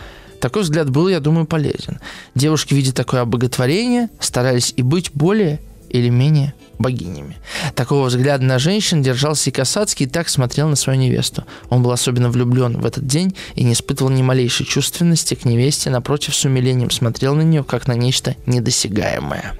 такой 0.40 0.62
взгляд 0.62 0.90
был, 0.90 1.08
я 1.08 1.20
думаю, 1.20 1.46
полезен. 1.46 2.00
Девушки, 2.34 2.74
видя 2.74 2.92
такое 2.92 3.22
обоготворение, 3.22 4.10
старались 4.20 4.74
и 4.76 4.82
быть 4.82 5.10
более 5.12 5.60
или 5.88 6.08
менее 6.08 6.54
богинями. 6.78 7.36
Такого 7.74 8.06
взгляда 8.06 8.44
на 8.44 8.58
женщин 8.58 9.02
держался 9.02 9.50
и 9.50 9.52
Касацкий 9.52 10.06
и 10.06 10.08
так 10.08 10.28
смотрел 10.28 10.68
на 10.68 10.76
свою 10.76 10.98
невесту. 10.98 11.44
Он 11.68 11.82
был 11.82 11.92
особенно 11.92 12.30
влюблен 12.30 12.80
в 12.80 12.86
этот 12.86 13.06
день 13.06 13.34
и 13.54 13.64
не 13.64 13.72
испытывал 13.72 14.10
ни 14.10 14.22
малейшей 14.22 14.66
чувственности 14.66 15.34
к 15.34 15.44
невесте, 15.44 15.90
напротив, 15.90 16.34
с 16.34 16.44
умилением 16.44 16.90
смотрел 16.90 17.34
на 17.34 17.42
нее, 17.42 17.64
как 17.64 17.86
на 17.86 17.92
нечто 17.92 18.36
недосягаемое. 18.46 19.54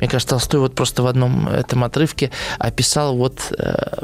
Мне 0.00 0.08
кажется, 0.08 0.30
Толстой 0.30 0.60
вот 0.60 0.74
просто 0.74 1.02
в 1.02 1.06
одном 1.06 1.48
этом 1.48 1.84
отрывке 1.84 2.30
описал 2.58 3.16
вот 3.16 3.52
э, 3.58 4.02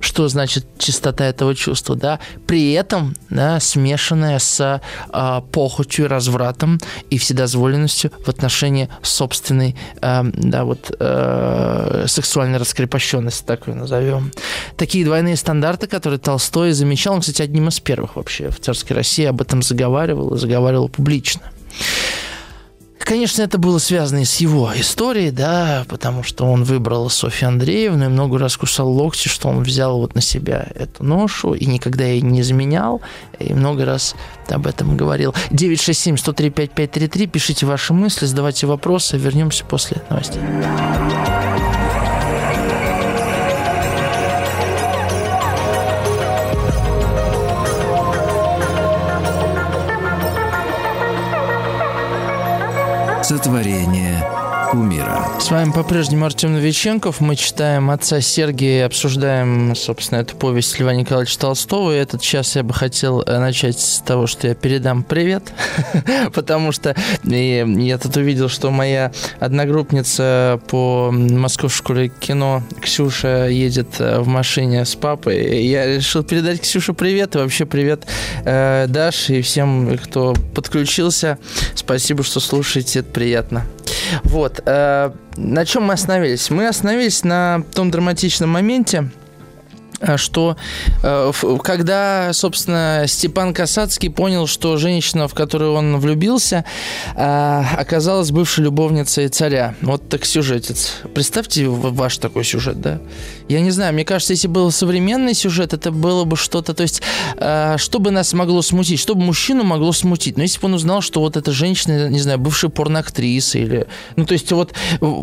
что 0.00 0.28
значит 0.28 0.66
чистота 0.78 1.26
этого 1.26 1.54
чувства, 1.54 1.96
да, 1.96 2.20
при 2.46 2.72
этом, 2.72 3.16
да, 3.30 3.60
смешанная 3.60 4.38
с 4.38 4.80
э, 5.12 5.40
похотью 5.52 6.08
развратом 6.08 6.78
и 7.10 7.18
вседозволенностью 7.18 8.12
в 8.24 8.28
отношении 8.28 8.88
собственной, 9.02 9.76
э, 10.00 10.22
да, 10.24 10.64
вот, 10.64 10.94
э, 10.98 12.04
сексуальной 12.06 12.58
раскрепощенности, 12.58 13.44
так 13.44 13.66
ее 13.66 13.74
назовем. 13.74 14.32
Такие 14.76 15.04
двойные 15.04 15.36
стандарты, 15.36 15.86
которые 15.86 16.18
Толстой 16.18 16.72
замечал, 16.72 17.14
он, 17.14 17.20
кстати, 17.20 17.42
одним 17.42 17.68
из 17.68 17.80
первых 17.80 18.16
вообще 18.16 18.50
в 18.50 18.60
царской 18.60 18.96
России 18.96 19.24
об 19.24 19.40
этом 19.40 19.62
заговаривал 19.62 20.34
и 20.34 20.38
заговаривал 20.38 20.88
публично. 20.88 21.42
Конечно, 22.98 23.42
это 23.42 23.58
было 23.58 23.78
связано 23.78 24.20
и 24.20 24.24
с 24.24 24.36
его 24.36 24.70
историей, 24.76 25.30
да, 25.30 25.84
потому 25.88 26.22
что 26.22 26.44
он 26.44 26.64
выбрал 26.64 27.08
Софью 27.08 27.48
Андреевну 27.48 28.04
и 28.04 28.08
много 28.08 28.38
раз 28.38 28.56
кусал 28.56 28.90
локти, 28.90 29.28
что 29.28 29.48
он 29.48 29.62
взял 29.62 29.98
вот 29.98 30.14
на 30.14 30.20
себя 30.20 30.66
эту 30.74 31.04
ношу 31.04 31.54
и 31.54 31.64
никогда 31.64 32.04
ей 32.04 32.20
не 32.20 32.42
заменял, 32.42 33.00
и 33.38 33.54
много 33.54 33.84
раз 33.84 34.14
об 34.48 34.66
этом 34.66 34.96
говорил. 34.96 35.34
967-103-5533, 35.50 37.26
пишите 37.26 37.66
ваши 37.66 37.92
мысли, 37.94 38.26
задавайте 38.26 38.66
вопросы, 38.66 39.16
вернемся 39.16 39.64
после 39.64 40.02
новостей. 40.10 40.42
Сотворение 53.28 54.07
кумира. 54.70 55.26
С 55.40 55.50
вами 55.50 55.72
по-прежнему 55.72 56.26
Артем 56.26 56.54
Новиченков. 56.54 57.20
Мы 57.20 57.36
читаем 57.36 57.90
«Отца 57.90 58.20
Сергия» 58.20 58.80
и 58.80 58.82
обсуждаем, 58.82 59.74
собственно, 59.74 60.20
эту 60.20 60.36
повесть 60.36 60.78
Льва 60.78 60.92
Николаевича 60.92 61.38
Толстого. 61.38 61.92
И 61.92 61.96
этот 61.98 62.20
час 62.20 62.54
я 62.56 62.62
бы 62.62 62.74
хотел 62.74 63.22
э, 63.22 63.38
начать 63.38 63.78
с 63.78 64.00
того, 64.00 64.26
что 64.26 64.46
я 64.46 64.54
передам 64.54 65.02
привет, 65.02 65.52
потому 66.34 66.72
что 66.72 66.94
я 67.24 67.98
тут 67.98 68.16
увидел, 68.16 68.48
что 68.48 68.70
моя 68.70 69.12
одногруппница 69.40 70.60
по 70.68 71.10
Московской 71.12 71.78
школе 71.78 72.08
кино 72.08 72.62
Ксюша 72.82 73.48
едет 73.48 74.00
э, 74.00 74.20
в 74.20 74.26
машине 74.26 74.84
с 74.84 74.94
папой. 74.94 75.64
Я 75.64 75.86
решил 75.86 76.22
передать 76.22 76.60
Ксюше 76.60 76.92
привет 76.92 77.36
и 77.36 77.38
вообще 77.38 77.64
привет 77.64 78.06
э, 78.44 78.86
Даше 78.88 79.38
и 79.38 79.42
всем, 79.42 79.96
кто 79.98 80.34
подключился. 80.54 81.38
Спасибо, 81.74 82.22
что 82.22 82.40
слушаете, 82.40 83.00
это 83.00 83.10
приятно. 83.10 83.64
Вот. 84.24 84.60
Э, 84.64 85.10
на 85.36 85.64
чем 85.64 85.84
мы 85.84 85.94
остановились? 85.94 86.50
Мы 86.50 86.66
остановились 86.66 87.24
на 87.24 87.62
том 87.74 87.90
драматичном 87.90 88.50
моменте, 88.50 89.10
что 90.16 90.56
э, 91.02 91.32
когда, 91.62 92.32
собственно, 92.32 93.04
Степан 93.06 93.52
Касацкий 93.52 94.10
понял, 94.10 94.46
что 94.46 94.76
женщина, 94.76 95.28
в 95.28 95.34
которую 95.34 95.74
он 95.74 95.98
влюбился, 95.98 96.64
э, 97.16 97.64
оказалась 97.76 98.30
бывшей 98.30 98.64
любовницей 98.64 99.28
царя. 99.28 99.74
Вот 99.82 100.08
так 100.08 100.24
сюжетец. 100.24 100.94
Представьте 101.14 101.66
ваш 101.68 102.18
такой 102.18 102.44
сюжет, 102.44 102.80
да? 102.80 103.00
Я 103.48 103.60
не 103.60 103.70
знаю, 103.70 103.94
мне 103.94 104.04
кажется, 104.04 104.34
если 104.34 104.48
был 104.48 104.70
современный 104.70 105.34
сюжет, 105.34 105.72
это 105.72 105.90
было 105.90 106.24
бы 106.24 106.36
что-то, 106.36 106.74
то 106.74 106.82
есть, 106.82 107.02
что 107.36 107.98
бы 107.98 108.10
нас 108.10 108.32
могло 108.34 108.62
смутить, 108.62 109.00
что 109.00 109.14
бы 109.14 109.22
мужчину 109.22 109.64
могло 109.64 109.92
смутить. 109.92 110.36
Но 110.36 110.42
если 110.42 110.60
бы 110.60 110.66
он 110.66 110.74
узнал, 110.74 111.00
что 111.00 111.20
вот 111.20 111.36
эта 111.36 111.52
женщина, 111.52 112.08
не 112.08 112.20
знаю, 112.20 112.38
бывшая 112.38 112.68
порноактриса 112.68 113.58
или... 113.58 113.86
Ну, 114.16 114.26
то 114.26 114.32
есть, 114.34 114.52
вот, 114.52 114.74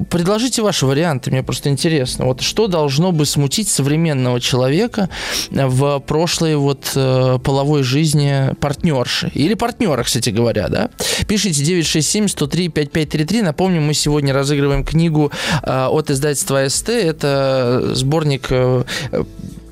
предложите 0.09 0.61
ваши 0.61 0.85
варианты, 0.85 1.31
мне 1.31 1.43
просто 1.43 1.69
интересно. 1.69 2.25
Вот 2.25 2.41
что 2.41 2.67
должно 2.67 3.11
бы 3.11 3.25
смутить 3.25 3.69
современного 3.69 4.41
человека, 4.41 4.64
человека 4.65 5.09
в 5.51 5.99
прошлой 5.99 6.55
вот 6.55 6.91
э, 6.95 7.37
половой 7.43 7.83
жизни 7.83 8.53
партнерши. 8.59 9.31
Или 9.33 9.53
партнера, 9.53 10.03
кстати 10.03 10.29
говоря, 10.31 10.67
да. 10.67 10.89
Пишите 11.27 11.63
967-103-5533. 11.81 13.43
Напомню, 13.43 13.81
мы 13.81 13.93
сегодня 13.93 14.33
разыгрываем 14.33 14.83
книгу 14.83 15.31
э, 15.63 15.85
от 15.85 16.09
издательства 16.09 16.67
СТ. 16.67 16.89
Это 16.89 17.91
сборник 17.93 18.47
э, 18.49 18.83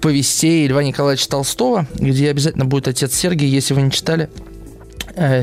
повестей 0.01 0.67
Льва 0.67 0.83
Николаевича 0.83 1.29
Толстого, 1.29 1.87
где 1.95 2.29
обязательно 2.29 2.65
будет 2.65 2.87
отец 2.87 3.15
Сергий, 3.15 3.47
если 3.47 3.73
вы 3.73 3.81
не 3.83 3.91
читали 3.91 4.29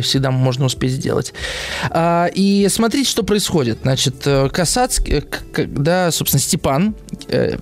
всегда 0.03 0.31
можно 0.31 0.66
успеть 0.66 0.93
сделать. 0.93 1.33
А, 1.91 2.29
и 2.33 2.66
смотрите, 2.68 3.09
что 3.09 3.23
происходит. 3.23 3.79
Значит, 3.83 4.27
э, 4.27 4.49
Касацкий, 4.49 5.21
когда, 5.21 6.11
собственно, 6.11 6.41
Степан 6.41 6.95
э, 7.29 7.59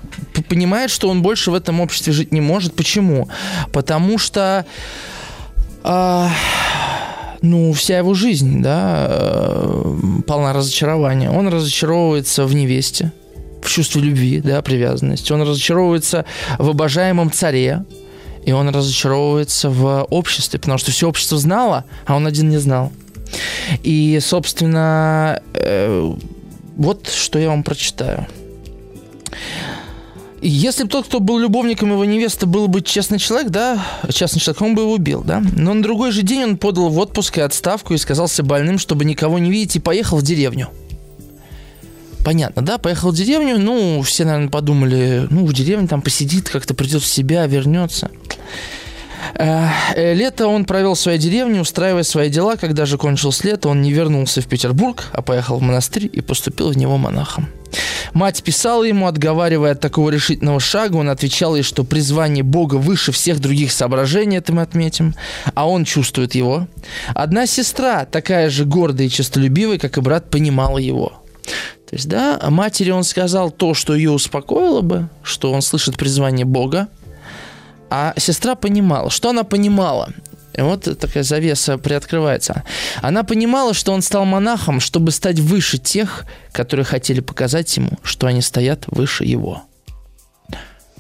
понимает, 0.49 0.91
что 0.91 1.09
он 1.09 1.23
больше 1.23 1.51
в 1.51 1.55
этом 1.55 1.81
обществе 1.81 2.13
жить 2.13 2.33
не 2.33 2.41
может. 2.41 2.75
Почему? 2.75 3.29
Потому 3.73 4.19
что 4.19 4.65
а, 5.83 6.31
ну, 7.43 7.73
вся 7.73 7.99
его 7.99 8.15
жизнь, 8.15 8.63
да, 8.63 9.55
полна 10.27 10.53
разочарования. 10.53 11.31
Он 11.31 11.49
разочаровывается 11.49 12.45
в 12.47 12.55
невесте, 12.55 13.13
в 13.63 13.69
чувстве 13.69 14.03
любви, 14.03 14.41
да, 14.41 14.61
привязанности. 14.63 15.33
Он 15.33 15.43
разочаровывается 15.43 16.25
в 16.59 16.69
обожаемом 16.69 17.31
царе, 17.31 17.85
и 18.49 18.53
он 18.53 18.71
разочаровывается 18.71 19.69
в 19.69 20.05
обществе, 20.05 20.59
потому 20.59 20.79
что 20.79 20.91
все 20.91 21.07
общество 21.07 21.37
знало, 21.37 21.85
а 22.07 22.17
он 22.17 22.27
один 22.27 22.49
не 22.49 22.57
знал. 22.57 22.91
И, 23.83 24.19
собственно, 24.23 25.43
э, 25.53 26.15
вот 26.75 27.11
что 27.11 27.39
я 27.39 27.51
вам 27.51 27.63
прочитаю. 27.63 28.27
Если 30.41 30.85
бы 30.85 30.89
тот, 30.89 31.05
кто 31.05 31.21
был 31.21 31.39
любовником 31.39 31.91
его 31.91 32.07
невесты, 32.07 32.47
был 32.47 32.69
бы 32.69 32.81
честный 32.81 33.19
человек, 33.19 33.51
да, 33.51 33.85
честный 34.09 34.41
человек, 34.41 34.63
он 34.63 34.75
бы 34.75 34.81
его 34.81 34.93
убил, 34.95 35.23
да. 35.23 35.43
Но 35.55 35.75
на 35.75 35.83
другой 35.83 36.11
же 36.11 36.23
день 36.23 36.45
он 36.45 36.57
подал 36.57 36.89
в 36.89 36.99
отпуск 36.99 37.37
и 37.37 37.43
отставку 37.43 37.93
и 37.93 37.99
сказался 37.99 38.43
больным, 38.43 38.79
чтобы 38.79 39.05
никого 39.05 39.39
не 39.39 39.51
видеть, 39.51 39.77
и 39.77 39.79
поехал 39.79 40.17
в 40.17 40.23
деревню 40.23 40.71
понятно, 42.29 42.61
да, 42.61 42.77
поехал 42.77 43.11
в 43.11 43.15
деревню, 43.15 43.59
ну, 43.59 44.03
все, 44.03 44.27
наверное, 44.27 44.51
подумали, 44.51 45.27
ну, 45.31 45.47
в 45.47 45.55
деревне 45.55 45.89
там 45.89 46.03
посидит, 46.03 46.51
как-то 46.51 46.75
придет 46.75 47.03
в 47.03 47.07
себя, 47.07 47.47
вернется. 47.47 48.11
Э, 49.35 50.15
лето 50.15 50.49
он 50.49 50.65
провел 50.65 50.95
в 50.95 50.99
своей 50.99 51.19
деревне, 51.19 51.61
устраивая 51.61 52.03
свои 52.03 52.31
дела. 52.31 52.57
Когда 52.57 52.87
же 52.87 52.99
кончилось 52.99 53.45
лето, 53.45 53.69
он 53.69 53.83
не 53.83 53.93
вернулся 53.93 54.41
в 54.41 54.47
Петербург, 54.47 55.09
а 55.13 55.23
поехал 55.23 55.59
в 55.59 55.63
монастырь 55.63 56.09
и 56.13 56.21
поступил 56.21 56.71
в 56.71 56.77
него 56.77 56.97
монахом. 56.97 57.49
Мать 58.15 58.43
писала 58.43 58.85
ему, 58.85 59.07
отговаривая 59.07 59.73
от 59.73 59.81
такого 59.81 60.11
решительного 60.11 60.59
шага, 60.59 60.97
он 60.97 61.11
отвечал 61.11 61.55
ей, 61.55 61.63
что 61.63 61.85
призвание 61.85 62.43
Бога 62.43 62.77
выше 62.77 63.13
всех 63.13 63.41
других 63.41 63.73
соображений, 63.73 64.39
это 64.39 64.53
мы 64.53 64.63
отметим, 64.63 65.15
а 65.55 65.69
он 65.69 65.85
чувствует 65.85 66.35
его. 66.35 66.67
Одна 67.15 67.47
сестра, 67.47 68.07
такая 68.07 68.49
же 68.49 68.65
гордая 68.65 69.09
и 69.09 69.11
честолюбивая, 69.11 69.79
как 69.79 69.99
и 69.99 70.01
брат, 70.01 70.31
понимала 70.31 70.79
его. 70.79 71.23
То 71.89 71.97
есть, 71.97 72.09
да, 72.09 72.39
матери 72.49 72.91
он 72.91 73.05
сказал 73.05 73.51
то, 73.51 73.75
что 73.75 73.95
ее 73.95 74.11
успокоило 74.11 74.81
бы, 74.81 75.09
что 75.23 75.53
он 75.53 75.63
слышит 75.63 75.97
призвание 75.97 76.45
Бога, 76.45 76.89
а 77.91 78.15
сестра 78.17 78.55
понимала. 78.55 79.11
Что 79.11 79.31
она 79.31 79.45
понимала? 79.45 80.11
И 80.55 80.61
вот 80.61 80.99
такая 80.99 81.23
завеса 81.23 81.79
приоткрывается. 81.79 82.65
Она 83.01 83.23
понимала, 83.23 83.75
что 83.75 83.93
он 83.93 84.03
стал 84.03 84.25
монахом, 84.25 84.81
чтобы 84.81 85.13
стать 85.13 85.39
выше 85.39 85.79
тех, 85.79 86.25
которые 86.53 86.85
хотели 86.85 87.21
показать 87.21 87.77
ему, 87.77 87.93
что 88.03 88.27
они 88.27 88.43
стоят 88.43 88.85
выше 88.89 89.25
его. 89.25 89.63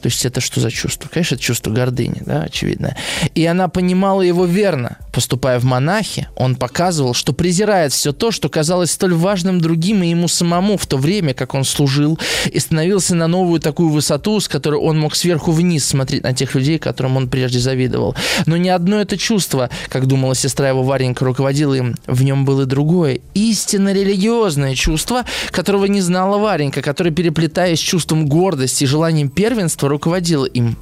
То 0.00 0.08
есть 0.08 0.24
это 0.24 0.40
что 0.40 0.60
за 0.60 0.70
чувство? 0.70 1.08
Конечно, 1.12 1.34
это 1.34 1.44
чувство 1.44 1.70
гордыни, 1.70 2.22
да, 2.24 2.42
очевидно. 2.42 2.96
И 3.34 3.44
она 3.44 3.68
понимала 3.68 4.22
его 4.22 4.44
верно. 4.44 4.98
Поступая 5.12 5.58
в 5.58 5.64
монахи, 5.64 6.28
он 6.36 6.54
показывал, 6.56 7.14
что 7.14 7.32
презирает 7.32 7.92
все 7.92 8.12
то, 8.12 8.30
что 8.30 8.48
казалось 8.48 8.92
столь 8.92 9.14
важным 9.14 9.60
другим 9.60 10.02
и 10.02 10.08
ему 10.08 10.28
самому 10.28 10.76
в 10.76 10.86
то 10.86 10.96
время, 10.96 11.34
как 11.34 11.54
он 11.54 11.64
служил, 11.64 12.18
и 12.46 12.58
становился 12.58 13.14
на 13.14 13.26
новую 13.26 13.60
такую 13.60 13.88
высоту, 13.88 14.38
с 14.40 14.48
которой 14.48 14.80
он 14.80 14.98
мог 14.98 15.16
сверху 15.16 15.50
вниз 15.50 15.84
смотреть 15.84 16.22
на 16.22 16.34
тех 16.34 16.54
людей, 16.54 16.78
которым 16.78 17.16
он 17.16 17.28
прежде 17.28 17.58
завидовал. 17.58 18.14
Но 18.46 18.56
ни 18.56 18.68
одно 18.68 19.00
это 19.00 19.16
чувство, 19.16 19.70
как 19.88 20.06
думала 20.06 20.34
сестра 20.34 20.68
его 20.68 20.82
Варенька, 20.82 21.24
руководило 21.24 21.74
им, 21.74 21.96
в 22.06 22.22
нем 22.22 22.44
было 22.44 22.66
другое, 22.66 23.20
истинно 23.34 23.92
религиозное 23.92 24.74
чувство, 24.74 25.24
которого 25.50 25.86
не 25.86 26.00
знала 26.00 26.38
Варенька, 26.38 26.82
которое, 26.82 27.10
переплетаясь 27.10 27.78
с 27.78 27.82
чувством 27.82 28.26
гордости 28.26 28.84
и 28.84 28.86
желанием 28.86 29.28
первенства, 29.28 29.87
руководило 29.88 30.44
им. 30.44 30.76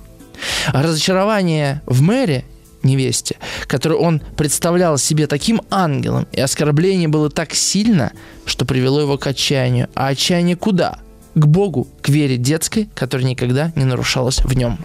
разочарование 0.73 1.83
в 1.87 2.03
мэре 2.03 2.45
невесте, 2.83 3.37
которую 3.67 4.01
он 4.01 4.21
представлял 4.37 4.97
себе 4.99 5.27
таким 5.27 5.61
ангелом, 5.71 6.27
и 6.33 6.41
оскорбление 6.41 7.09
было 7.09 7.31
так 7.31 7.55
сильно, 7.55 8.13
что 8.45 8.65
привело 8.65 9.01
его 9.01 9.19
к 9.19 9.27
отчаянию. 9.27 9.89
А 9.95 10.09
отчаяние 10.09 10.57
куда? 10.57 11.01
К 11.35 11.47
Богу, 11.47 11.89
к 12.01 12.09
вере 12.09 12.37
детской, 12.39 12.89
которая 12.95 13.27
никогда 13.27 13.73
не 13.75 13.85
нарушалась 13.85 14.39
в 14.39 14.53
нем. 14.55 14.79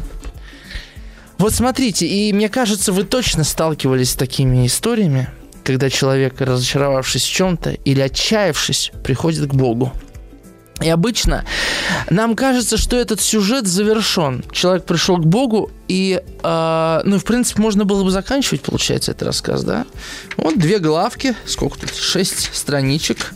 Вот 1.37 1.53
смотрите, 1.53 2.05
и 2.05 2.33
мне 2.33 2.49
кажется, 2.49 2.91
вы 2.91 3.03
точно 3.03 3.43
сталкивались 3.43 4.11
с 4.11 4.15
такими 4.15 4.67
историями, 4.67 5.29
когда 5.63 5.89
человек, 5.89 6.39
разочаровавшись 6.41 7.23
в 7.23 7.31
чем-то 7.31 7.71
или 7.71 8.01
отчаявшись, 8.01 8.91
приходит 9.03 9.47
к 9.47 9.53
Богу. 9.53 9.91
И 10.81 10.89
обычно 10.89 11.45
нам 12.09 12.35
кажется, 12.35 12.77
что 12.77 12.97
этот 12.97 13.21
сюжет 13.21 13.67
завершен. 13.67 14.43
Человек 14.51 14.85
пришел 14.85 15.17
к 15.17 15.25
Богу, 15.25 15.71
и, 15.87 16.21
э, 16.43 17.01
ну, 17.03 17.19
в 17.19 17.23
принципе, 17.23 17.61
можно 17.61 17.85
было 17.85 18.03
бы 18.03 18.11
заканчивать, 18.11 18.61
получается, 18.61 19.11
этот 19.11 19.27
рассказ, 19.27 19.63
да? 19.63 19.85
Вот 20.37 20.57
две 20.57 20.79
главки, 20.79 21.35
сколько 21.45 21.79
тут, 21.79 21.95
шесть 21.95 22.49
страничек, 22.53 23.33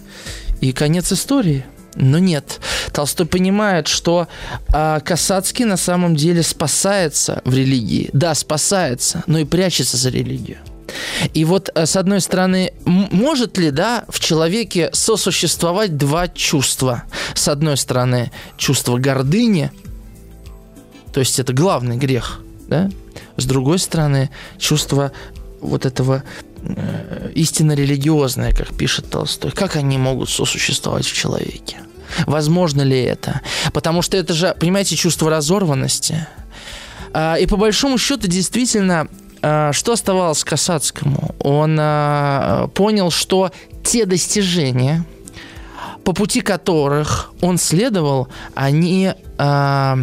и 0.61 0.71
конец 0.71 1.11
истории. 1.11 1.65
Но 1.95 2.19
нет. 2.19 2.59
Толстой 2.91 3.25
понимает, 3.25 3.87
что 3.87 4.27
э, 4.73 4.99
Касацкий 5.03 5.63
на 5.65 5.77
самом 5.77 6.15
деле 6.15 6.43
спасается 6.43 7.41
в 7.45 7.53
религии. 7.53 8.09
Да, 8.11 8.35
спасается, 8.35 9.23
но 9.27 9.39
и 9.39 9.45
прячется 9.45 9.95
за 9.95 10.09
религию. 10.09 10.57
И 11.33 11.45
вот, 11.45 11.69
э, 11.73 11.85
с 11.85 11.95
одной 11.95 12.21
стороны, 12.21 12.73
может 12.85 13.57
ли, 13.57 13.71
да, 13.71 14.05
в 14.09 14.19
человеке 14.19 14.89
сосуществовать 14.93 15.97
два 15.97 16.27
чувства? 16.27 17.03
С 17.33 17.47
одной 17.47 17.77
стороны, 17.77 18.31
чувство 18.57 18.97
гордыни, 18.97 19.71
то 21.13 21.19
есть 21.19 21.39
это 21.39 21.53
главный 21.53 21.97
грех, 21.97 22.41
да? 22.67 22.89
С 23.37 23.45
другой 23.45 23.79
стороны, 23.79 24.29
чувство 24.57 25.11
вот 25.61 25.85
этого 25.85 26.23
э, 26.61 27.31
истинно 27.35 27.73
религиозное, 27.73 28.53
как 28.53 28.75
пишет 28.75 29.09
Толстой. 29.09 29.51
Как 29.51 29.75
они 29.75 29.97
могут 29.97 30.29
сосуществовать 30.29 31.05
в 31.05 31.13
человеке? 31.13 31.77
Возможно 32.25 32.81
ли 32.81 33.01
это? 33.01 33.41
Потому 33.73 34.01
что 34.01 34.17
это 34.17 34.33
же, 34.33 34.55
понимаете, 34.59 34.95
чувство 34.95 35.29
разорванности. 35.29 36.27
А, 37.13 37.35
и 37.35 37.45
по 37.45 37.57
большому 37.57 37.97
счету, 37.97 38.27
действительно, 38.27 39.07
что 39.71 39.93
оставалось 39.93 40.43
Касацкому? 40.43 41.35
Он 41.39 41.77
а, 41.79 42.67
понял, 42.73 43.11
что 43.11 43.51
те 43.83 44.05
достижения, 44.05 45.03
по 46.03 46.13
пути 46.13 46.41
которых 46.41 47.33
он 47.41 47.57
следовал, 47.57 48.27
они 48.55 49.13
э, 49.37 49.95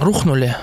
рухнули 0.00 0.56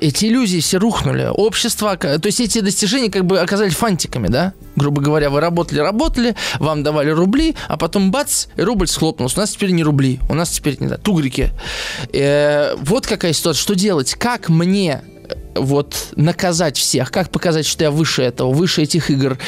эти 0.00 0.26
иллюзии 0.26 0.60
все 0.60 0.78
рухнули. 0.78 1.28
Общество, 1.32 1.96
то 1.96 2.20
есть 2.22 2.40
эти 2.40 2.60
достижения 2.60 3.10
как 3.10 3.24
бы 3.24 3.40
оказались 3.40 3.74
фантиками, 3.74 4.28
да? 4.28 4.52
Грубо 4.76 5.02
говоря, 5.02 5.30
вы 5.30 5.40
работали, 5.40 5.80
работали, 5.80 6.36
вам 6.58 6.82
давали 6.82 7.10
рубли, 7.10 7.56
а 7.68 7.76
потом 7.76 8.10
бац, 8.10 8.46
и 8.56 8.62
рубль 8.62 8.86
схлопнулся. 8.86 9.38
У 9.38 9.40
нас 9.40 9.50
теперь 9.50 9.70
не 9.70 9.82
рубли, 9.82 10.20
у 10.28 10.34
нас 10.34 10.50
теперь 10.50 10.76
не 10.80 10.86
да, 10.86 10.96
тугрики. 10.96 11.50
Э, 12.12 12.74
вот 12.76 13.06
какая 13.06 13.32
ситуация. 13.32 13.60
Что 13.60 13.74
делать? 13.74 14.14
Как 14.14 14.48
мне 14.48 15.02
вот 15.54 16.12
наказать 16.16 16.76
всех, 16.76 17.10
как 17.10 17.30
показать, 17.30 17.66
что 17.66 17.84
я 17.84 17.90
выше 17.90 18.22
этого, 18.22 18.52
выше 18.52 18.82
этих 18.82 19.10
игр, 19.10 19.38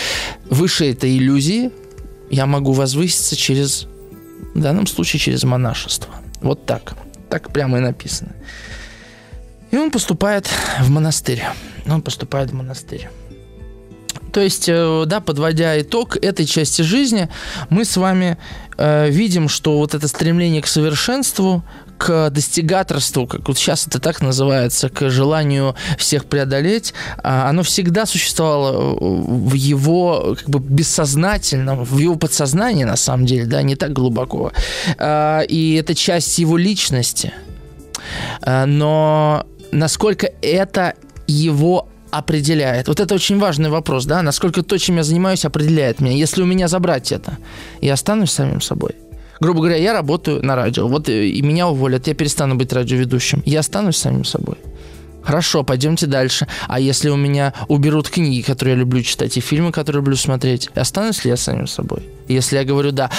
выше 0.49 0.91
этой 0.91 1.17
иллюзии, 1.17 1.71
я 2.31 2.47
могу 2.47 2.73
возвыситься 2.73 3.37
через, 3.37 3.87
в 4.55 4.61
данном 4.61 4.87
случае, 4.87 5.21
через 5.21 5.45
монашество. 5.45 6.15
Вот 6.41 6.67
так. 6.67 6.95
Так 7.29 7.53
прямо 7.53 7.79
и 7.79 7.81
написано. 7.81 8.33
И 9.71 9.77
он 9.77 9.91
поступает 9.91 10.49
в 10.81 10.91
монастырь. 10.91 11.45
Он 11.87 12.03
поступает 12.03 12.51
в 12.51 12.55
монастырь. 12.55 13.09
То 14.33 14.41
есть, 14.41 14.69
э, 14.69 15.05
да, 15.07 15.21
подводя 15.21 15.81
итог 15.81 16.17
этой 16.17 16.47
части 16.47 16.83
жизни, 16.83 17.29
мы 17.69 17.85
с 17.85 17.97
вами 17.97 18.39
э, 18.77 19.11
видим, 19.11 19.49
что 19.49 19.79
вот 19.79 19.95
это 19.95 20.07
стремление 20.09 20.63
к 20.63 20.67
совершенству, 20.67 21.65
к 22.01 22.31
достигаторству, 22.31 23.27
как 23.27 23.47
вот 23.47 23.59
сейчас 23.59 23.87
это 23.87 24.01
так 24.01 24.23
называется, 24.23 24.89
к 24.89 25.11
желанию 25.11 25.75
всех 25.99 26.25
преодолеть, 26.25 26.95
а, 27.23 27.51
оно 27.51 27.63
всегда 27.63 28.07
существовало 28.07 28.95
э, 28.95 28.97
в 28.99 29.53
его 29.53 30.35
как 30.39 30.49
бы 30.49 30.61
бессознательном, 30.61 31.85
в 31.85 31.99
его 31.99 32.17
подсознании 32.17 32.85
на 32.85 32.97
самом 32.97 33.27
деле, 33.27 33.45
да, 33.45 33.61
не 33.61 33.77
так 33.77 33.93
глубоко. 33.93 34.51
А, 34.97 35.41
и 35.41 35.75
это 35.75 35.95
часть 35.95 36.39
его 36.39 36.57
личности. 36.57 37.35
А, 38.41 38.65
но 38.65 39.45
насколько 39.71 40.33
это 40.41 40.95
его 41.27 41.87
определяет? 42.11 42.89
Вот 42.89 42.99
это 42.99 43.15
очень 43.15 43.39
важный 43.39 43.69
вопрос, 43.69 44.07
да, 44.07 44.23
насколько 44.23 44.63
то, 44.63 44.79
чем 44.79 44.97
я 44.97 45.03
занимаюсь, 45.03 45.45
определяет 45.45 46.01
меня. 46.01 46.17
Если 46.17 46.41
у 46.41 46.47
меня 46.47 46.67
забрать 46.67 47.13
это, 47.13 47.37
я 47.83 47.93
останусь 47.93 48.31
самим 48.31 48.63
собой. 48.63 48.97
Грубо 49.41 49.61
говоря, 49.61 49.77
я 49.77 49.93
работаю 49.95 50.45
на 50.45 50.55
радио, 50.55 50.87
вот 50.87 51.09
и 51.09 51.41
меня 51.43 51.69
уволят, 51.69 52.07
я 52.07 52.15
перестану 52.15 52.57
быть 52.57 52.73
радиоведущим. 52.73 53.43
Я 53.47 53.61
останусь 53.61 53.97
самим 53.97 54.25
собой. 54.25 54.57
Хорошо, 55.23 55.65
пойдемте 55.65 56.07
дальше. 56.07 56.47
А 56.69 56.81
если 56.81 57.09
у 57.09 57.17
меня 57.17 57.53
уберут 57.69 58.09
книги, 58.09 58.43
которые 58.43 58.75
я 58.75 58.81
люблю 58.81 59.03
читать, 59.03 59.37
и 59.37 59.41
фильмы, 59.41 59.73
которые 59.73 60.01
люблю 60.01 60.17
смотреть, 60.17 60.69
останусь 60.75 61.25
ли 61.25 61.31
я 61.31 61.37
самим 61.37 61.67
собой? 61.67 62.03
Если 62.29 62.57
я 62.57 62.65
говорю 62.65 62.93
да, 62.93 63.11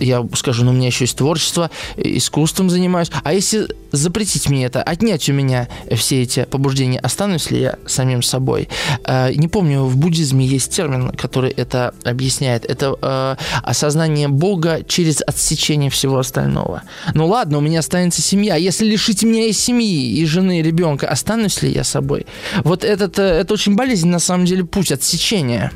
я 0.00 0.26
скажу, 0.34 0.64
ну, 0.64 0.70
у 0.70 0.74
меня 0.74 0.86
еще 0.86 1.04
есть 1.04 1.16
творчество, 1.16 1.70
искусством 1.96 2.70
занимаюсь. 2.70 3.10
А 3.22 3.32
если 3.32 3.68
запретить 3.92 4.48
мне 4.48 4.66
это, 4.66 4.82
отнять 4.82 5.28
у 5.28 5.32
меня 5.32 5.68
все 5.94 6.22
эти 6.22 6.44
побуждения, 6.44 6.98
останусь 6.98 7.50
ли 7.50 7.60
я 7.60 7.78
самим 7.86 8.22
собой? 8.22 8.68
Э, 9.04 9.32
не 9.34 9.48
помню, 9.48 9.82
в 9.82 9.96
буддизме 9.96 10.46
есть 10.46 10.74
термин, 10.74 11.10
который 11.10 11.50
это 11.50 11.94
объясняет. 12.04 12.64
Это 12.64 12.94
э, 13.00 13.36
осознание 13.62 14.28
Бога 14.28 14.82
через 14.86 15.22
отсечение 15.26 15.90
всего 15.90 16.18
остального. 16.18 16.82
Ну 17.14 17.26
ладно, 17.26 17.58
у 17.58 17.60
меня 17.60 17.80
останется 17.80 18.22
семья. 18.22 18.56
Если 18.56 18.84
лишить 18.86 19.22
меня 19.22 19.46
и 19.46 19.52
семьи, 19.52 20.18
и 20.18 20.24
жены, 20.26 20.60
и 20.60 20.62
ребенка, 20.62 21.08
останусь 21.08 21.62
ли 21.62 21.72
я 21.72 21.84
собой? 21.84 22.26
Вот 22.64 22.84
этот, 22.84 23.18
э, 23.18 23.22
это 23.22 23.54
очень 23.54 23.74
болезненный, 23.74 24.12
на 24.12 24.18
самом 24.18 24.44
деле, 24.44 24.64
путь 24.64 24.92
отсечения. 24.92 25.72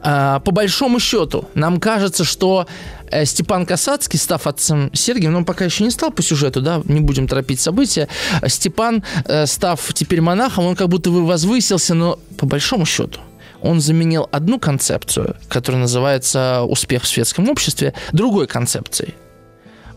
А, 0.00 0.40
по 0.40 0.50
большому 0.50 1.00
счету, 1.00 1.48
нам 1.54 1.80
кажется, 1.80 2.24
что 2.24 2.66
э, 3.10 3.24
Степан 3.24 3.66
Касацкий, 3.66 4.18
став 4.18 4.46
отцом 4.46 4.90
Сергия, 4.92 5.30
но 5.30 5.38
он 5.38 5.44
пока 5.44 5.64
еще 5.64 5.84
не 5.84 5.90
стал 5.90 6.10
по 6.10 6.22
сюжету, 6.22 6.60
да, 6.62 6.82
не 6.84 7.00
будем 7.00 7.28
торопить 7.28 7.60
события. 7.60 8.08
Степан, 8.46 9.02
э, 9.26 9.46
став 9.46 9.80
теперь 9.94 10.20
монахом, 10.20 10.66
он 10.66 10.76
как 10.76 10.88
будто 10.88 11.10
бы 11.10 11.26
возвысился, 11.26 11.94
но 11.94 12.18
по 12.38 12.46
большому 12.46 12.86
счету 12.86 13.20
он 13.60 13.80
заменил 13.80 14.28
одну 14.32 14.58
концепцию, 14.58 15.36
которая 15.48 15.82
называется 15.82 16.62
«успех 16.62 17.04
в 17.04 17.06
светском 17.06 17.48
обществе», 17.48 17.94
другой 18.12 18.46
концепцией– 18.46 19.14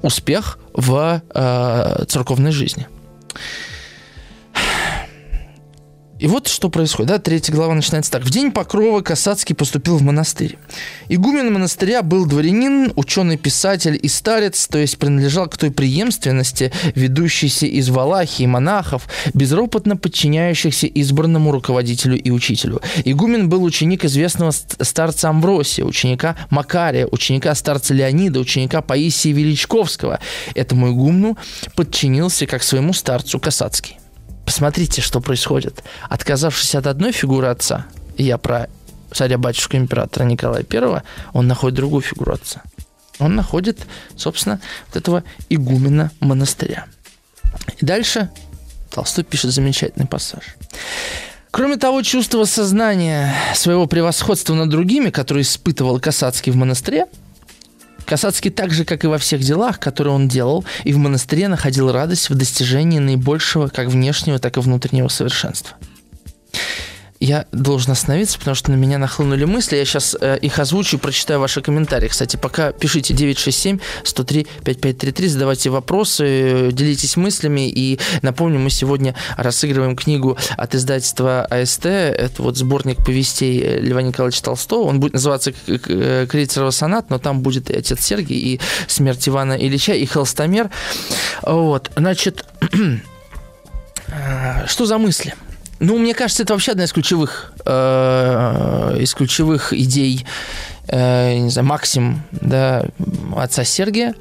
успех 0.06 0.60
в 0.74 1.22
э, 1.34 2.06
церковной 2.08 2.52
жизни. 2.52 2.88
И 6.18 6.28
вот 6.28 6.48
что 6.48 6.70
происходит. 6.70 7.10
Да? 7.10 7.20
Третья 7.20 7.52
глава 7.52 7.74
начинается 7.74 8.10
так. 8.10 8.24
В 8.24 8.30
день 8.30 8.52
покрова 8.52 9.02
Касацкий 9.02 9.54
поступил 9.54 9.98
в 9.98 10.02
монастырь. 10.02 10.58
Игумен 11.10 11.52
монастыря 11.52 12.04
был 12.04 12.26
дворянин, 12.26 12.94
ученый-писатель 12.96 14.00
и 14.02 14.08
старец, 14.08 14.68
то 14.68 14.78
есть 14.78 14.98
принадлежал 14.98 15.50
к 15.50 15.58
той 15.58 15.72
преемственности, 15.72 16.72
ведущейся 16.96 17.66
из 17.66 17.90
Валахии 17.90 18.46
монахов, 18.46 19.08
безропотно 19.34 19.98
подчиняющихся 19.98 20.88
избранному 20.88 21.52
руководителю 21.52 22.18
и 22.18 22.30
учителю. 22.30 22.82
Игумен 23.04 23.50
был 23.50 23.64
ученик 23.64 24.06
известного 24.06 24.52
старца 24.52 25.30
Амвросия, 25.30 25.84
ученика 25.84 26.38
Макария, 26.50 27.08
ученика 27.08 27.54
старца 27.56 27.94
Леонида, 27.94 28.40
ученика 28.40 28.82
Паисия 28.82 29.34
Величковского. 29.34 30.20
Этому 30.54 30.92
игумну 30.92 31.38
подчинился 31.76 32.48
как 32.48 32.64
своему 32.64 32.94
старцу 32.94 33.38
Касацкий. 33.40 33.98
Посмотрите, 34.46 35.02
что 35.02 35.20
происходит. 35.22 35.84
Отказавшись 36.10 36.76
от 36.76 36.88
одной 36.88 37.12
фигуры 37.12 37.48
отца, 37.48 37.86
я 38.18 38.38
про 38.38 38.70
царя-батюшку 39.12 39.78
императора 39.78 40.26
Николая 40.26 40.66
I, 40.70 41.02
он 41.34 41.48
находит 41.48 41.76
другую 41.76 42.02
фигуру 42.02 42.34
отца. 42.34 42.62
Он 43.20 43.36
находит, 43.36 43.80
собственно, 44.16 44.60
вот 44.88 44.98
этого 44.98 45.24
игумена 45.50 46.12
монастыря. 46.20 46.86
И 47.78 47.86
дальше 47.86 48.30
Толстой 48.92 49.24
пишет 49.24 49.52
замечательный 49.52 50.08
пассаж. 50.08 50.56
Кроме 51.52 51.78
того, 51.78 52.02
чувство 52.02 52.44
сознания 52.44 53.34
своего 53.54 53.88
превосходства 53.88 54.54
над 54.54 54.70
другими, 54.70 55.10
которое 55.10 55.42
испытывал 55.42 56.00
Касацкий 56.00 56.52
в 56.52 56.58
монастыре, 56.58 57.06
Касацкий 58.06 58.52
так 58.52 58.72
же, 58.72 58.86
как 58.86 59.04
и 59.04 59.08
во 59.08 59.18
всех 59.18 59.42
делах, 59.42 59.80
которые 59.80 60.14
он 60.14 60.28
делал, 60.28 60.64
и 60.84 60.94
в 60.94 60.98
монастыре 60.98 61.48
находил 61.48 61.92
радость 61.92 62.30
в 62.30 62.36
достижении 62.36 63.00
наибольшего 63.00 63.68
как 63.68 63.88
внешнего, 63.88 64.40
так 64.40 64.58
и 64.58 64.60
внутреннего 64.60 65.08
совершенства 65.08 65.76
я 67.20 67.46
должен 67.52 67.92
остановиться, 67.92 68.38
потому 68.38 68.56
что 68.56 68.72
на 68.72 68.76
меня 68.76 68.98
нахлынули 68.98 69.46
мысли. 69.46 69.78
Я 69.78 69.86
сейчас 69.86 70.18
э, 70.20 70.38
их 70.42 70.60
озвучу 70.60 70.98
и 70.98 71.00
прочитаю 71.00 71.40
ваши 71.40 71.62
комментарии. 71.62 72.10
Кстати, 72.10 72.36
пока 72.36 72.74
пишите 72.74 73.14
967-103-5533, 73.14 75.28
задавайте 75.28 75.70
вопросы, 75.70 76.72
делитесь 76.72 77.16
мыслями. 77.16 77.70
И 77.70 78.00
напомню, 78.22 78.60
мы 78.60 78.70
сегодня 78.70 79.16
рассыгрываем 79.38 79.96
книгу 79.96 80.38
от 80.58 80.76
издательства 80.76 81.46
АСТ. 81.46 81.86
Это 81.86 82.44
вот 82.44 82.58
сборник 82.58 83.04
повестей 83.04 83.80
Льва 83.80 84.02
Николаевича 84.02 84.44
Толстого. 84.44 84.88
Он 84.88 85.00
будет 85.00 85.14
называться 85.14 85.54
«Крейцерова 85.54 86.72
сонат», 86.72 87.10
но 87.10 87.18
там 87.18 87.40
будет 87.42 87.70
и 87.70 87.78
«Отец 87.78 88.02
Сергий», 88.02 88.38
и 88.38 88.60
«Смерть 88.88 89.30
Ивана 89.30 89.54
Ильича», 89.54 89.94
и 89.94 90.06
«Холстомер». 90.06 90.70
Вот, 91.44 91.92
значит, 91.96 92.46
э, 94.08 94.68
что 94.68 94.86
за 94.86 94.98
мысли? 94.98 95.34
Ну, 95.80 95.98
мне 95.98 96.14
кажется, 96.14 96.44
это 96.44 96.54
вообще 96.54 96.72
одна 96.72 96.86
из 96.86 96.94
ключевых, 96.94 97.54
э, 97.66 98.98
из 99.00 99.14
ключевых 99.14 99.74
идей, 99.74 100.26
э, 100.88 101.38
не 101.38 101.50
знаю, 101.50 101.68
Максим, 101.68 102.24
да, 102.32 102.86
отца 103.36 103.64
Сергия, 103.66 104.14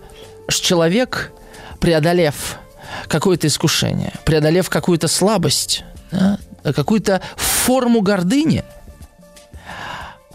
что 0.48 0.66
человек, 0.66 1.32
преодолев 1.80 2.58
какое-то 3.06 3.46
искушение, 3.46 4.12
преодолев 4.24 4.68
какую-то 4.68 5.06
слабость, 5.06 5.84
да, 6.10 6.38
какую-то 6.64 7.20
форму 7.36 8.00
гордыни, 8.00 8.64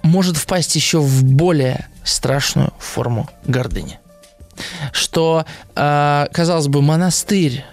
может 0.01 0.37
впасть 0.37 0.75
еще 0.75 0.99
в 0.99 1.23
более 1.23 1.87
страшную 2.03 2.73
форму 2.79 3.29
гордыни. 3.43 3.99
Что, 4.93 5.45
э, 5.75 6.27
казалось 6.31 6.67
бы, 6.67 6.81
монастырь, 6.81 7.65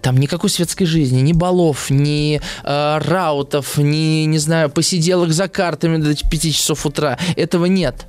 там 0.00 0.16
никакой 0.16 0.50
светской 0.50 0.84
жизни, 0.84 1.20
ни 1.20 1.32
балов, 1.32 1.90
ни 1.90 2.40
э, 2.64 2.98
раутов, 2.98 3.78
ни, 3.78 4.24
не 4.24 4.38
знаю, 4.38 4.70
посиделок 4.70 5.32
за 5.32 5.48
картами 5.48 5.98
до 5.98 6.14
5 6.14 6.42
часов 6.54 6.86
утра. 6.86 7.18
Этого 7.36 7.66
нет. 7.66 8.06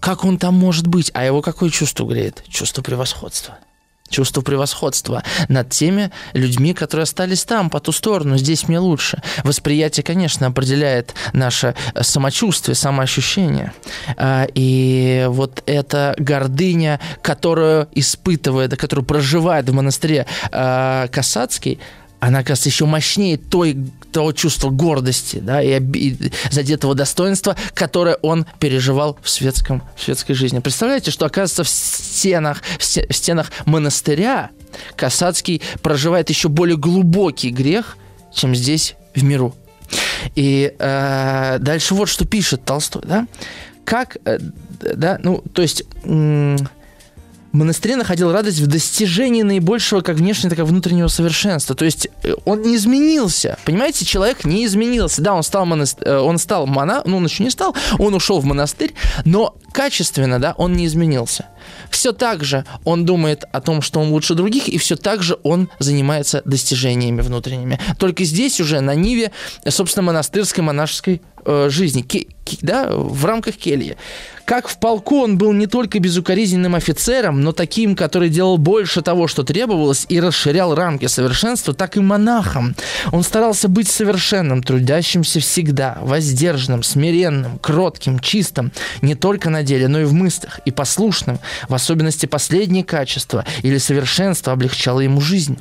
Как 0.00 0.24
он 0.24 0.38
там 0.38 0.54
может 0.54 0.86
быть? 0.86 1.10
А 1.14 1.24
его 1.24 1.42
какое 1.42 1.70
чувство 1.70 2.06
греет? 2.06 2.44
Чувство 2.48 2.82
превосходства 2.82 3.58
чувство 4.08 4.40
превосходства 4.40 5.22
над 5.48 5.70
теми 5.70 6.10
людьми, 6.32 6.74
которые 6.74 7.04
остались 7.04 7.44
там, 7.44 7.70
по 7.70 7.80
ту 7.80 7.92
сторону, 7.92 8.36
здесь 8.36 8.68
мне 8.68 8.78
лучше. 8.78 9.22
Восприятие, 9.44 10.04
конечно, 10.04 10.46
определяет 10.46 11.14
наше 11.32 11.74
самочувствие, 12.00 12.74
самоощущение. 12.74 13.72
А, 14.16 14.46
и 14.54 15.26
вот 15.28 15.62
эта 15.66 16.14
гордыня, 16.18 17.00
которую 17.22 17.88
испытывает, 17.92 18.76
которую 18.76 19.04
проживает 19.04 19.68
в 19.68 19.72
монастыре 19.72 20.26
а, 20.52 21.08
Касацкий, 21.08 21.78
она, 22.26 22.42
кажется, 22.42 22.68
еще 22.68 22.86
мощнее 22.86 23.36
той, 23.36 23.78
того 24.10 24.32
чувства 24.32 24.70
гордости, 24.70 25.36
да, 25.36 25.62
и, 25.62 25.80
и 25.80 26.32
задетого 26.50 26.96
достоинства, 26.96 27.56
которое 27.72 28.16
он 28.16 28.46
переживал 28.58 29.16
в, 29.22 29.30
светском, 29.30 29.84
в 29.96 30.02
светской 30.02 30.34
жизни. 30.34 30.58
Представляете, 30.58 31.12
что, 31.12 31.24
оказывается, 31.24 31.62
в 31.62 31.68
стенах, 31.68 32.62
в 32.80 32.82
стенах 32.82 33.52
монастыря 33.64 34.50
Касацкий 34.96 35.62
проживает 35.82 36.28
еще 36.28 36.48
более 36.48 36.76
глубокий 36.76 37.50
грех, 37.50 37.96
чем 38.34 38.56
здесь, 38.56 38.96
в 39.14 39.22
миру. 39.22 39.54
И 40.34 40.74
э, 40.76 41.58
дальше 41.60 41.94
вот 41.94 42.08
что 42.08 42.24
пишет 42.26 42.64
Толстой, 42.64 43.02
да? 43.06 43.28
Как, 43.84 44.16
э, 44.24 44.40
да, 44.80 45.20
ну, 45.22 45.44
то 45.52 45.62
есть... 45.62 45.84
М- 46.02 46.68
монастыре 47.56 47.96
находил 47.96 48.32
радость 48.32 48.60
в 48.60 48.66
достижении 48.66 49.42
наибольшего 49.42 50.00
как 50.00 50.16
внешнего, 50.16 50.50
так 50.50 50.58
и 50.60 50.62
внутреннего 50.62 51.08
совершенства. 51.08 51.74
То 51.74 51.84
есть 51.84 52.08
э, 52.22 52.34
он 52.44 52.62
не 52.62 52.76
изменился. 52.76 53.58
Понимаете, 53.64 54.04
человек 54.04 54.44
не 54.44 54.64
изменился. 54.64 55.22
Да, 55.22 55.34
он 55.34 55.42
стал, 55.42 55.66
монаст... 55.66 55.98
Э, 56.02 56.18
он 56.18 56.38
стал 56.38 56.66
мона... 56.66 57.02
ну 57.04 57.16
он 57.16 57.24
еще 57.24 57.42
не 57.42 57.50
стал, 57.50 57.74
он 57.98 58.14
ушел 58.14 58.40
в 58.40 58.44
монастырь, 58.44 58.94
но 59.24 59.56
качественно, 59.72 60.38
да, 60.38 60.54
он 60.56 60.74
не 60.74 60.86
изменился. 60.86 61.46
Все 61.90 62.12
так 62.12 62.44
же 62.44 62.64
он 62.84 63.04
думает 63.04 63.44
о 63.52 63.60
том, 63.60 63.82
что 63.82 64.00
он 64.00 64.10
лучше 64.10 64.34
других, 64.34 64.68
и 64.68 64.78
все 64.78 64.96
так 64.96 65.22
же 65.22 65.38
он 65.42 65.68
занимается 65.78 66.42
достижениями 66.44 67.20
внутренними. 67.20 67.80
Только 67.98 68.24
здесь 68.24 68.60
уже 68.60 68.80
на 68.80 68.94
Ниве, 68.94 69.32
собственно, 69.68 70.06
монастырской, 70.06 70.62
монашеской 70.62 71.22
э, 71.46 71.68
жизни, 71.70 72.04
да, 72.60 72.88
в 72.90 73.24
рамках 73.24 73.56
кельи. 73.56 73.96
Как 74.44 74.68
в 74.68 74.78
полку 74.78 75.22
он 75.22 75.38
был 75.38 75.52
не 75.52 75.66
только 75.66 75.98
безукоризненным 75.98 76.76
офицером, 76.76 77.40
но 77.42 77.50
таким, 77.50 77.96
который 77.96 78.28
делал 78.28 78.58
больше 78.58 79.02
того, 79.02 79.26
что 79.26 79.42
требовалось, 79.42 80.06
и 80.08 80.20
расширял 80.20 80.74
рамки 80.74 81.06
совершенства, 81.06 81.74
так 81.74 81.96
и 81.96 82.00
монахом. 82.00 82.76
Он 83.10 83.24
старался 83.24 83.68
быть 83.68 83.88
совершенным, 83.88 84.62
трудящимся 84.62 85.40
всегда, 85.40 85.98
воздержанным, 86.00 86.84
смиренным, 86.84 87.58
кротким, 87.58 88.20
чистым, 88.20 88.70
не 89.02 89.16
только 89.16 89.50
на 89.50 89.64
деле, 89.64 89.88
но 89.88 90.00
и 90.00 90.04
в 90.04 90.12
мыслях, 90.12 90.60
и 90.64 90.70
послушным. 90.70 91.40
В 91.68 91.74
особенности 91.74 92.26
последнее 92.26 92.84
качество 92.84 93.44
или 93.62 93.78
совершенство 93.78 94.52
облегчало 94.52 95.00
ему 95.00 95.20
жизнь. 95.20 95.58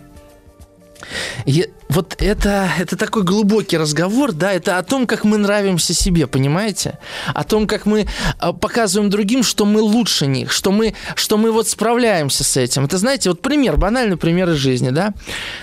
И 1.46 1.70
вот 1.90 2.16
это, 2.20 2.70
это 2.80 2.98
такой 2.98 3.24
глубокий 3.24 3.78
разговор, 3.78 4.32
да, 4.32 4.52
это 4.52 4.78
о 4.78 4.84
том, 4.84 5.06
как 5.06 5.24
мы 5.24 5.38
нравимся 5.38 5.94
себе, 5.94 6.28
понимаете? 6.28 6.98
О 7.34 7.44
том, 7.44 7.68
как 7.68 7.86
мы 7.86 8.08
а, 8.40 8.54
показываем 8.54 9.10
другим, 9.10 9.44
что 9.44 9.66
мы 9.66 9.82
лучше 9.82 10.26
них, 10.26 10.52
что 10.52 10.72
мы, 10.72 10.96
что 11.16 11.38
мы 11.38 11.52
вот 11.52 11.68
справляемся 11.68 12.44
с 12.44 12.58
этим. 12.58 12.86
Это, 12.86 12.98
знаете, 12.98 13.30
вот 13.30 13.42
пример, 13.42 13.78
банальный 13.78 14.18
пример 14.18 14.50
из 14.50 14.58
жизни, 14.58 14.90
да? 14.90 15.14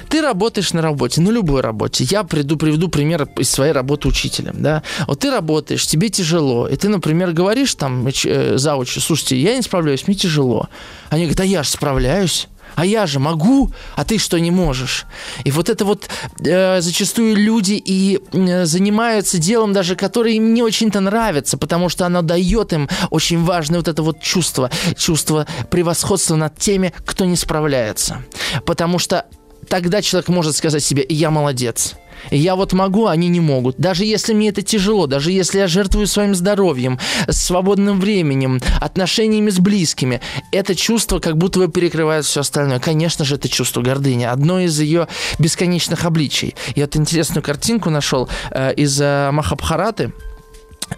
Ты 0.09 0.23
работаешь 0.23 0.73
на 0.73 0.81
работе, 0.81 1.21
на 1.21 1.31
любой 1.31 1.61
работе. 1.61 2.05
Я 2.05 2.23
приду, 2.23 2.57
приведу 2.57 2.89
пример 2.89 3.29
из 3.37 3.51
своей 3.51 3.73
работы 3.73 4.09
учителем, 4.09 4.55
да? 4.63 4.83
Вот 5.07 5.21
ты 5.21 5.31
работаешь, 5.31 5.87
тебе 5.87 6.09
тяжело, 6.09 6.69
и 6.69 6.77
ты, 6.77 6.89
например, 6.89 7.33
говоришь 7.33 7.75
там 7.75 8.07
э, 8.07 8.57
заучу, 8.57 9.01
слушайте, 9.01 9.37
я 9.37 9.57
не 9.57 9.63
справляюсь, 9.63 10.07
мне 10.07 10.17
тяжело. 10.17 10.69
Они 11.11 11.25
говорят, 11.25 11.41
а 11.41 11.45
я 11.45 11.63
же 11.63 11.71
справляюсь. 11.71 12.49
А 12.75 12.85
я 12.85 13.07
же 13.07 13.19
могу, 13.19 13.71
а 13.97 14.05
ты 14.05 14.19
что 14.19 14.39
не 14.39 14.51
можешь? 14.51 15.07
И 15.45 15.51
вот 15.51 15.69
это 15.69 15.85
вот 15.85 16.09
э, 16.39 16.81
зачастую 16.81 17.37
люди 17.37 17.75
и 17.75 18.21
э, 18.33 18.65
занимаются 18.65 19.39
делом 19.39 19.73
даже, 19.73 19.97
которое 19.97 20.35
им 20.35 20.55
не 20.55 20.63
очень-то 20.63 21.01
нравится, 21.01 21.57
потому 21.57 21.89
что 21.89 22.07
оно 22.07 22.23
дает 22.23 22.73
им 22.73 22.89
очень 23.11 23.43
важное 23.45 23.79
вот 23.81 23.89
это 23.89 24.03
вот 24.03 24.21
чувство, 24.21 24.71
чувство 24.97 25.47
превосходства 25.71 26.37
над 26.37 26.57
теми, 26.59 26.93
кто 27.05 27.25
не 27.25 27.37
справляется. 27.37 28.23
Потому 28.65 28.99
что 28.99 29.27
тогда 29.69 30.03
человек 30.03 30.29
может 30.29 30.57
сказать 30.57 30.83
себе 30.83 31.05
«я 31.09 31.31
молодец». 31.31 31.95
Я 32.31 32.57
вот 32.57 32.73
могу, 32.73 33.07
они 33.07 33.29
не 33.29 33.41
могут. 33.41 33.77
Даже 33.79 34.05
если 34.05 34.35
мне 34.35 34.49
это 34.49 34.63
тяжело, 34.63 35.07
даже 35.07 35.33
если 35.33 35.59
я 35.59 35.67
жертвую 35.67 36.07
своим 36.07 36.35
здоровьем, 36.35 36.99
свободным 37.29 38.01
временем, 38.01 38.61
отношениями 38.81 39.51
с 39.51 39.59
близкими, 39.59 40.21
это 40.51 40.75
чувство 40.75 41.19
как 41.19 41.37
будто 41.37 41.59
бы 41.61 41.69
перекрывает 41.69 42.25
все 42.25 42.41
остальное. 42.41 42.79
Конечно 42.79 43.25
же, 43.25 43.37
это 43.37 43.49
чувство 43.49 43.83
гордыни. 43.83 44.25
Одно 44.25 44.61
из 44.61 44.79
ее 44.79 45.09
бесконечных 45.39 46.05
обличий. 46.05 46.55
Я 46.75 46.85
вот 46.85 46.97
интересную 46.97 47.43
картинку 47.43 47.91
нашел 47.91 48.29
э, 48.51 48.75
из 48.75 49.01
э, 49.01 49.31
Махабхараты. 49.33 50.13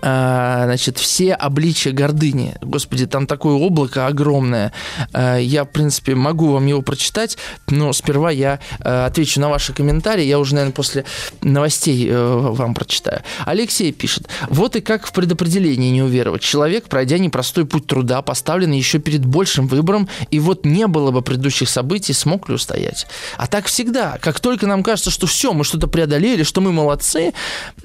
А, 0.03 0.65
значит, 0.65 0.99
все 0.99 1.35
обличия 1.35 1.93
гордыни. 1.93 2.55
Господи, 2.61 3.07
там 3.07 3.27
такое 3.27 3.55
облако 3.55 4.07
огромное. 4.07 4.73
А, 5.13 5.39
я, 5.39 5.65
в 5.65 5.69
принципе, 5.69 6.15
могу 6.15 6.53
вам 6.53 6.67
его 6.67 6.83
прочитать, 6.83 7.39
но 7.69 7.93
сперва 7.93 8.31
я 8.31 8.61
а, 8.81 9.07
отвечу 9.07 9.41
на 9.41 9.49
ваши 9.49 9.73
комментарии. 9.73 10.25
Я 10.25 10.39
уже, 10.39 10.55
наверное, 10.55 10.75
после 10.75 11.05
новостей 11.43 12.09
э, 12.09 12.15
вам 12.15 12.75
прочитаю. 12.75 13.23
Алексей 13.45 13.93
пишет. 13.93 14.29
Вот 14.49 14.77
и 14.77 14.81
как 14.81 15.07
в 15.07 15.13
предопределении 15.13 15.91
не 15.91 16.03
уверовать. 16.03 16.43
Человек, 16.43 16.89
пройдя 16.89 17.19
непростой 17.19 17.67
путь 17.67 17.87
труда, 17.87 18.23
поставлен 18.23 18.73
еще 18.73 18.99
перед 18.99 19.25
большим 19.25 19.67
выбором, 19.67 20.09
и 20.31 20.39
вот 20.39 20.65
не 20.65 20.87
было 20.87 21.11
бы 21.11 21.23
предыдущих 21.23 21.69
событий, 21.69 22.13
смог 22.13 22.49
ли 22.49 22.55
устоять. 22.55 23.07
А 23.37 23.47
так 23.47 23.67
всегда. 23.67 24.19
Как 24.21 24.41
только 24.41 24.67
нам 24.67 24.83
кажется, 24.83 25.11
что 25.11 25.27
все, 25.27 25.53
мы 25.53 25.65
что-то 25.65 25.87
преодолели, 25.87 26.43
что 26.43 26.61
мы 26.61 26.73
молодцы, 26.73 27.33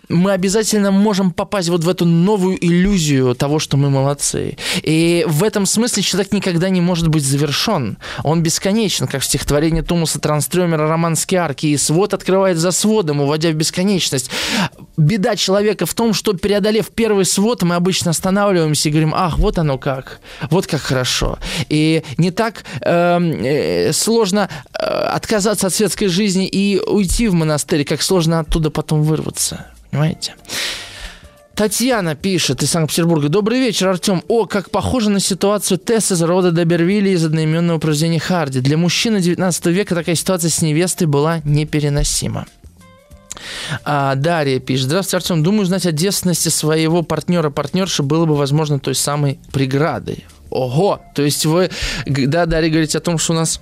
мы 0.08 0.32
обязательно 0.32 0.92
можем 0.92 1.32
попасть 1.32 1.70
вот 1.70 1.84
в 1.84 1.90
эту 1.90 1.99
новую 2.06 2.64
иллюзию 2.64 3.36
того, 3.36 3.60
что 3.60 3.78
мы 3.78 3.90
молодцы. 3.90 4.58
И 4.82 5.26
в 5.28 5.44
этом 5.44 5.66
смысле 5.66 6.04
человек 6.04 6.32
никогда 6.34 6.70
не 6.70 6.82
может 6.82 7.08
быть 7.08 7.24
завершен. 7.24 7.98
Он 8.24 8.42
бесконечен, 8.42 9.08
как 9.08 9.22
в 9.22 9.26
стихотворении 9.26 9.82
Томаса 9.82 10.20
Транстрёмера 10.20 10.88
«Роман 10.88 11.16
арки», 11.38 11.68
и 11.68 11.78
свод 11.78 12.14
открывает 12.14 12.58
за 12.58 12.72
сводом, 12.72 13.22
уводя 13.22 13.50
в 13.50 13.54
бесконечность. 13.54 14.30
Беда 14.98 15.36
человека 15.36 15.86
в 15.86 15.94
том, 15.94 16.14
что 16.14 16.34
преодолев 16.34 16.90
первый 16.90 17.26
свод, 17.26 17.64
мы 17.64 17.76
обычно 17.76 18.12
останавливаемся 18.12 18.90
и 18.90 18.92
говорим, 18.92 19.14
ах, 19.16 19.38
вот 19.38 19.58
оно 19.58 19.78
как, 19.78 20.20
вот 20.50 20.68
как 20.68 20.82
хорошо. 20.82 21.40
И 21.70 22.04
не 22.18 22.32
так 22.32 22.64
эм, 22.82 23.32
э, 23.44 23.94
сложно 23.94 24.50
э, 24.74 24.84
отказаться 24.84 25.68
от 25.68 25.74
светской 25.74 26.08
жизни 26.08 26.48
и 26.48 26.80
уйти 26.80 27.28
в 27.28 27.34
монастырь, 27.34 27.86
как 27.86 28.02
сложно 28.02 28.40
оттуда 28.40 28.70
потом 28.70 29.04
вырваться. 29.04 29.68
Понимаете? 29.92 30.36
Татьяна 31.60 32.16
пишет 32.16 32.64
из 32.64 32.72
Санкт-Петербурга. 32.72 33.28
Добрый 33.28 33.60
вечер, 33.60 33.90
Артем. 33.90 34.24
О, 34.30 34.46
как 34.46 34.72
похоже 34.72 35.10
на 35.10 35.20
ситуацию 35.20 35.78
Тесс 35.78 36.10
из 36.10 36.22
рода 36.22 36.54
Добервилли 36.54 37.10
из 37.10 37.26
одноименного 37.26 37.80
произведения 37.80 38.22
Харди. 38.22 38.62
Для 38.62 38.78
мужчины 38.78 39.20
19 39.20 39.66
века 39.66 39.94
такая 39.94 40.16
ситуация 40.16 40.50
с 40.50 40.62
невестой 40.62 41.08
была 41.08 41.42
непереносима. 41.44 42.46
А, 43.84 44.16
Дарья 44.16 44.62
пишет. 44.62 44.86
Здравствуйте, 44.86 45.18
Артем. 45.18 45.44
Думаю, 45.44 45.66
знать 45.66 45.86
о 45.86 45.92
девственности 45.92 46.48
своего 46.48 47.04
партнера-партнерши 47.04 48.04
было 48.04 48.24
бы, 48.24 48.38
возможно, 48.38 48.80
той 48.80 48.96
самой 48.96 49.38
преградой. 49.52 50.26
Ого! 50.50 51.02
То 51.14 51.24
есть 51.24 51.46
вы, 51.46 51.72
да, 52.06 52.46
Дарья, 52.46 52.70
говорите 52.70 53.00
о 53.00 53.02
том, 53.02 53.18
что 53.18 53.34
у 53.34 53.36
нас 53.36 53.60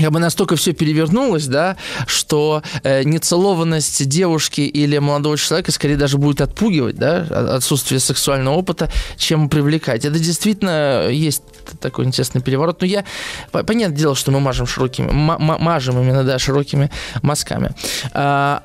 как 0.00 0.12
бы 0.12 0.18
настолько 0.18 0.56
все 0.56 0.72
перевернулось, 0.72 1.46
да, 1.46 1.76
что 2.06 2.62
э, 2.82 3.02
нецелованность 3.04 4.08
девушки 4.08 4.62
или 4.62 4.98
молодого 4.98 5.36
человека 5.36 5.72
скорее 5.72 5.96
даже 5.96 6.18
будет 6.18 6.40
отпугивать, 6.40 6.96
да, 6.96 7.26
отсутствие 7.56 8.00
сексуального 8.00 8.54
опыта, 8.54 8.90
чем 9.16 9.48
привлекать. 9.48 10.04
Это 10.04 10.18
действительно 10.18 11.08
есть 11.08 11.42
такой 11.80 12.04
интересный 12.04 12.40
переворот. 12.40 12.80
Но 12.80 12.86
я, 12.86 13.04
понятное 13.50 13.98
дело, 13.98 14.14
что 14.14 14.30
мы 14.30 14.40
мажем 14.40 14.66
широкими, 14.66 15.10
мажем 15.10 16.00
именно, 16.00 16.24
да, 16.24 16.38
широкими 16.38 16.90
мазками. 17.22 17.74
А, 18.12 18.62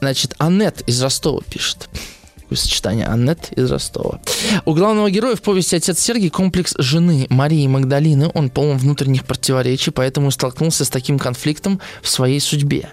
значит, 0.00 0.34
Аннет 0.38 0.82
из 0.82 1.02
Ростова 1.02 1.40
пишет 1.48 1.88
сочетание 2.56 3.06
Аннет 3.06 3.52
из 3.52 3.70
Ростова. 3.70 4.20
У 4.64 4.74
главного 4.74 5.10
героя 5.10 5.36
в 5.36 5.42
повести 5.42 5.76
«Отец 5.76 5.98
Сергий» 5.98 6.30
комплекс 6.30 6.74
жены 6.78 7.26
Марии 7.30 7.66
Магдалины. 7.66 8.30
Он 8.34 8.50
полон 8.50 8.78
внутренних 8.78 9.24
противоречий, 9.24 9.90
поэтому 9.90 10.30
столкнулся 10.30 10.84
с 10.84 10.88
таким 10.88 11.18
конфликтом 11.18 11.80
в 12.02 12.08
своей 12.08 12.40
судьбе. 12.40 12.90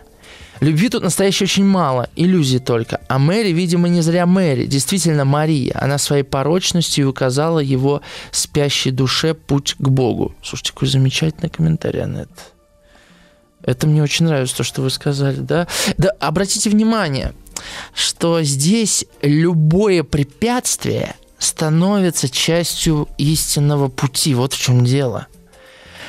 Любви 0.61 0.89
тут 0.89 1.01
настоящей 1.01 1.45
очень 1.45 1.65
мало, 1.65 2.07
иллюзий 2.15 2.59
только. 2.59 3.01
А 3.07 3.17
Мэри, 3.17 3.51
видимо, 3.51 3.87
не 3.87 4.01
зря 4.01 4.27
Мэри, 4.27 4.67
действительно 4.67 5.25
Мария. 5.25 5.75
Она 5.81 5.97
своей 5.97 6.21
порочностью 6.21 7.09
указала 7.09 7.57
его 7.57 8.01
спящей 8.29 8.91
душе 8.91 9.33
путь 9.33 9.75
к 9.79 9.89
Богу. 9.89 10.35
Слушайте, 10.43 10.73
какой 10.73 10.87
замечательный 10.87 11.49
комментарий, 11.49 12.03
Аннет. 12.03 12.29
Это 13.63 13.87
мне 13.87 14.03
очень 14.03 14.25
нравится, 14.25 14.57
то, 14.57 14.63
что 14.63 14.81
вы 14.83 14.91
сказали, 14.91 15.37
да? 15.37 15.67
Да, 15.97 16.11
обратите 16.19 16.69
внимание, 16.69 17.33
что 17.93 18.41
здесь 18.43 19.05
любое 19.21 20.03
препятствие 20.03 21.15
становится 21.39 22.29
частью 22.29 23.07
истинного 23.17 23.87
пути. 23.87 24.35
Вот 24.35 24.53
в 24.53 24.59
чем 24.59 24.85
дело. 24.85 25.27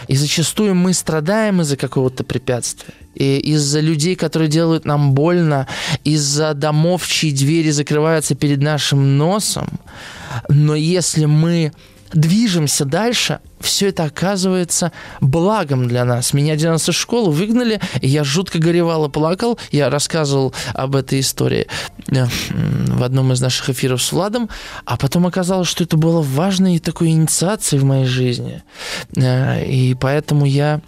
И 0.09 0.16
зачастую 0.16 0.74
мы 0.74 0.92
страдаем 0.92 1.61
из-за 1.61 1.76
какого-то 1.76 2.24
препятствия. 2.24 2.94
И 3.14 3.38
из-за 3.38 3.80
людей, 3.80 4.16
которые 4.16 4.48
делают 4.48 4.84
нам 4.84 5.12
больно, 5.12 5.68
из-за 6.05 6.55
домов, 6.55 7.07
чьи 7.07 7.32
двери 7.32 7.70
закрываются 7.70 8.34
перед 8.34 8.61
нашим 8.61 9.16
носом. 9.16 9.68
Но 10.48 10.74
если 10.74 11.26
мы 11.26 11.72
движемся 12.12 12.84
дальше, 12.84 13.40
все 13.62 13.88
это 13.88 14.04
оказывается 14.04 14.92
благом 15.20 15.88
для 15.88 16.04
нас. 16.04 16.32
Меня 16.32 16.54
один 16.54 16.70
раз 16.70 16.88
из 16.88 16.94
школы 16.94 17.30
выгнали, 17.30 17.80
и 18.00 18.08
я 18.08 18.24
жутко 18.24 18.58
горевал 18.58 19.06
и 19.06 19.10
плакал. 19.10 19.58
Я 19.70 19.90
рассказывал 19.90 20.54
об 20.74 20.96
этой 20.96 21.20
истории 21.20 21.66
э, 22.08 22.26
в 22.50 23.02
одном 23.02 23.32
из 23.32 23.40
наших 23.40 23.70
эфиров 23.70 24.02
с 24.02 24.12
Владом, 24.12 24.48
а 24.84 24.96
потом 24.96 25.26
оказалось, 25.26 25.68
что 25.68 25.84
это 25.84 25.96
было 25.96 26.20
важной 26.20 26.78
такой 26.78 27.10
инициацией 27.10 27.80
в 27.80 27.84
моей 27.84 28.06
жизни. 28.06 28.62
Э, 29.16 29.64
и 29.64 29.94
поэтому 29.94 30.44
я 30.44 30.80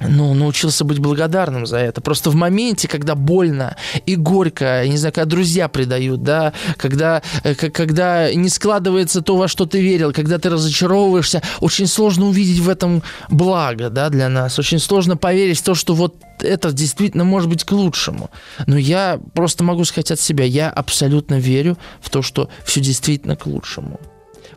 ну, 0.00 0.34
научился 0.34 0.84
быть 0.84 0.98
благодарным 0.98 1.66
за 1.66 1.78
это. 1.78 2.00
Просто 2.00 2.30
в 2.30 2.34
моменте, 2.34 2.88
когда 2.88 3.14
больно 3.14 3.76
и 4.06 4.16
горько, 4.16 4.82
я 4.82 4.88
не 4.88 4.96
знаю, 4.96 5.12
когда 5.12 5.26
друзья 5.26 5.68
предают, 5.68 6.22
да, 6.22 6.52
когда, 6.76 7.22
э, 7.44 7.54
когда 7.54 8.32
не 8.32 8.48
складывается 8.48 9.20
то, 9.22 9.36
во 9.36 9.48
что 9.48 9.66
ты 9.66 9.80
верил, 9.80 10.12
когда 10.12 10.38
ты 10.38 10.48
разочаровываешься, 10.48 11.42
очень 11.60 11.86
сложно 11.86 12.26
увидеть 12.26 12.60
в 12.60 12.68
этом 12.68 13.02
благо, 13.28 13.90
да, 13.90 14.08
для 14.08 14.28
нас. 14.28 14.58
Очень 14.58 14.78
сложно 14.78 15.16
поверить 15.16 15.58
в 15.58 15.64
то, 15.64 15.74
что 15.74 15.94
вот 15.94 16.14
это 16.40 16.72
действительно 16.72 17.24
может 17.24 17.50
быть 17.50 17.64
к 17.64 17.72
лучшему. 17.72 18.30
Но 18.66 18.78
я 18.78 19.20
просто 19.34 19.64
могу 19.64 19.84
сказать 19.84 20.10
от 20.10 20.20
себя, 20.20 20.44
я 20.44 20.70
абсолютно 20.70 21.38
верю 21.38 21.76
в 22.00 22.10
то, 22.10 22.22
что 22.22 22.48
все 22.64 22.80
действительно 22.80 23.36
к 23.36 23.46
лучшему. 23.46 24.00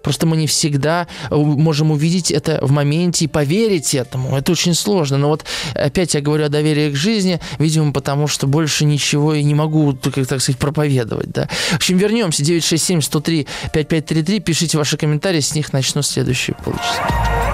Просто 0.04 0.28
мы 0.28 0.38
не 0.38 0.48
всегда 0.48 1.08
э, 1.32 1.36
можем 1.36 1.92
увидеть 1.92 2.30
это 2.30 2.60
в 2.62 2.72
моменте 2.72 3.26
и 3.26 3.28
поверить 3.28 3.96
этому. 3.96 4.38
Это 4.38 4.52
очень 4.52 4.74
сложно. 4.74 5.18
Но 5.18 5.30
вот 5.30 5.46
опять 5.74 6.14
я 6.14 6.22
говорю 6.22 6.46
о 6.46 6.50
доверии 6.50 6.92
к 6.92 6.96
жизни, 6.96 7.40
видимо, 7.58 7.94
потому 7.94 8.28
что 8.28 8.46
больше 8.46 8.86
ничего 8.86 9.34
и 9.34 9.44
не 9.44 9.56
могу, 9.56 9.98
как 10.02 10.28
так 10.28 10.42
сказать, 10.42 10.60
проповедовать. 10.60 11.32
Да? 11.32 11.48
В 11.72 11.76
общем, 11.76 11.98
вернемся. 11.98 12.44
967 12.44 13.02
103 13.02 13.48
5533. 13.74 14.40
Пишите 14.42 14.78
ваши 14.78 14.98
комментарии, 14.98 15.40
с 15.40 15.56
них 15.56 15.72
начну 15.74 16.02
следующие 16.02 16.56
полчаса. 16.64 17.54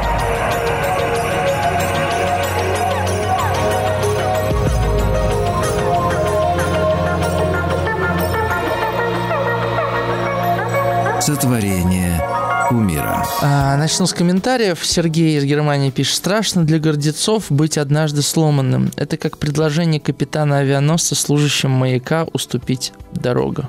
Сотворение 11.22 12.09
кумира. 12.70 13.26
А, 13.41 13.76
начну 13.78 14.05
с 14.05 14.13
комментариев. 14.13 14.86
Сергей 14.86 15.39
из 15.39 15.43
Германии 15.43 15.89
пишет. 15.89 16.15
Страшно 16.15 16.63
для 16.63 16.78
гордецов 16.78 17.45
быть 17.49 17.80
однажды 17.80 18.22
сломанным. 18.22 18.91
Это 18.95 19.17
как 19.17 19.39
предложение 19.39 19.99
капитана 19.99 20.59
авианосца 20.59 21.15
служащим 21.15 21.72
маяка 21.72 22.28
уступить 22.32 22.93
дорогу. 23.11 23.67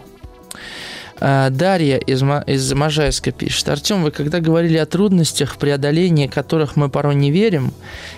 А, 1.18 1.48
Дарья 1.48 1.96
из, 1.96 2.22
из 2.46 2.72
Можайска 2.74 3.32
пишет. 3.32 3.70
Артем, 3.70 4.02
вы 4.02 4.10
когда 4.10 4.40
говорили 4.40 4.76
о 4.76 4.84
трудностях, 4.84 5.56
преодолении 5.56 6.26
которых 6.26 6.76
мы 6.76 6.90
порой 6.90 7.14
не 7.14 7.30
верим, 7.30 7.72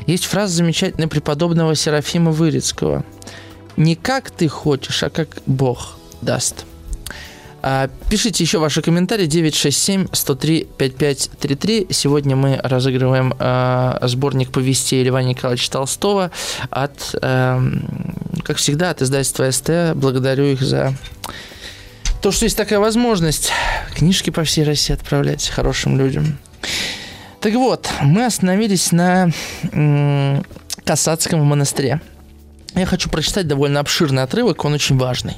есть 0.07 0.25
фраза 0.25 0.57
замечательная 0.57 1.09
преподобного 1.09 1.77
Серафима 1.77 2.33
Вырицкого. 2.33 3.05
«Не 3.77 3.95
как 3.95 4.31
ты 4.33 4.49
хочешь, 4.49 5.03
а 5.05 5.11
как 5.11 5.39
Бог 5.47 5.97
даст». 6.21 6.67
А, 7.65 7.89
пишите 8.11 8.43
еще 8.43 8.59
ваши 8.59 8.83
комментарии 8.83 9.29
967-103-5533. 9.29 11.93
Сегодня 11.93 12.35
мы 12.35 12.59
разыгрываем 12.61 13.33
э, 13.39 13.99
сборник 14.03 14.51
повестей 14.51 15.05
Льва 15.05 15.23
Николаевича 15.23 15.71
Толстого 15.71 16.33
от, 16.71 17.15
э, 17.23 17.61
как 18.43 18.57
всегда, 18.57 18.91
от 18.91 19.03
издательства 19.03 19.49
СТ. 19.49 19.95
Благодарю 19.95 20.47
их 20.47 20.61
за 20.61 20.93
то, 22.21 22.33
что 22.33 22.47
есть 22.47 22.57
такая 22.57 22.81
возможность 22.81 23.53
книжки 23.95 24.31
по 24.31 24.43
всей 24.43 24.65
России 24.65 24.93
отправлять 24.93 25.49
хорошим 25.49 25.97
людям. 25.97 26.39
Так 27.41 27.55
вот, 27.55 27.89
мы 28.03 28.25
остановились 28.25 28.91
на 28.91 29.31
э, 29.71 30.43
Касацком 30.85 31.45
монастыре. 31.45 32.01
Я 32.75 32.87
хочу 32.87 33.09
прочитать 33.09 33.47
довольно 33.47 33.79
обширный 33.79 34.25
отрывок, 34.25 34.65
он 34.65 34.73
очень 34.73 34.99
важный. 34.99 35.37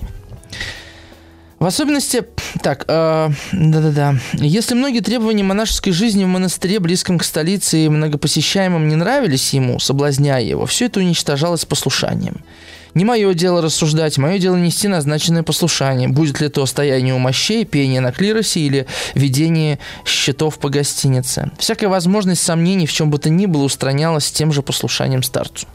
В 1.64 1.66
особенности, 1.66 2.26
так, 2.62 2.84
э, 2.88 3.30
да-да-да. 3.52 4.16
Если 4.34 4.74
многие 4.74 5.00
требования 5.00 5.44
монашеской 5.44 5.94
жизни 5.94 6.22
в 6.22 6.26
монастыре, 6.26 6.78
близком 6.78 7.18
к 7.18 7.24
столице 7.24 7.86
и 7.86 7.88
многопосещаемым, 7.88 8.86
не 8.86 8.96
нравились 8.96 9.54
ему, 9.54 9.80
соблазняя 9.80 10.42
его, 10.42 10.66
все 10.66 10.84
это 10.84 11.00
уничтожалось 11.00 11.64
послушанием. 11.64 12.44
Не 12.92 13.06
мое 13.06 13.32
дело 13.32 13.62
рассуждать, 13.62 14.18
мое 14.18 14.38
дело 14.38 14.56
нести 14.56 14.88
назначенное 14.88 15.42
послушание. 15.42 16.08
Будет 16.08 16.38
ли 16.42 16.50
то 16.50 16.66
стояние 16.66 17.14
у 17.14 17.18
мощей, 17.18 17.64
пение 17.64 18.02
на 18.02 18.12
клиросе 18.12 18.60
или 18.60 18.86
ведение 19.14 19.78
счетов 20.04 20.58
по 20.58 20.68
гостинице. 20.68 21.50
Всякая 21.58 21.88
возможность 21.88 22.42
сомнений 22.42 22.86
в 22.86 22.92
чем 22.92 23.10
бы 23.10 23.16
то 23.16 23.30
ни 23.30 23.46
было 23.46 23.62
устранялась 23.62 24.30
тем 24.30 24.52
же 24.52 24.60
послушанием 24.60 25.22
старцу. 25.22 25.66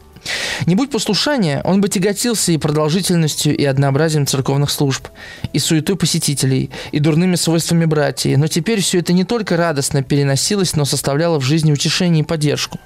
Не 0.66 0.74
будь 0.74 0.90
послушания, 0.90 1.62
он 1.64 1.80
бы 1.80 1.88
тяготился 1.88 2.52
и 2.52 2.58
продолжительностью, 2.58 3.56
и 3.56 3.64
однообразием 3.64 4.26
церковных 4.26 4.70
служб, 4.70 5.08
и 5.52 5.58
суетой 5.58 5.96
посетителей, 5.96 6.70
и 6.92 6.98
дурными 6.98 7.36
свойствами 7.36 7.84
братьев. 7.86 8.38
Но 8.38 8.46
теперь 8.46 8.80
все 8.80 8.98
это 8.98 9.12
не 9.12 9.24
только 9.24 9.56
радостно 9.56 10.02
переносилось, 10.02 10.76
но 10.76 10.84
составляло 10.84 11.38
в 11.38 11.44
жизни 11.44 11.72
утешение 11.72 12.22
и 12.22 12.26
поддержку. 12.26 12.78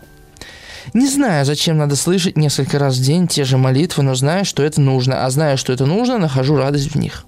Не 0.93 1.09
знаю, 1.09 1.45
зачем 1.45 1.78
надо 1.78 1.97
слышать 1.97 2.37
несколько 2.37 2.78
раз 2.78 2.97
в 2.97 3.03
день 3.03 3.26
те 3.26 3.45
же 3.45 3.57
молитвы, 3.57 4.03
но 4.03 4.14
знаю, 4.14 4.45
что 4.45 4.62
это 4.62 4.80
нужно, 4.80 5.24
а 5.24 5.30
зная, 5.30 5.57
что 5.57 5.72
это 5.72 5.87
нужно, 5.87 6.18
нахожу 6.18 6.57
радость 6.57 6.93
в 6.93 6.99
них. 6.99 7.24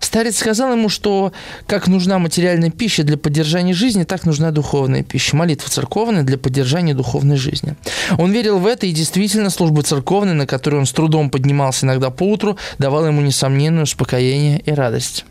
Старец 0.00 0.38
сказал 0.38 0.72
ему, 0.72 0.88
что 0.88 1.32
как 1.66 1.88
нужна 1.88 2.18
материальная 2.18 2.70
пища 2.70 3.02
для 3.02 3.16
поддержания 3.16 3.74
жизни, 3.74 4.04
так 4.04 4.24
нужна 4.26 4.50
духовная 4.50 5.02
пища. 5.02 5.36
Молитва 5.36 5.70
церковная 5.70 6.22
для 6.22 6.38
поддержания 6.38 6.94
духовной 6.94 7.36
жизни. 7.36 7.76
Он 8.18 8.32
верил 8.32 8.58
в 8.58 8.66
это, 8.66 8.86
и 8.86 8.92
действительно 8.92 9.50
служба 9.50 9.82
церковная, 9.82 10.34
на 10.34 10.46
которую 10.46 10.80
он 10.80 10.86
с 10.86 10.92
трудом 10.92 11.30
поднимался 11.30 11.86
иногда 11.86 12.10
по 12.10 12.24
утру, 12.24 12.58
давала 12.78 13.06
ему 13.06 13.20
несомненное 13.20 13.84
успокоение 13.84 14.60
и 14.60 14.70
радость. 14.70 15.24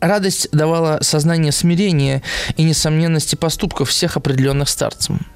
Радость 0.00 0.48
давала 0.50 0.98
сознание 1.02 1.52
смирения 1.52 2.22
и 2.56 2.62
несомненности 2.62 3.36
поступков 3.36 3.90
всех 3.90 4.16
определенных 4.16 4.68
старцем. 4.68 5.26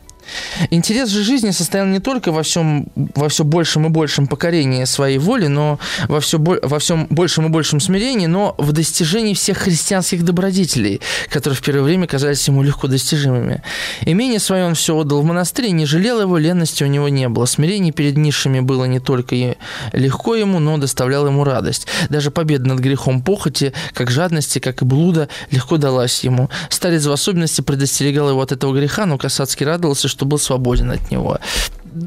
Интерес 0.70 1.08
же 1.08 1.22
жизни 1.22 1.50
состоял 1.50 1.86
не 1.86 2.00
только 2.00 2.32
во 2.32 2.42
всем, 2.42 2.86
во 3.14 3.28
все 3.28 3.44
большем 3.44 3.86
и 3.86 3.88
большем 3.88 4.26
покорении 4.26 4.84
своей 4.84 5.18
воли, 5.18 5.46
но 5.46 5.78
во, 6.08 6.20
все, 6.20 6.38
во 6.38 6.78
всем 6.78 7.06
большем 7.10 7.46
и 7.46 7.48
большем 7.48 7.80
смирении, 7.80 8.26
но 8.26 8.54
в 8.58 8.72
достижении 8.72 9.34
всех 9.34 9.58
христианских 9.58 10.24
добродетелей, 10.24 11.00
которые 11.28 11.56
в 11.56 11.62
первое 11.62 11.82
время 11.82 12.06
казались 12.06 12.46
ему 12.48 12.62
легко 12.62 12.86
достижимыми. 12.88 13.62
Имение 14.02 14.38
свое 14.38 14.64
он 14.66 14.74
все 14.74 14.96
отдал 14.96 15.22
в 15.22 15.24
монастырь, 15.24 15.70
не 15.70 15.86
жалел 15.86 16.20
его, 16.20 16.38
ленности 16.38 16.84
у 16.84 16.86
него 16.86 17.08
не 17.08 17.28
было. 17.28 17.46
Смирение 17.46 17.92
перед 17.92 18.16
низшими 18.16 18.60
было 18.60 18.84
не 18.84 19.00
только 19.00 19.56
легко 19.92 20.34
ему, 20.34 20.58
но 20.58 20.78
доставляло 20.78 21.28
ему 21.28 21.44
радость. 21.44 21.86
Даже 22.08 22.30
победа 22.30 22.68
над 22.68 22.80
грехом 22.80 23.22
похоти, 23.22 23.72
как 23.92 24.10
жадности, 24.10 24.58
как 24.58 24.82
и 24.82 24.84
блуда, 24.84 25.28
легко 25.50 25.76
далась 25.76 26.24
ему. 26.24 26.50
Старец 26.68 27.06
в 27.06 27.12
особенности 27.12 27.60
предостерегал 27.60 28.30
его 28.30 28.40
от 28.40 28.52
этого 28.52 28.74
греха, 28.74 29.06
но 29.06 29.18
Касацкий 29.18 29.66
радовался, 29.66 30.08
что 30.14 30.26
был 30.26 30.38
свободен 30.38 30.92
от 30.92 31.10
него. 31.10 31.38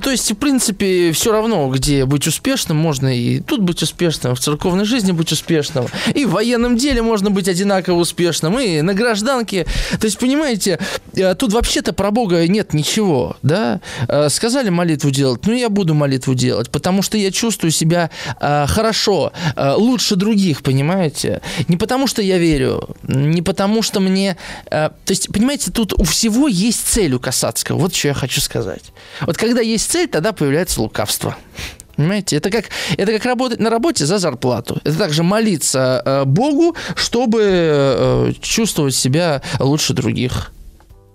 То 0.04 0.12
есть, 0.12 0.30
в 0.32 0.36
принципе, 0.36 1.12
все 1.14 1.32
равно, 1.32 1.70
где 1.70 2.06
быть 2.06 2.28
успешным, 2.28 2.78
можно 2.78 3.08
и 3.08 3.40
тут 3.40 3.62
быть 3.62 3.82
успешным, 3.82 4.36
в 4.36 4.40
церковной 4.40 4.84
жизни 4.84 5.14
быть 5.14 5.32
успешным, 5.32 5.86
и 6.14 6.26
в 6.26 6.32
военном 6.32 6.76
деле 6.76 7.02
можно 7.02 7.32
быть 7.32 7.48
одинаково 7.48 8.00
успешным, 8.00 8.60
и 8.60 8.82
на 8.82 8.94
гражданке. 8.94 9.66
То 10.00 10.06
есть, 10.06 10.20
понимаете, 10.20 10.80
э, 11.14 11.36
тут 11.36 11.54
вообще-то 11.54 11.94
про 11.94 12.12
Бога 12.12 12.46
нет 12.48 12.74
ничего, 12.74 13.38
да? 13.44 13.80
Э, 14.10 14.28
сказали 14.30 14.70
молитву 14.70 15.10
делать, 15.10 15.42
ну, 15.46 15.54
я 15.54 15.70
буду 15.70 15.94
молитву 15.94 16.36
делать, 16.36 16.70
потому 16.70 17.02
что 17.02 17.18
я 17.18 17.32
чувствую 17.32 17.72
себя 17.72 18.10
э, 18.42 18.66
хорошо, 18.68 19.32
лучше 19.56 20.16
других, 20.16 20.64
понимаете? 20.64 21.42
Не 21.68 21.78
потому 21.78 22.08
что 22.08 22.22
я 22.22 22.38
верю, 22.38 22.96
не 23.04 23.42
потому 23.42 23.82
что 23.82 24.00
мне... 24.00 24.38
То 24.70 24.92
есть, 25.08 25.32
понимаете, 25.32 25.72
тут 25.72 25.94
у 25.94 26.04
всего 26.04 26.48
есть 26.48 26.88
цель 26.88 27.14
у 27.14 27.20
Касацкого. 27.20 27.78
Вот 27.78 27.96
что 27.96 28.10
я 28.10 28.14
хочу 28.14 28.42
сказать. 28.42 28.84
Вот 29.22 29.38
когда 29.38 29.62
есть 29.62 29.77
есть 29.78 29.92
цель, 29.92 30.08
тогда 30.08 30.34
появляется 30.34 30.82
лукавство. 30.82 31.36
Понимаете, 31.96 32.36
это 32.36 32.52
как, 32.52 32.66
это 32.96 33.12
как 33.12 33.26
работать 33.26 33.60
на 33.60 33.72
работе 33.72 34.06
за 34.06 34.20
зарплату. 34.20 34.80
Это 34.84 34.98
также 34.98 35.24
молиться 35.24 36.02
э, 36.06 36.26
Богу, 36.26 36.76
чтобы 36.96 37.42
э, 37.44 38.34
чувствовать 38.40 38.94
себя 38.94 39.42
лучше 39.60 39.94
других. 39.94 40.52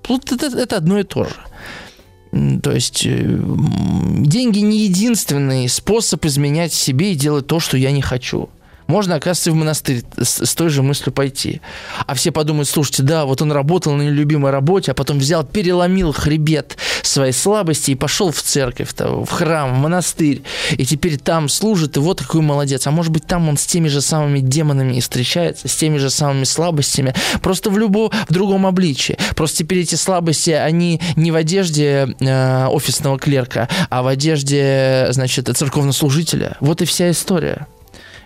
Вот 0.09 0.33
это, 0.33 0.47
это 0.59 0.77
одно 0.77 0.99
и 0.99 1.05
то 1.05 1.25
же. 1.25 2.61
То 2.63 2.73
есть 2.73 3.07
э, 3.07 3.23
деньги 3.23 4.59
не 4.59 4.79
единственный 4.79 5.69
способ 5.69 6.25
изменять 6.25 6.73
себе 6.73 7.13
и 7.13 7.15
делать 7.15 7.47
то, 7.47 7.61
что 7.61 7.77
я 7.77 7.93
не 7.93 8.03
хочу. 8.03 8.49
Можно, 8.93 9.15
оказывается, 9.15 9.53
в 9.53 9.55
монастырь 9.55 10.03
с, 10.19 10.45
с 10.45 10.55
той 10.55 10.69
же 10.69 10.83
мыслью 10.83 11.15
пойти. 11.15 11.63
А 12.07 12.13
все 12.13 12.31
подумают, 12.31 12.69
слушайте, 12.69 13.03
да, 13.03 13.25
вот 13.25 13.41
он 13.41 13.51
работал 13.51 13.95
на 13.95 14.03
нелюбимой 14.03 14.51
работе, 14.51 14.93
а 14.93 14.95
потом 14.95 15.19
взял, 15.19 15.45
переломил 15.45 16.13
хребет 16.13 16.77
своей 17.01 17.33
слабости 17.33 17.93
и 17.93 17.95
пошел 17.95 18.31
в 18.31 18.43
церковь, 18.43 18.91
в 18.99 19.31
храм, 19.31 19.75
в 19.75 19.79
монастырь. 19.79 20.43
И 20.73 20.85
теперь 20.85 21.17
там 21.17 21.49
служит, 21.49 21.97
и 21.97 22.01
вот 22.01 22.21
какой 22.21 22.43
молодец. 22.43 22.87
А 22.87 22.91
может 22.91 23.13
быть, 23.13 23.27
там 23.27 23.49
он 23.49 23.57
с 23.57 23.65
теми 23.65 23.89
же 23.89 24.03
самыми 24.03 24.41
демонами 24.41 24.97
и 24.97 25.01
встречается, 25.01 25.69
с 25.69 25.75
теми 25.75 25.97
же 25.97 26.11
самыми 26.11 26.45
слабостями, 26.45 27.15
просто 27.41 27.71
в 27.71 27.79
любом, 27.79 28.11
в 28.29 28.33
другом 28.35 28.67
обличии. 28.67 29.17
Просто 29.35 29.65
теперь 29.65 29.79
эти 29.79 29.95
слабости, 29.95 30.51
они 30.51 31.01
не 31.17 31.31
в 31.31 31.37
одежде 31.37 32.15
э, 32.21 32.67
офисного 32.67 33.19
клерка, 33.19 33.71
а 33.89 34.03
в 34.03 34.07
одежде, 34.07 35.07
значит, 35.13 35.49
церковнослужителя. 35.57 36.59
Вот 36.61 36.83
и 36.83 36.85
вся 36.85 37.11
история. 37.11 37.67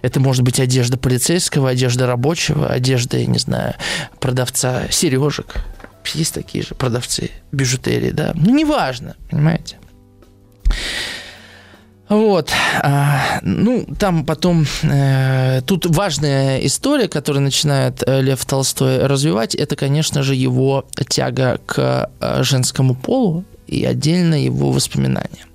Это 0.06 0.20
может 0.20 0.44
быть 0.44 0.60
одежда 0.60 0.96
полицейского, 0.96 1.70
одежда 1.70 2.06
рабочего, 2.06 2.68
одежда, 2.68 3.18
я 3.18 3.26
не 3.26 3.40
знаю, 3.40 3.74
продавца 4.20 4.84
сережек. 4.88 5.56
Есть 6.14 6.34
такие 6.34 6.62
же 6.62 6.76
продавцы 6.76 7.32
бижутерии, 7.50 8.10
да. 8.10 8.30
Ну, 8.34 8.54
неважно, 8.54 9.16
понимаете. 9.28 9.78
Вот, 12.08 12.50
а, 12.82 13.40
ну 13.42 13.84
там 13.98 14.24
потом 14.24 14.64
э, 14.84 15.60
тут 15.66 15.86
важная 15.86 16.58
история, 16.58 17.08
которую 17.08 17.42
начинает 17.42 18.04
э, 18.06 18.22
Лев 18.22 18.44
Толстой 18.44 19.04
развивать, 19.08 19.56
это, 19.56 19.74
конечно 19.74 20.22
же, 20.22 20.36
его 20.36 20.86
тяга 21.08 21.58
к 21.66 22.08
э, 22.20 22.42
женскому 22.44 22.94
полу 22.94 23.44
и 23.66 23.84
отдельно 23.84 24.40
его 24.40 24.70
воспоминания. 24.70 25.46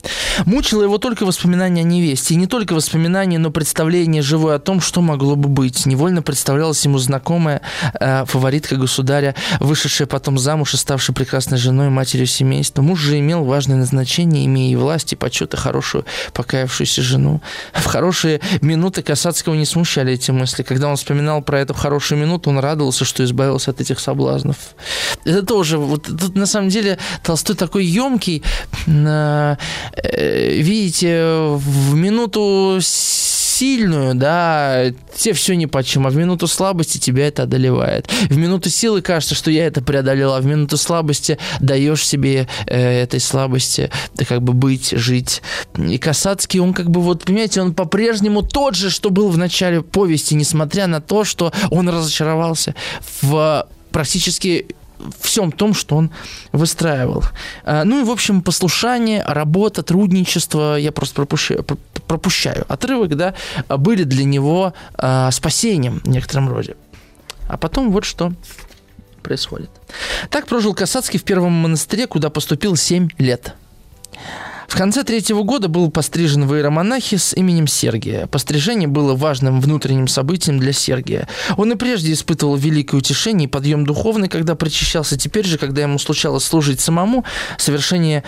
Мучило 0.45 0.83
его 0.83 0.97
только 0.97 1.25
воспоминания 1.25 1.81
о 1.81 1.83
невесте. 1.83 2.33
И 2.33 2.37
не 2.37 2.47
только 2.47 2.73
воспоминания, 2.73 3.37
но 3.37 3.51
представление 3.51 4.21
живое 4.21 4.55
о 4.55 4.59
том, 4.59 4.81
что 4.81 5.01
могло 5.01 5.35
бы 5.35 5.49
быть. 5.49 5.85
Невольно 5.85 6.21
представлялась 6.21 6.83
ему 6.85 6.97
знакомая 6.97 7.61
э, 7.99 8.25
фаворитка 8.25 8.75
государя, 8.75 9.35
вышедшая 9.59 10.07
потом 10.07 10.37
замуж 10.37 10.73
и 10.73 10.77
ставшая 10.77 11.13
прекрасной 11.13 11.57
женой, 11.57 11.89
матерью 11.89 12.27
семейства. 12.27 12.81
Муж 12.81 12.99
же 12.99 13.19
имел 13.19 13.43
важное 13.43 13.77
назначение, 13.77 14.45
имея 14.45 14.71
и 14.71 14.75
власть, 14.75 15.13
и 15.13 15.15
почет, 15.15 15.53
и 15.53 15.57
хорошую 15.57 16.05
покаявшуюся 16.33 17.01
жену. 17.01 17.41
В 17.73 17.85
хорошие 17.85 18.41
минуты 18.61 19.03
Касацкого 19.03 19.55
не 19.55 19.65
смущали 19.65 20.13
эти 20.13 20.31
мысли. 20.31 20.63
Когда 20.63 20.87
он 20.87 20.95
вспоминал 20.95 21.41
про 21.41 21.59
эту 21.59 21.73
хорошую 21.73 22.19
минуту, 22.19 22.49
он 22.49 22.59
радовался, 22.59 23.05
что 23.05 23.23
избавился 23.23 23.71
от 23.71 23.81
этих 23.81 23.99
соблазнов. 23.99 24.57
Это 25.25 25.43
тоже, 25.43 25.77
вот 25.77 26.03
тут 26.03 26.35
на 26.35 26.45
самом 26.45 26.69
деле 26.69 26.97
Толстой 27.23 27.55
такой 27.55 27.85
емкий, 27.85 28.43
Э, 28.87 29.55
видите, 29.95 31.23
в 31.55 31.95
минуту 31.95 32.79
сильную, 33.61 34.15
да, 34.15 34.85
тебе 35.15 35.35
все 35.35 35.55
ни 35.55 35.67
по 35.67 35.83
чем, 35.83 36.07
а 36.07 36.09
в 36.09 36.15
минуту 36.15 36.47
слабости 36.47 36.97
тебя 36.97 37.27
это 37.27 37.43
одолевает. 37.43 38.09
В 38.27 38.35
минуту 38.35 38.71
силы 38.71 39.03
кажется, 39.03 39.35
что 39.35 39.51
я 39.51 39.67
это 39.67 39.83
преодолела, 39.83 40.37
а 40.37 40.41
в 40.41 40.47
минуту 40.47 40.77
слабости 40.77 41.37
даешь 41.59 42.03
себе 42.03 42.47
э, 42.65 43.03
этой 43.03 43.19
слабости 43.19 43.91
да, 44.15 44.25
как 44.25 44.41
бы 44.41 44.53
быть, 44.53 44.89
жить. 44.91 45.43
И 45.77 45.99
Касацкий, 45.99 46.59
он 46.59 46.73
как 46.73 46.89
бы 46.89 47.01
вот, 47.01 47.23
понимаете, 47.23 47.61
он 47.61 47.75
по-прежнему 47.75 48.41
тот 48.41 48.75
же, 48.75 48.89
что 48.89 49.11
был 49.11 49.29
в 49.29 49.37
начале 49.37 49.83
повести, 49.83 50.33
несмотря 50.33 50.87
на 50.87 50.99
то, 50.99 51.23
что 51.23 51.53
он 51.69 51.87
разочаровался 51.87 52.73
в 53.21 53.67
практически 53.91 54.67
всем 55.19 55.51
том, 55.51 55.73
что 55.73 55.95
он 55.95 56.11
выстраивал. 56.51 57.23
А, 57.63 57.83
ну 57.83 58.01
и, 58.01 58.03
в 58.03 58.11
общем, 58.11 58.41
послушание, 58.41 59.23
работа, 59.25 59.83
трудничество, 59.83 60.75
я 60.75 60.91
просто 60.91 61.15
пропущаю, 61.15 61.63
пропущаю 62.07 62.65
отрывок, 62.67 63.15
да, 63.15 63.33
были 63.69 64.03
для 64.03 64.23
него 64.23 64.73
а, 64.95 65.31
спасением 65.31 66.01
в 66.03 66.09
некотором 66.09 66.49
роде. 66.49 66.75
А 67.47 67.57
потом 67.57 67.91
вот 67.91 68.05
что 68.05 68.33
происходит. 69.21 69.69
Так 70.29 70.47
прожил 70.47 70.73
Касацкий 70.73 71.19
в 71.19 71.23
первом 71.23 71.53
монастыре, 71.53 72.07
куда 72.07 72.29
поступил 72.29 72.75
7 72.75 73.09
лет. 73.17 73.53
В 74.71 74.77
конце 74.77 75.03
третьего 75.03 75.43
года 75.43 75.67
был 75.67 75.91
пострижен 75.91 76.47
в 76.47 76.55
иеромонахи 76.55 77.17
с 77.17 77.33
именем 77.33 77.67
Сергия. 77.67 78.25
Пострижение 78.27 78.87
было 78.87 79.15
важным 79.15 79.59
внутренним 79.59 80.07
событием 80.07 80.59
для 80.59 80.71
Сергия. 80.71 81.27
Он 81.57 81.73
и 81.73 81.75
прежде 81.75 82.13
испытывал 82.13 82.55
великое 82.55 82.95
утешение 82.95 83.49
и 83.49 83.51
подъем 83.51 83.85
духовный, 83.85 84.29
когда 84.29 84.55
причащался. 84.55 85.17
Теперь 85.17 85.45
же, 85.45 85.57
когда 85.57 85.81
ему 85.81 85.99
случалось 85.99 86.45
служить 86.45 86.79
самому, 86.79 87.25
совершение 87.57 88.23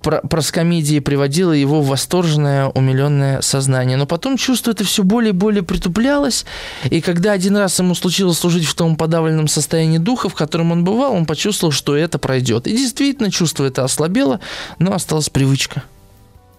проскомедии 0.00 0.98
приводило 0.98 1.52
его 1.52 1.80
в 1.82 1.88
восторженное, 1.88 2.68
умиленное 2.68 3.40
сознание. 3.42 3.96
Но 3.96 4.06
потом 4.06 4.36
чувство 4.36 4.70
это 4.70 4.84
все 4.84 5.02
более 5.02 5.30
и 5.30 5.34
более 5.34 5.62
притуплялось, 5.62 6.44
и 6.84 7.00
когда 7.00 7.32
один 7.32 7.56
раз 7.56 7.78
ему 7.78 7.94
случилось 7.94 8.38
служить 8.38 8.64
в 8.64 8.74
том 8.74 8.96
подавленном 8.96 9.48
состоянии 9.48 9.98
духа, 9.98 10.28
в 10.28 10.34
котором 10.34 10.72
он 10.72 10.84
бывал, 10.84 11.12
он 11.12 11.26
почувствовал, 11.26 11.72
что 11.72 11.96
это 11.96 12.18
пройдет. 12.18 12.66
И 12.66 12.76
действительно, 12.76 13.30
чувство 13.30 13.64
это 13.64 13.84
ослабело, 13.84 14.40
но 14.78 14.94
осталась 14.94 15.28
привычка. 15.28 15.82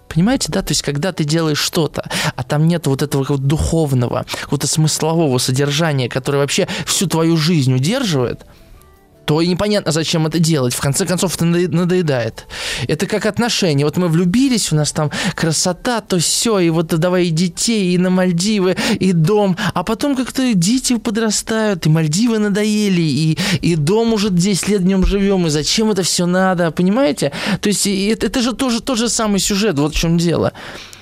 Понимаете, 0.07 0.51
да? 0.51 0.61
То 0.61 0.71
есть, 0.71 0.81
когда 0.81 1.13
ты 1.13 1.23
делаешь 1.23 1.59
что-то, 1.59 2.09
а 2.35 2.43
там 2.43 2.67
нет 2.67 2.85
вот 2.85 3.01
этого 3.01 3.25
вот 3.27 3.47
духовного, 3.47 4.25
какого-то 4.41 4.67
смыслового 4.67 5.37
содержания, 5.37 6.09
которое 6.09 6.39
вообще 6.39 6.67
всю 6.85 7.07
твою 7.07 7.37
жизнь 7.37 7.73
удерживает– 7.73 8.41
то 9.25 9.41
и 9.41 9.47
непонятно, 9.47 9.91
зачем 9.91 10.27
это 10.27 10.39
делать. 10.39 10.73
В 10.73 10.81
конце 10.81 11.05
концов, 11.05 11.35
это 11.35 11.45
надоедает. 11.45 12.47
Это 12.87 13.05
как 13.05 13.25
отношения. 13.25 13.85
Вот 13.85 13.97
мы 13.97 14.07
влюбились, 14.07 14.71
у 14.71 14.75
нас 14.75 14.91
там 14.91 15.11
красота, 15.35 16.01
то 16.01 16.19
все, 16.19 16.59
и 16.59 16.69
вот 16.69 16.87
давай 16.87 17.27
и 17.27 17.29
детей, 17.29 17.93
и 17.93 17.97
на 17.97 18.09
Мальдивы, 18.09 18.75
и 18.99 19.13
дом. 19.13 19.57
А 19.73 19.83
потом 19.83 20.15
как-то 20.15 20.53
дети 20.53 20.97
подрастают, 20.97 21.85
и 21.85 21.89
Мальдивы 21.89 22.39
надоели, 22.39 23.01
и, 23.01 23.37
и 23.61 23.75
дом 23.75 24.13
уже 24.13 24.29
10 24.29 24.67
лет 24.67 24.83
днем 24.83 25.05
живем, 25.05 25.47
и 25.47 25.49
зачем 25.49 25.91
это 25.91 26.03
все 26.03 26.25
надо, 26.25 26.71
понимаете? 26.71 27.31
То 27.61 27.69
есть 27.69 27.87
это, 27.87 28.25
это 28.25 28.41
же 28.41 28.53
тоже 28.53 28.81
тот 28.81 28.97
же 28.97 29.09
самый 29.09 29.39
сюжет, 29.39 29.77
вот 29.79 29.93
в 29.93 29.97
чем 29.97 30.17
дело 30.17 30.53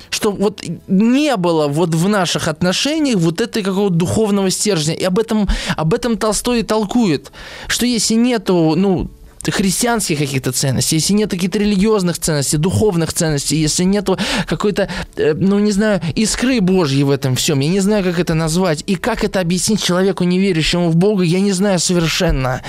что 0.09 0.31
вот 0.31 0.63
не 0.87 1.35
было 1.37 1.67
вот 1.67 1.93
в 1.95 2.07
наших 2.07 2.47
отношениях 2.47 3.17
вот 3.17 3.41
этой 3.41 3.63
какого-то 3.63 3.95
духовного 3.95 4.49
стержня. 4.49 4.93
И 4.93 5.03
об 5.03 5.19
этом, 5.19 5.47
об 5.75 5.93
этом 5.93 6.17
Толстой 6.17 6.59
и 6.59 6.63
толкует, 6.63 7.31
что 7.67 7.85
если 7.85 8.15
нету, 8.15 8.73
ну, 8.75 9.09
христианских 9.47 10.19
каких-то 10.19 10.51
ценностей, 10.51 10.97
если 10.97 11.13
нет 11.13 11.31
каких-то 11.31 11.59
религиозных 11.59 12.19
ценностей, 12.19 12.57
духовных 12.57 13.13
ценностей, 13.13 13.57
если 13.57 13.83
нету 13.83 14.17
какой-то, 14.45 14.89
э, 15.15 15.33
ну, 15.33 15.59
не 15.59 15.71
знаю, 15.71 16.01
искры 16.15 16.61
Божьей 16.61 17.03
в 17.03 17.09
этом 17.09 17.35
всем, 17.35 17.59
я 17.59 17.69
не 17.69 17.79
знаю, 17.79 18.03
как 18.03 18.19
это 18.19 18.33
назвать, 18.33 18.83
и 18.85 18.95
как 18.95 19.23
это 19.23 19.39
объяснить 19.39 19.81
человеку, 19.81 20.23
не 20.23 20.39
верящему 20.39 20.89
в 20.89 20.95
Бога, 20.95 21.23
я 21.23 21.39
не 21.39 21.53
знаю 21.53 21.79
совершенно, 21.79 22.61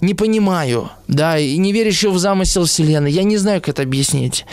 не 0.00 0.14
понимаю, 0.14 0.90
да, 1.08 1.38
и 1.38 1.56
не 1.56 1.72
верящему 1.72 2.12
в 2.12 2.18
замысел 2.18 2.64
Вселенной, 2.64 3.10
я 3.10 3.22
не 3.22 3.38
знаю, 3.38 3.60
как 3.60 3.70
это 3.70 3.82
объяснить. 3.82 4.44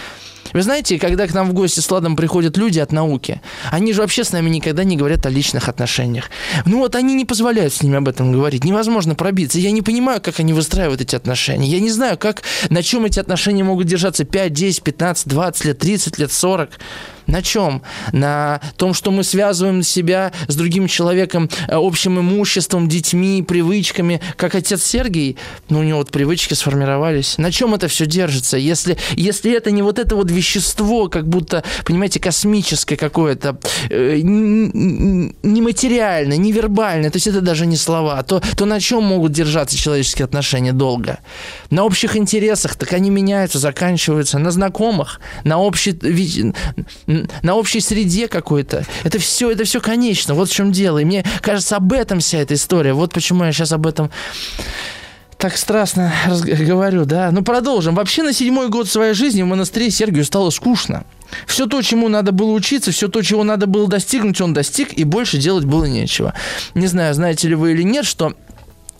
Вы 0.53 0.61
знаете, 0.61 0.99
когда 0.99 1.27
к 1.27 1.33
нам 1.33 1.49
в 1.49 1.53
гости 1.53 1.79
с 1.79 1.91
Ладом 1.91 2.15
приходят 2.15 2.57
люди 2.57 2.79
от 2.79 2.91
науки, 2.91 3.41
они 3.71 3.93
же 3.93 4.01
вообще 4.01 4.23
с 4.23 4.31
нами 4.31 4.49
никогда 4.49 4.83
не 4.83 4.97
говорят 4.97 5.25
о 5.25 5.29
личных 5.29 5.69
отношениях. 5.69 6.29
Ну 6.65 6.79
вот 6.79 6.95
они 6.95 7.13
не 7.13 7.25
позволяют 7.25 7.73
с 7.73 7.83
ними 7.83 7.97
об 7.97 8.07
этом 8.07 8.31
говорить. 8.31 8.63
Невозможно 8.63 9.15
пробиться. 9.15 9.59
Я 9.59 9.71
не 9.71 9.81
понимаю, 9.81 10.21
как 10.21 10.39
они 10.39 10.53
выстраивают 10.53 11.01
эти 11.01 11.15
отношения. 11.15 11.67
Я 11.67 11.79
не 11.79 11.89
знаю, 11.89 12.17
как, 12.17 12.43
на 12.69 12.83
чем 12.83 13.05
эти 13.05 13.19
отношения 13.19 13.63
могут 13.63 13.87
держаться 13.87 14.23
5, 14.23 14.53
10, 14.53 14.83
15, 14.83 15.27
20 15.27 15.65
лет, 15.65 15.79
30 15.79 16.19
лет, 16.19 16.31
40. 16.31 16.69
На 17.27 17.41
чем? 17.41 17.81
На 18.13 18.61
том, 18.77 18.93
что 18.93 19.11
мы 19.11 19.23
связываем 19.23 19.83
себя 19.83 20.31
с 20.47 20.55
другим 20.55 20.87
человеком 20.87 21.49
э, 21.67 21.75
общим 21.75 22.19
имуществом, 22.19 22.87
детьми, 22.87 23.43
привычками, 23.43 24.21
как 24.37 24.55
отец 24.55 24.83
Сергей, 24.83 25.37
ну, 25.69 25.79
у 25.79 25.83
него 25.83 25.99
вот 25.99 26.09
привычки 26.11 26.53
сформировались. 26.53 27.37
На 27.37 27.51
чем 27.51 27.73
это 27.73 27.89
все 27.89 28.05
держится? 28.05 28.57
Если, 28.57 28.97
если 29.13 29.51
это 29.53 29.71
не 29.71 29.81
вот 29.81 29.99
это 29.99 30.15
вот 30.15 30.31
вещество, 30.31 31.09
как 31.09 31.27
будто, 31.27 31.63
понимаете, 31.85 32.19
космическое 32.19 32.95
какое-то, 32.95 33.59
э, 33.89 34.19
нематериальное, 35.43 36.37
невербальное, 36.37 37.09
то 37.09 37.17
есть 37.17 37.27
это 37.27 37.41
даже 37.41 37.65
не 37.65 37.75
слова, 37.75 38.23
то, 38.23 38.41
то 38.55 38.65
на 38.65 38.79
чем 38.79 39.03
могут 39.03 39.33
держаться 39.33 39.77
человеческие 39.77 40.23
отношения 40.25 40.71
долго? 40.71 41.19
На 41.69 41.83
общих 41.83 42.15
интересах, 42.15 42.75
так 42.75 42.93
они 42.93 43.09
меняются, 43.09 43.59
заканчиваются, 43.59 44.39
на 44.39 44.51
знакомых, 44.51 45.19
на 45.43 45.57
общей, 45.57 45.91
на 47.41 47.55
общей 47.55 47.79
среде 47.79 48.27
какой-то. 48.27 48.85
Это 49.03 49.19
все, 49.19 49.51
это 49.51 49.63
все 49.63 49.79
конечно. 49.79 50.33
Вот 50.33 50.49
в 50.49 50.53
чем 50.53 50.71
дело. 50.71 50.99
И 50.99 51.05
мне 51.05 51.25
кажется, 51.41 51.77
об 51.77 51.93
этом 51.93 52.19
вся 52.19 52.39
эта 52.39 52.53
история. 52.53 52.93
Вот 52.93 53.13
почему 53.13 53.43
я 53.43 53.51
сейчас 53.51 53.71
об 53.71 53.87
этом 53.87 54.11
так 55.37 55.55
страстно 55.55 56.11
говорю, 56.43 57.05
да. 57.05 57.31
Ну, 57.31 57.43
продолжим. 57.43 57.95
Вообще, 57.95 58.23
на 58.23 58.33
седьмой 58.33 58.69
год 58.69 58.87
своей 58.87 59.13
жизни 59.13 59.43
в 59.43 59.45
монастыре 59.45 59.91
Сергию 59.91 60.25
стало 60.25 60.49
скучно. 60.49 61.05
Все 61.45 61.67
то, 61.67 61.81
чему 61.81 62.07
надо 62.09 62.31
было 62.31 62.51
учиться, 62.51 62.91
все 62.91 63.07
то, 63.07 63.21
чего 63.21 63.43
надо 63.43 63.67
было 63.67 63.87
достигнуть, 63.87 64.41
он 64.41 64.53
достиг, 64.53 64.93
и 64.93 65.03
больше 65.03 65.37
делать 65.37 65.65
было 65.65 65.85
нечего. 65.85 66.33
Не 66.73 66.87
знаю, 66.87 67.13
знаете 67.13 67.49
ли 67.49 67.55
вы 67.55 67.73
или 67.73 67.83
нет, 67.83 68.05
что 68.05 68.33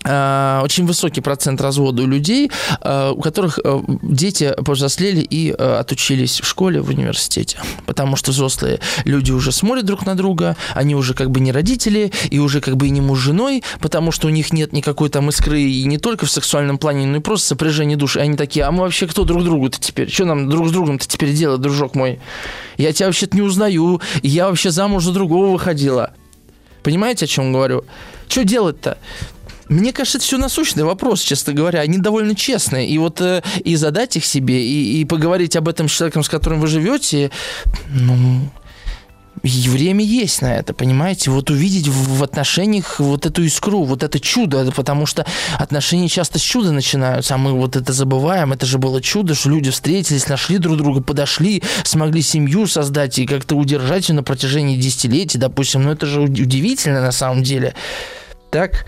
очень 0.03 0.85
высокий 0.85 1.21
процент 1.21 1.59
развода 1.61 2.03
у 2.03 2.07
людей, 2.07 2.49
э, 2.81 3.11
у 3.13 3.21
которых 3.21 3.59
э, 3.63 3.81
дети 4.03 4.53
повзрослели 4.63 5.21
и 5.21 5.51
отучились 5.51 6.39
в 6.39 6.45
школе, 6.45 6.81
в 6.81 6.89
университете. 6.89 7.57
Потому 7.85 8.15
что 8.15 8.31
взрослые 8.31 8.79
люди 9.05 9.31
уже 9.31 9.51
смотрят 9.51 9.85
друг 9.85 10.05
на 10.05 10.15
друга, 10.15 10.55
они 10.73 10.95
уже 10.95 11.13
как 11.13 11.31
бы 11.31 11.39
не 11.39 11.51
родители, 11.51 12.11
и 12.29 12.39
уже 12.39 12.61
как 12.61 12.77
бы 12.77 12.87
и 12.87 12.89
не 12.89 13.01
муж 13.01 13.19
с 13.19 13.21
женой, 13.21 13.63
потому 13.79 14.11
что 14.11 14.27
у 14.27 14.29
них 14.29 14.53
нет 14.53 14.73
никакой 14.73 15.09
там 15.09 15.29
искры 15.29 15.61
и 15.61 15.83
не 15.85 15.97
только 15.97 16.25
в 16.25 16.31
сексуальном 16.31 16.77
плане, 16.77 17.05
но 17.05 17.17
и 17.17 17.19
просто 17.19 17.49
сопряжение 17.49 17.97
душ. 17.97 18.15
И 18.15 18.19
они 18.19 18.37
такие, 18.37 18.65
а 18.65 18.71
мы 18.71 18.83
вообще 18.83 19.07
кто 19.07 19.23
друг 19.23 19.43
другу-то 19.43 19.79
теперь? 19.79 20.09
Что 20.09 20.25
нам 20.25 20.49
друг 20.49 20.69
с 20.69 20.71
другом-то 20.71 21.07
теперь 21.07 21.33
делать, 21.33 21.61
дружок 21.61 21.95
мой? 21.95 22.19
Я 22.77 22.93
тебя 22.93 23.07
вообще-то 23.07 23.35
не 23.35 23.41
узнаю, 23.41 24.01
я 24.21 24.47
вообще 24.47 24.71
замуж 24.71 25.03
за 25.03 25.11
другого 25.11 25.51
выходила. 25.51 26.13
Понимаете, 26.83 27.25
о 27.25 27.27
чем 27.27 27.51
говорю? 27.51 27.83
Что 28.29 28.43
делать-то? 28.43 28.97
Мне 29.69 29.93
кажется, 29.93 30.17
это 30.17 30.25
все 30.25 30.37
насущный 30.37 30.83
вопрос, 30.83 31.21
честно 31.21 31.53
говоря. 31.53 31.81
Они 31.81 31.97
довольно 31.97 32.35
честные. 32.35 32.87
И 32.87 32.97
вот 32.97 33.21
э, 33.21 33.41
и 33.63 33.75
задать 33.75 34.15
их 34.17 34.25
себе, 34.25 34.65
и, 34.65 35.01
и 35.01 35.05
поговорить 35.05 35.55
об 35.55 35.67
этом 35.67 35.89
с 35.89 35.91
человеком, 35.91 36.23
с 36.23 36.29
которым 36.29 36.59
вы 36.59 36.67
живете, 36.67 37.31
ну, 37.89 38.49
и 39.43 39.69
время 39.69 40.03
есть 40.03 40.41
на 40.41 40.55
это, 40.55 40.73
понимаете? 40.73 41.29
Вот 41.31 41.49
увидеть 41.49 41.87
в 41.87 42.23
отношениях 42.23 42.99
вот 42.99 43.25
эту 43.25 43.43
искру, 43.43 43.83
вот 43.83 44.03
это 44.03 44.19
чудо, 44.19 44.71
потому 44.75 45.05
что 45.05 45.25
отношения 45.57 46.09
часто 46.09 46.39
с 46.39 46.41
чуда 46.41 46.71
начинаются, 46.71 47.35
а 47.35 47.37
мы 47.37 47.53
вот 47.53 47.75
это 47.75 47.93
забываем. 47.93 48.53
Это 48.53 48.65
же 48.65 48.77
было 48.77 49.01
чудо, 49.01 49.35
что 49.35 49.49
люди 49.49 49.69
встретились, 49.69 50.27
нашли 50.27 50.57
друг 50.57 50.77
друга, 50.77 51.01
подошли, 51.01 51.61
смогли 51.83 52.21
семью 52.21 52.67
создать 52.67 53.19
и 53.19 53.27
как-то 53.27 53.55
удержать 53.55 54.09
ее 54.09 54.15
на 54.15 54.23
протяжении 54.23 54.77
десятилетий, 54.77 55.37
допустим. 55.37 55.83
Ну, 55.83 55.91
это 55.91 56.05
же 56.05 56.21
удивительно 56.21 57.01
на 57.01 57.11
самом 57.11 57.43
деле. 57.43 57.75
Так, 58.49 58.85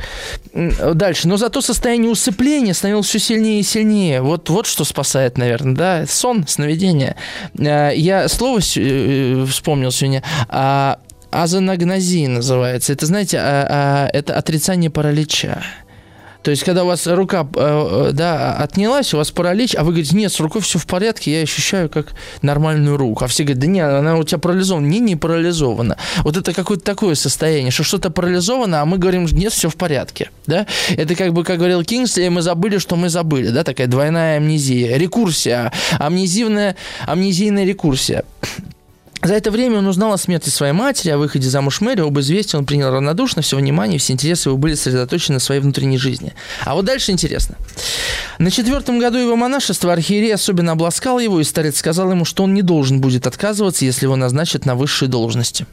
дальше. 0.53 1.27
Но 1.27 1.37
зато 1.37 1.61
состояние 1.61 2.09
усыпления 2.09 2.73
становилось 2.73 3.07
все 3.07 3.19
сильнее 3.19 3.59
и 3.59 3.63
сильнее. 3.63 4.21
Вот, 4.21 4.49
вот 4.49 4.65
что 4.65 4.85
спасает, 4.85 5.37
наверное, 5.37 5.75
да? 5.75 6.05
Сон, 6.07 6.47
сновидение. 6.47 7.15
Э, 7.57 7.91
я 7.93 8.27
слово 8.29 8.59
э, 8.77 9.45
вспомнил 9.45 9.91
сегодня. 9.91 10.23
А, 10.47 10.99
азонагнозия 11.31 12.29
называется. 12.29 12.93
Это, 12.93 13.05
знаете, 13.05 13.37
а, 13.39 13.67
а, 13.69 14.09
это 14.13 14.37
отрицание 14.37 14.89
паралича. 14.89 15.61
То 16.41 16.51
есть, 16.51 16.63
когда 16.63 16.83
у 16.83 16.87
вас 16.87 17.05
рука 17.05 17.47
э, 17.55 18.09
э, 18.09 18.11
да, 18.13 18.55
отнялась, 18.55 19.13
у 19.13 19.17
вас 19.17 19.31
паралич, 19.31 19.75
а 19.75 19.83
вы 19.83 19.91
говорите, 19.91 20.15
нет, 20.15 20.31
с 20.31 20.39
рукой 20.39 20.61
все 20.61 20.79
в 20.79 20.87
порядке, 20.87 21.31
я 21.31 21.41
ощущаю 21.41 21.89
как 21.89 22.13
нормальную 22.41 22.95
руку. 22.95 23.25
А 23.25 23.27
все 23.27 23.43
говорят, 23.43 23.59
да 23.59 23.67
нет, 23.67 23.89
она 23.89 24.15
у 24.15 24.23
тебя 24.23 24.37
парализована. 24.37 24.85
Не, 24.85 24.99
не 24.99 25.15
парализована. 25.17 25.97
Вот 26.19 26.37
это 26.37 26.53
какое-то 26.53 26.83
такое 26.83 27.15
состояние, 27.15 27.71
что 27.71 27.83
что-то 27.83 28.09
парализовано, 28.09 28.81
а 28.81 28.85
мы 28.85 28.97
говорим, 28.97 29.25
нет, 29.25 29.51
все 29.51 29.69
в 29.69 29.75
порядке. 29.75 30.29
Да? 30.47 30.65
Это 30.89 31.15
как 31.15 31.33
бы, 31.33 31.43
как 31.43 31.57
говорил 31.57 31.83
Кингсли, 31.83 32.29
мы 32.29 32.41
забыли, 32.41 32.77
что 32.77 32.95
мы 32.95 33.09
забыли. 33.09 33.49
Да? 33.49 33.63
Такая 33.63 33.87
двойная 33.87 34.37
амнезия. 34.37 34.95
Рекурсия. 34.97 35.73
Амнезивная, 35.99 36.77
амнезийная 37.05 37.65
рекурсия. 37.65 38.23
За 39.21 39.33
это 39.33 39.51
время 39.51 39.79
он 39.79 39.87
узнал 39.87 40.13
о 40.13 40.17
смерти 40.17 40.49
своей 40.49 40.71
матери, 40.71 41.11
о 41.11 41.17
выходе 41.17 41.49
замуж 41.49 41.81
Мэри, 41.81 42.01
об 42.01 42.17
известии 42.19 42.55
он 42.55 42.65
принял 42.65 42.89
равнодушно, 42.89 43.41
все 43.41 43.57
внимание, 43.57 43.99
все 43.99 44.13
интересы 44.13 44.49
его 44.49 44.57
были 44.57 44.75
сосредоточены 44.75 45.35
на 45.35 45.39
своей 45.39 45.59
внутренней 45.59 45.97
жизни. 45.97 46.33
А 46.63 46.73
вот 46.73 46.85
дальше 46.85 47.11
интересно. 47.11 47.55
На 48.37 48.49
четвертом 48.49 48.97
году 48.97 49.17
его 49.17 49.35
монашества 49.35 49.91
архиерей 49.91 50.33
особенно 50.33 50.71
обласкал 50.71 51.19
его, 51.19 51.41
и 51.41 51.43
старец 51.43 51.77
сказал 51.77 52.11
ему, 52.11 52.23
что 52.23 52.43
он 52.43 52.53
не 52.53 52.61
должен 52.61 53.01
будет 53.01 53.27
отказываться, 53.27 53.83
если 53.83 54.05
его 54.05 54.15
назначат 54.15 54.65
на 54.65 54.75
высшие 54.75 55.09
должности. 55.09 55.65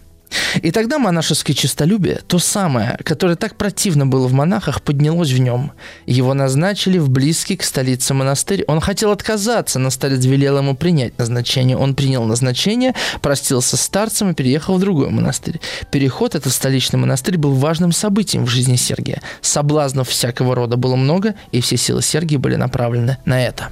И 0.62 0.70
тогда 0.70 0.98
монашеское 0.98 1.54
честолюбие, 1.54 2.20
то 2.26 2.38
самое, 2.38 2.98
которое 3.04 3.36
так 3.36 3.56
противно 3.56 4.06
было 4.06 4.26
в 4.26 4.32
монахах, 4.32 4.82
поднялось 4.82 5.30
в 5.30 5.38
нем. 5.38 5.72
Его 6.06 6.34
назначили 6.34 6.98
в 6.98 7.10
близкий 7.10 7.56
к 7.56 7.62
столице 7.62 8.14
монастырь. 8.14 8.64
Он 8.66 8.80
хотел 8.80 9.10
отказаться, 9.10 9.78
но 9.78 9.90
старец 9.90 10.24
велел 10.24 10.58
ему 10.58 10.74
принять 10.74 11.18
назначение. 11.18 11.76
Он 11.76 11.94
принял 11.94 12.24
назначение, 12.24 12.94
простился 13.20 13.76
с 13.76 13.82
старцем 13.82 14.30
и 14.30 14.34
переехал 14.34 14.76
в 14.76 14.80
другой 14.80 15.10
монастырь. 15.10 15.60
Переход 15.90 16.34
этот 16.34 16.52
столичный 16.52 16.98
монастырь 16.98 17.38
был 17.38 17.54
важным 17.54 17.92
событием 17.92 18.44
в 18.44 18.48
жизни 18.48 18.76
Сергия. 18.76 19.22
Соблазнов 19.40 20.08
всякого 20.08 20.54
рода 20.54 20.76
было 20.76 20.96
много, 20.96 21.34
и 21.52 21.60
все 21.60 21.76
силы 21.76 22.02
Сергия 22.02 22.38
были 22.38 22.56
направлены 22.56 23.18
на 23.24 23.44
это. 23.44 23.70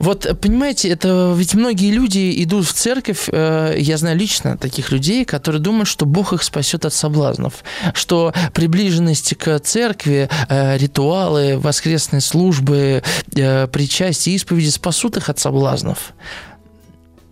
Вот, 0.00 0.26
понимаете, 0.40 0.88
это 0.88 1.32
ведь 1.36 1.54
многие 1.54 1.92
люди 1.92 2.42
идут 2.42 2.66
в 2.66 2.72
церковь, 2.72 3.28
э, 3.30 3.74
я 3.78 3.96
знаю 3.98 4.16
лично 4.16 4.56
таких 4.56 4.90
людей, 4.90 5.24
которые 5.24 5.60
думают, 5.60 5.88
что 5.88 6.06
Бог 6.06 6.32
их 6.32 6.42
спасет 6.42 6.84
от 6.84 6.94
соблазнов, 6.94 7.62
что 7.94 8.32
приближенность 8.52 9.36
к 9.36 9.60
церкви, 9.60 10.28
э, 10.48 10.78
ритуалы, 10.78 11.58
воскресные 11.58 12.22
службы, 12.22 13.02
э, 13.36 13.66
причастие, 13.68 14.34
исповеди 14.34 14.70
спасут 14.70 15.18
их 15.18 15.28
от 15.28 15.38
соблазнов. 15.38 16.14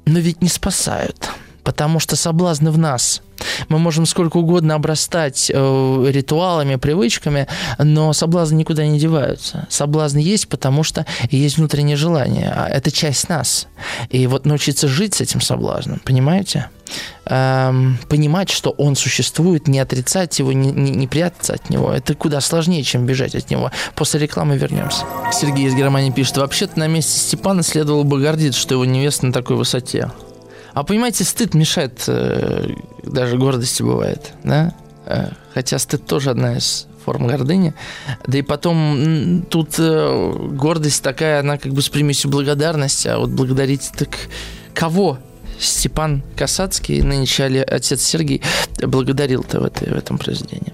Но 0.04 0.18
ведь 0.18 0.42
не 0.42 0.48
спасают 0.48 1.30
потому 1.68 2.00
что 2.00 2.16
соблазны 2.16 2.70
в 2.70 2.78
нас. 2.78 3.20
Мы 3.68 3.78
можем 3.78 4.06
сколько 4.06 4.38
угодно 4.38 4.74
обрастать 4.74 5.50
э, 5.52 6.04
ритуалами, 6.08 6.76
привычками, 6.76 7.46
но 7.78 8.12
соблазны 8.12 8.56
никуда 8.56 8.86
не 8.86 8.98
деваются. 8.98 9.66
Соблазны 9.70 10.18
есть, 10.18 10.48
потому 10.48 10.82
что 10.82 11.06
есть 11.30 11.58
внутреннее 11.58 11.96
желание, 11.96 12.52
а 12.54 12.68
это 12.68 12.90
часть 12.90 13.28
нас. 13.28 13.68
И 14.10 14.26
вот 14.26 14.46
научиться 14.46 14.88
жить 14.88 15.14
с 15.14 15.20
этим 15.20 15.40
соблазном, 15.40 16.00
понимаете? 16.04 16.70
Эм, 17.26 17.98
понимать, 18.08 18.48
что 18.48 18.70
он 18.70 18.96
существует, 18.96 19.68
не 19.68 19.78
отрицать 19.78 20.38
его, 20.38 20.52
не, 20.52 20.70
не, 20.70 20.90
не 20.90 21.06
прятаться 21.06 21.54
от 21.54 21.68
него, 21.68 21.92
это 21.92 22.14
куда 22.14 22.40
сложнее, 22.40 22.82
чем 22.82 23.04
бежать 23.04 23.34
от 23.34 23.50
него. 23.50 23.70
После 23.94 24.20
рекламы 24.20 24.56
вернемся. 24.56 25.04
Сергей 25.32 25.66
из 25.66 25.74
Германии 25.74 26.10
пишет, 26.10 26.38
вообще-то 26.38 26.78
на 26.78 26.86
месте 26.86 27.18
Степана 27.18 27.62
следовало 27.62 28.04
бы 28.04 28.20
гордиться, 28.20 28.58
что 28.58 28.74
его 28.74 28.84
невеста 28.84 29.26
на 29.26 29.32
такой 29.32 29.56
высоте. 29.56 30.10
А 30.78 30.84
понимаете, 30.84 31.24
стыд 31.24 31.54
мешает, 31.54 32.04
э, 32.06 32.68
даже 33.02 33.36
гордости 33.36 33.82
бывает, 33.82 34.32
да? 34.44 34.72
Э, 35.06 35.30
хотя 35.52 35.76
стыд 35.76 36.06
тоже 36.06 36.30
одна 36.30 36.56
из 36.56 36.86
форм 37.04 37.26
гордыни. 37.26 37.74
Да 38.28 38.38
и 38.38 38.42
потом 38.42 39.44
тут 39.50 39.74
э, 39.80 40.32
гордость 40.52 41.02
такая, 41.02 41.40
она 41.40 41.58
как 41.58 41.72
бы 41.72 41.82
с 41.82 41.88
примесью 41.88 42.30
благодарности, 42.30 43.08
а 43.08 43.18
вот 43.18 43.30
благодарить 43.30 43.90
так 43.98 44.10
кого? 44.72 45.18
Степан 45.60 46.22
Касацкий, 46.36 47.02
нынче 47.02 47.44
отец 47.62 48.02
Сергей, 48.02 48.42
благодарил-то 48.80 49.60
в, 49.60 49.64
этой, 49.64 49.88
в 49.88 49.96
этом 49.96 50.18
произведении. 50.18 50.72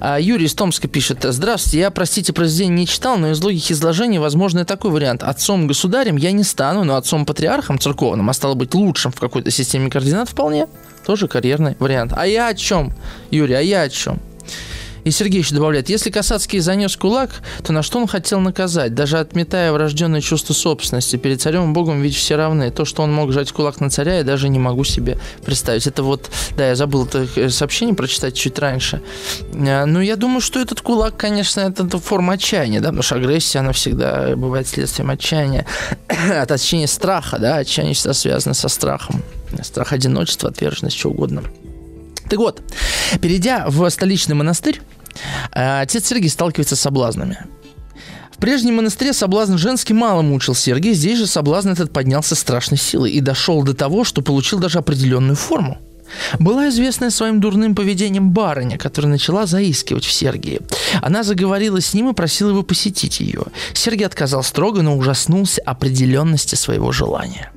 А 0.00 0.18
Юрий 0.18 0.46
из 0.46 0.54
Томска 0.54 0.88
пишет. 0.88 1.18
Здравствуйте, 1.22 1.78
я, 1.78 1.90
простите, 1.90 2.32
произведение 2.32 2.78
не 2.78 2.86
читал, 2.86 3.18
но 3.18 3.30
из 3.30 3.42
логики 3.42 3.72
изложения 3.72 4.20
возможно 4.20 4.60
и 4.60 4.64
такой 4.64 4.90
вариант. 4.90 5.22
Отцом-государем 5.22 6.16
я 6.16 6.32
не 6.32 6.44
стану, 6.44 6.84
но 6.84 6.96
отцом-патриархом 6.96 7.78
церковным, 7.78 8.28
а 8.28 8.32
стало 8.32 8.54
быть 8.54 8.74
лучшим 8.74 9.12
в 9.12 9.20
какой-то 9.20 9.50
системе 9.50 9.90
координат 9.90 10.28
вполне. 10.28 10.66
Тоже 11.06 11.28
карьерный 11.28 11.76
вариант. 11.78 12.12
А 12.16 12.26
я 12.26 12.48
о 12.48 12.54
чем, 12.54 12.92
Юрий, 13.30 13.54
а 13.54 13.60
я 13.60 13.82
о 13.82 13.88
чем? 13.88 14.20
И 15.04 15.10
Сергей 15.10 15.40
еще 15.40 15.54
добавляет, 15.54 15.88
если 15.88 16.10
Касацкий 16.10 16.60
занес 16.60 16.96
кулак, 16.96 17.30
то 17.62 17.72
на 17.72 17.82
что 17.82 17.98
он 17.98 18.06
хотел 18.06 18.40
наказать? 18.40 18.94
Даже 18.94 19.18
отметая 19.18 19.72
врожденное 19.72 20.20
чувство 20.20 20.54
собственности, 20.54 21.16
перед 21.16 21.40
царем 21.40 21.70
и 21.70 21.72
богом 21.74 22.00
ведь 22.02 22.14
все 22.14 22.36
равны. 22.36 22.70
То, 22.70 22.84
что 22.84 23.02
он 23.02 23.12
мог 23.12 23.32
жать 23.32 23.50
кулак 23.52 23.80
на 23.80 23.90
царя, 23.90 24.18
я 24.18 24.24
даже 24.24 24.48
не 24.48 24.58
могу 24.58 24.84
себе 24.84 25.18
представить. 25.44 25.86
Это 25.86 26.02
вот, 26.02 26.30
да, 26.56 26.68
я 26.68 26.76
забыл 26.76 27.06
это 27.06 27.50
сообщение 27.50 27.94
прочитать 27.94 28.34
чуть 28.34 28.58
раньше. 28.58 29.02
А, 29.54 29.86
ну, 29.86 30.00
я 30.00 30.16
думаю, 30.16 30.40
что 30.40 30.60
этот 30.60 30.80
кулак, 30.80 31.16
конечно, 31.16 31.60
это 31.60 31.98
форма 31.98 32.34
отчаяния, 32.34 32.80
да, 32.80 32.88
потому 32.88 33.02
что 33.02 33.16
агрессия, 33.16 33.58
она 33.58 33.72
всегда 33.72 34.36
бывает 34.36 34.68
следствием 34.68 35.10
отчаяния. 35.10 35.66
А 36.32 36.46
точнее 36.46 36.86
страха, 36.86 37.38
да, 37.38 37.56
отчаяние 37.56 37.94
всегда 37.94 38.14
связано 38.14 38.54
со 38.54 38.68
страхом. 38.68 39.22
Страх 39.62 39.92
одиночества, 39.92 40.48
отверженность, 40.50 40.96
что 40.96 41.10
угодно. 41.10 41.42
Так 42.32 42.38
вот, 42.38 42.62
перейдя 43.20 43.66
в 43.68 43.88
столичный 43.90 44.34
монастырь, 44.34 44.80
э, 44.80 44.91
отец 45.52 46.06
Сергий 46.06 46.30
сталкивается 46.30 46.76
с 46.76 46.80
соблазнами. 46.80 47.38
В 48.32 48.38
прежнем 48.38 48.76
монастыре 48.76 49.12
соблазн 49.12 49.56
женский 49.56 49.94
мало 49.94 50.22
мучил 50.22 50.54
Сергия, 50.54 50.94
здесь 50.94 51.18
же 51.18 51.26
соблазн 51.26 51.70
этот 51.70 51.92
поднялся 51.92 52.34
страшной 52.34 52.78
силой 52.78 53.12
и 53.12 53.20
дошел 53.20 53.62
до 53.62 53.74
того, 53.74 54.04
что 54.04 54.22
получил 54.22 54.58
даже 54.58 54.78
определенную 54.78 55.36
форму. 55.36 55.78
Была 56.38 56.68
известная 56.68 57.10
своим 57.10 57.40
дурным 57.40 57.74
поведением 57.74 58.32
барыня, 58.32 58.78
которая 58.78 59.12
начала 59.12 59.46
заискивать 59.46 60.04
в 60.04 60.12
Сергии. 60.12 60.60
Она 61.00 61.22
заговорила 61.22 61.80
с 61.80 61.94
ним 61.94 62.10
и 62.10 62.14
просила 62.14 62.50
его 62.50 62.62
посетить 62.62 63.20
ее. 63.20 63.44
Сергий 63.74 64.06
отказал 64.06 64.42
строго, 64.42 64.82
но 64.82 64.96
ужаснулся 64.96 65.62
определенности 65.62 66.54
своего 66.54 66.92
желания. 66.92 67.52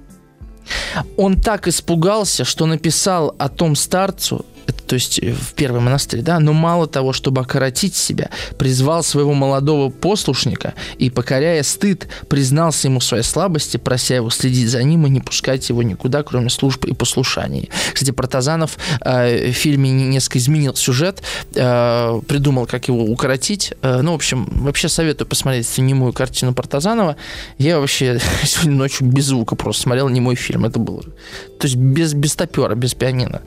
Он 1.18 1.40
так 1.42 1.68
испугался, 1.68 2.44
что 2.44 2.66
написал 2.66 3.36
о 3.38 3.50
том 3.50 3.76
старцу 3.76 4.46
то 4.88 4.96
есть 4.96 5.20
э, 5.20 5.32
в 5.32 5.54
первый 5.54 5.82
монастырь, 5.82 6.22
да, 6.22 6.40
но 6.40 6.54
мало 6.54 6.88
того, 6.88 7.14
чтобы 7.14 7.42
окоротить 7.42 7.96
себя, 7.96 8.30
призвал 8.58 9.04
своего 9.04 9.34
молодого 9.34 9.90
послушника 9.90 10.74
и, 10.98 11.10
покоряя 11.10 11.64
стыд, 11.64 12.08
признался 12.30 12.88
ему 12.88 13.00
в 13.00 13.04
своей 13.04 13.24
слабости, 13.24 13.78
прося 13.78 14.16
его 14.16 14.30
следить 14.30 14.70
за 14.70 14.84
ним 14.84 15.06
и 15.06 15.10
не 15.10 15.20
пускать 15.20 15.70
его 15.70 15.84
никуда, 15.84 16.24
кроме 16.24 16.50
служб 16.50 16.86
и 16.86 16.94
послушаний. 16.94 17.70
Кстати, 17.94 18.12
Протазанов 18.12 18.78
э, 19.02 19.52
в 19.52 19.54
фильме 19.54 19.92
несколько 19.92 20.40
изменил 20.40 20.76
сюжет, 20.76 21.22
э, 21.56 22.22
придумал, 22.28 22.66
как 22.66 22.88
его 22.88 23.04
укоротить. 23.04 23.74
Э, 23.82 24.02
ну, 24.02 24.12
в 24.12 24.16
общем, 24.16 24.48
вообще 24.52 24.90
советую 24.90 25.28
посмотреть 25.28 25.78
немую 25.78 26.14
картину 26.14 26.54
Протазанова. 26.54 27.16
Я 27.58 27.80
вообще 27.80 28.20
сегодня 28.44 28.78
ночью 28.78 29.08
без 29.08 29.26
звука 29.26 29.56
просто 29.56 29.84
смотрел 29.84 30.10
немой 30.10 30.36
фильм. 30.36 30.66
Это 30.66 30.80
было... 30.80 31.02
То 31.02 31.68
есть 31.68 31.76
без, 31.76 32.14
без 32.14 32.36
топера, 32.36 32.76
без 32.76 32.94
пианино. 32.94 33.42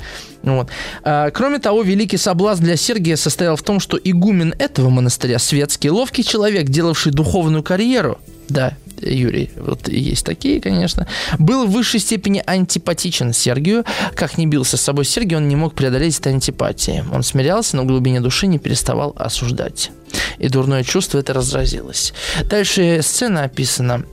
Вот. 0.57 0.69
А, 1.03 1.31
кроме 1.31 1.59
того, 1.59 1.83
великий 1.83 2.16
соблазн 2.16 2.65
для 2.65 2.77
Сергия 2.77 3.16
состоял 3.16 3.57
в 3.57 3.62
том, 3.62 3.81
что 3.81 3.99
игумен 4.03 4.55
этого 4.59 4.89
монастыря, 4.89 5.39
светский, 5.39 5.91
ловкий 5.91 6.25
человек, 6.25 6.69
делавший 6.69 7.12
духовную 7.12 7.62
карьеру, 7.62 8.19
да, 8.49 8.75
Юрий, 9.01 9.51
вот 9.57 9.89
есть 9.89 10.25
такие, 10.25 10.61
конечно, 10.61 11.07
был 11.39 11.66
в 11.66 11.70
высшей 11.70 12.01
степени 12.01 12.43
антипатичен 12.45 13.33
Сергию. 13.33 13.85
Как 14.15 14.39
не 14.39 14.47
бился 14.47 14.77
с 14.77 14.81
собой 14.81 15.05
Сергий, 15.05 15.37
он 15.37 15.49
не 15.49 15.57
мог 15.57 15.75
преодолеть 15.75 16.19
этой 16.19 16.33
антипатии. 16.33 17.05
Он 17.12 17.23
смирялся, 17.23 17.77
но 17.77 17.83
в 17.83 17.87
глубине 17.87 18.20
души 18.20 18.47
не 18.47 18.59
переставал 18.59 19.15
осуждать. 19.16 19.91
И 20.39 20.49
дурное 20.49 20.83
чувство 20.83 21.19
это 21.19 21.33
разразилось. 21.33 22.12
Дальше 22.45 23.01
сцена 23.03 23.45
описана 23.45 24.05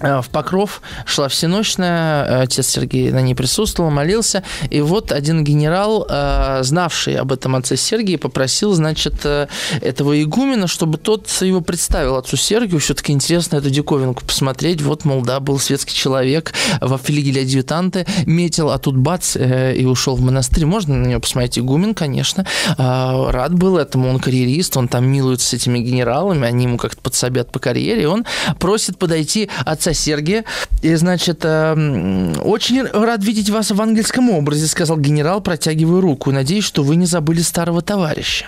в 0.00 0.26
Покров 0.30 0.80
шла 1.06 1.28
всеночная, 1.28 2.24
э, 2.24 2.42
отец 2.42 2.68
Сергей 2.68 3.10
на 3.10 3.20
ней 3.20 3.34
присутствовал, 3.34 3.90
молился, 3.90 4.42
и 4.70 4.80
вот 4.80 5.12
один 5.12 5.44
генерал, 5.44 6.06
э, 6.08 6.60
знавший 6.62 7.16
об 7.16 7.32
этом 7.32 7.56
отце 7.56 7.76
Сергии, 7.76 8.16
попросил, 8.16 8.72
значит, 8.74 9.24
этого 9.24 10.22
игумена, 10.22 10.66
чтобы 10.66 10.98
тот 10.98 11.28
его 11.40 11.60
представил 11.60 12.16
отцу 12.16 12.36
Сергию, 12.36 12.80
все-таки 12.80 13.12
интересно 13.12 13.56
эту 13.56 13.70
диковинку 13.70 14.24
посмотреть, 14.24 14.82
вот, 14.82 15.04
мол, 15.04 15.22
да, 15.22 15.40
был 15.40 15.58
светский 15.58 15.94
человек 15.94 16.52
во 16.80 16.98
флигеле 16.98 17.42
адъютанты, 17.42 18.06
метил, 18.26 18.70
а 18.70 18.78
тут 18.78 18.96
бац, 18.96 19.36
и 19.36 19.84
ушел 19.84 20.16
в 20.16 20.20
монастырь, 20.20 20.64
можно 20.66 20.94
на 20.94 21.06
него 21.06 21.20
посмотреть, 21.20 21.58
игумен, 21.58 21.94
конечно, 21.94 22.46
рад 22.76 23.54
был 23.54 23.76
этому, 23.76 24.08
он 24.08 24.20
карьерист, 24.20 24.76
он 24.76 24.88
там 24.88 25.06
милуется 25.06 25.48
с 25.48 25.54
этими 25.54 25.78
генералами, 25.78 26.46
они 26.46 26.64
ему 26.64 26.78
как-то 26.78 27.00
подсобят 27.00 27.50
по 27.50 27.58
карьере, 27.58 28.02
и 28.02 28.06
он 28.06 28.24
просит 28.58 28.98
подойти 28.98 29.50
отца 29.64 29.87
отца 29.88 29.94
Сергия. 29.94 30.44
И, 30.82 30.94
значит, 30.94 31.40
э, 31.42 32.34
очень 32.42 32.82
рад 32.82 33.24
видеть 33.24 33.50
вас 33.50 33.70
в 33.70 33.80
ангельском 33.80 34.30
образе, 34.30 34.66
сказал 34.66 34.98
генерал, 34.98 35.40
протягивая 35.40 36.00
руку. 36.00 36.30
Надеюсь, 36.30 36.64
что 36.64 36.82
вы 36.82 36.96
не 36.96 37.06
забыли 37.06 37.40
старого 37.40 37.82
товарища. 37.82 38.46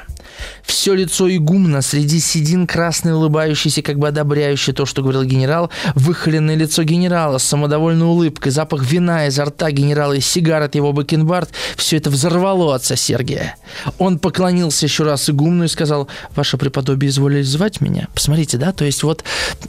Все 0.63 0.95
лицо 0.95 1.29
игумна, 1.29 1.83
среди 1.83 2.21
седин 2.21 2.67
красный, 2.67 3.15
улыбающийся, 3.15 3.83
как 3.83 3.99
бы 3.99 4.09
одобряющий 4.09 4.73
то, 4.73 4.87
что 4.87 5.03
говорил 5.03 5.25
генерал, 5.25 5.71
выхоленное 5.95 6.55
лицо 6.55 6.83
генерала 6.83 7.39
с 7.39 7.45
самодовольной 7.45 8.07
улыбкой, 8.07 8.53
запах 8.53 8.85
вина 8.85 9.27
изо 9.27 9.45
рта 9.45 9.71
генерала 9.71 10.15
и 10.15 10.21
сигар 10.21 10.63
от 10.63 10.75
его 10.75 10.93
бакенбард, 10.93 11.51
все 11.77 11.97
это 11.97 12.11
взорвало 12.11 12.75
отца 12.75 12.97
Сергия. 12.97 13.57
Он 13.99 14.19
поклонился 14.19 14.87
еще 14.87 15.05
раз 15.05 15.29
игумну 15.29 15.65
и 15.65 15.69
сказал, 15.69 16.09
«Ваше 16.35 16.57
преподобие 16.57 17.11
изволили 17.11 17.43
звать 17.43 17.81
меня?» 17.81 18.09
Посмотрите, 18.15 18.57
да, 18.57 18.73
то 18.73 18.85
есть 18.85 19.03
вот 19.03 19.25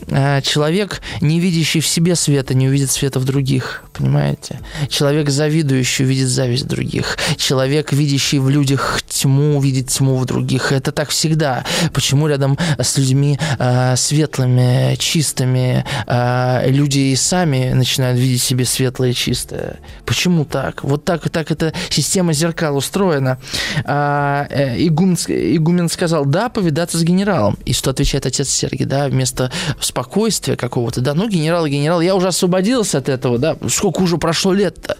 э, 0.08 0.42
человек, 0.44 1.02
не 1.22 1.40
видящий 1.40 1.82
в 1.82 1.88
себе 1.88 2.16
света, 2.16 2.54
не 2.54 2.68
увидит 2.68 2.92
света 2.92 3.20
в 3.20 3.26
других, 3.26 3.84
понимаете? 3.94 4.60
Человек, 4.90 5.30
завидующий, 5.30 6.06
увидит 6.06 6.28
зависть 6.28 6.68
других. 6.68 7.18
Человек, 7.38 7.92
видящий 7.92 8.40
в 8.40 8.50
людях 8.50 9.02
тьму, 9.08 9.58
увидит 9.58 9.88
тьму 9.88 10.18
в 10.18 10.26
других 10.26 10.61
других. 10.62 10.72
Это 10.72 10.92
так 10.92 11.10
всегда. 11.10 11.64
Почему 11.94 12.28
рядом 12.28 12.58
с 12.78 12.98
людьми 12.98 13.40
э, 13.60 13.96
светлыми, 13.96 14.96
чистыми 14.96 15.86
э, 16.08 16.70
люди 16.70 17.00
и 17.00 17.16
сами 17.16 17.74
начинают 17.74 18.20
видеть 18.20 18.42
себе 18.42 18.66
светлое 18.66 19.10
и 19.10 19.14
чистое? 19.14 19.80
Почему 20.06 20.46
так? 20.46 20.84
Вот 20.84 21.06
так, 21.06 21.30
так 21.30 21.52
эта 21.52 21.74
система 21.90 22.34
зеркал 22.34 22.78
устроена. 22.78 23.38
А, 23.86 24.48
э, 24.50 24.86
игумен, 24.86 25.16
игумен 25.28 25.90
сказал, 25.90 26.26
да, 26.26 26.50
повидаться 26.50 26.98
с 26.98 27.04
генералом. 27.04 27.58
И 27.66 27.74
что 27.74 27.92
отвечает 27.92 28.26
отец 28.26 28.50
Сергий, 28.50 28.86
да, 28.86 29.08
вместо 29.08 29.52
спокойствия 29.80 30.56
какого-то, 30.56 31.02
да, 31.02 31.14
ну, 31.14 31.28
генерал, 31.28 31.68
генерал, 31.68 32.02
я 32.02 32.16
уже 32.16 32.28
освободился 32.28 32.98
от 32.98 33.10
этого, 33.10 33.38
да, 33.38 33.58
сколько 33.70 34.02
уже 34.02 34.18
прошло 34.18 34.54
лет-то? 34.54 34.98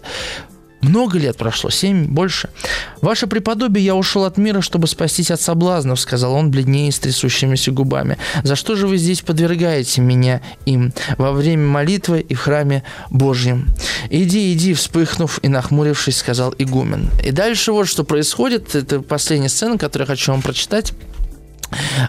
Много 0.82 1.18
лет 1.18 1.36
прошло, 1.36 1.70
семь, 1.70 2.06
больше. 2.06 2.50
Ваше 3.00 3.28
преподобие, 3.28 3.84
я 3.84 3.94
ушел 3.94 4.24
от 4.24 4.36
мира, 4.36 4.60
чтобы 4.60 4.88
спастись 4.88 5.30
от 5.30 5.40
соблазнов, 5.40 6.00
сказал 6.00 6.34
он, 6.34 6.50
бледнее 6.50 6.90
с 6.90 6.98
трясущимися 6.98 7.70
губами. 7.70 8.18
За 8.42 8.56
что 8.56 8.74
же 8.74 8.88
вы 8.88 8.96
здесь 8.96 9.20
подвергаете 9.20 10.00
меня 10.00 10.42
им 10.66 10.92
во 11.18 11.32
время 11.32 11.66
молитвы 11.66 12.20
и 12.20 12.34
в 12.34 12.40
храме 12.40 12.82
Божьем? 13.10 13.68
Иди, 14.10 14.52
иди, 14.52 14.74
вспыхнув 14.74 15.38
и 15.42 15.48
нахмурившись, 15.48 16.16
сказал 16.16 16.52
игумен. 16.58 17.10
И 17.24 17.30
дальше 17.30 17.70
вот 17.72 17.86
что 17.86 18.02
происходит. 18.02 18.74
Это 18.74 19.00
последняя 19.00 19.48
сцена, 19.48 19.78
которую 19.78 20.06
я 20.08 20.12
хочу 20.12 20.32
вам 20.32 20.42
прочитать. 20.42 20.92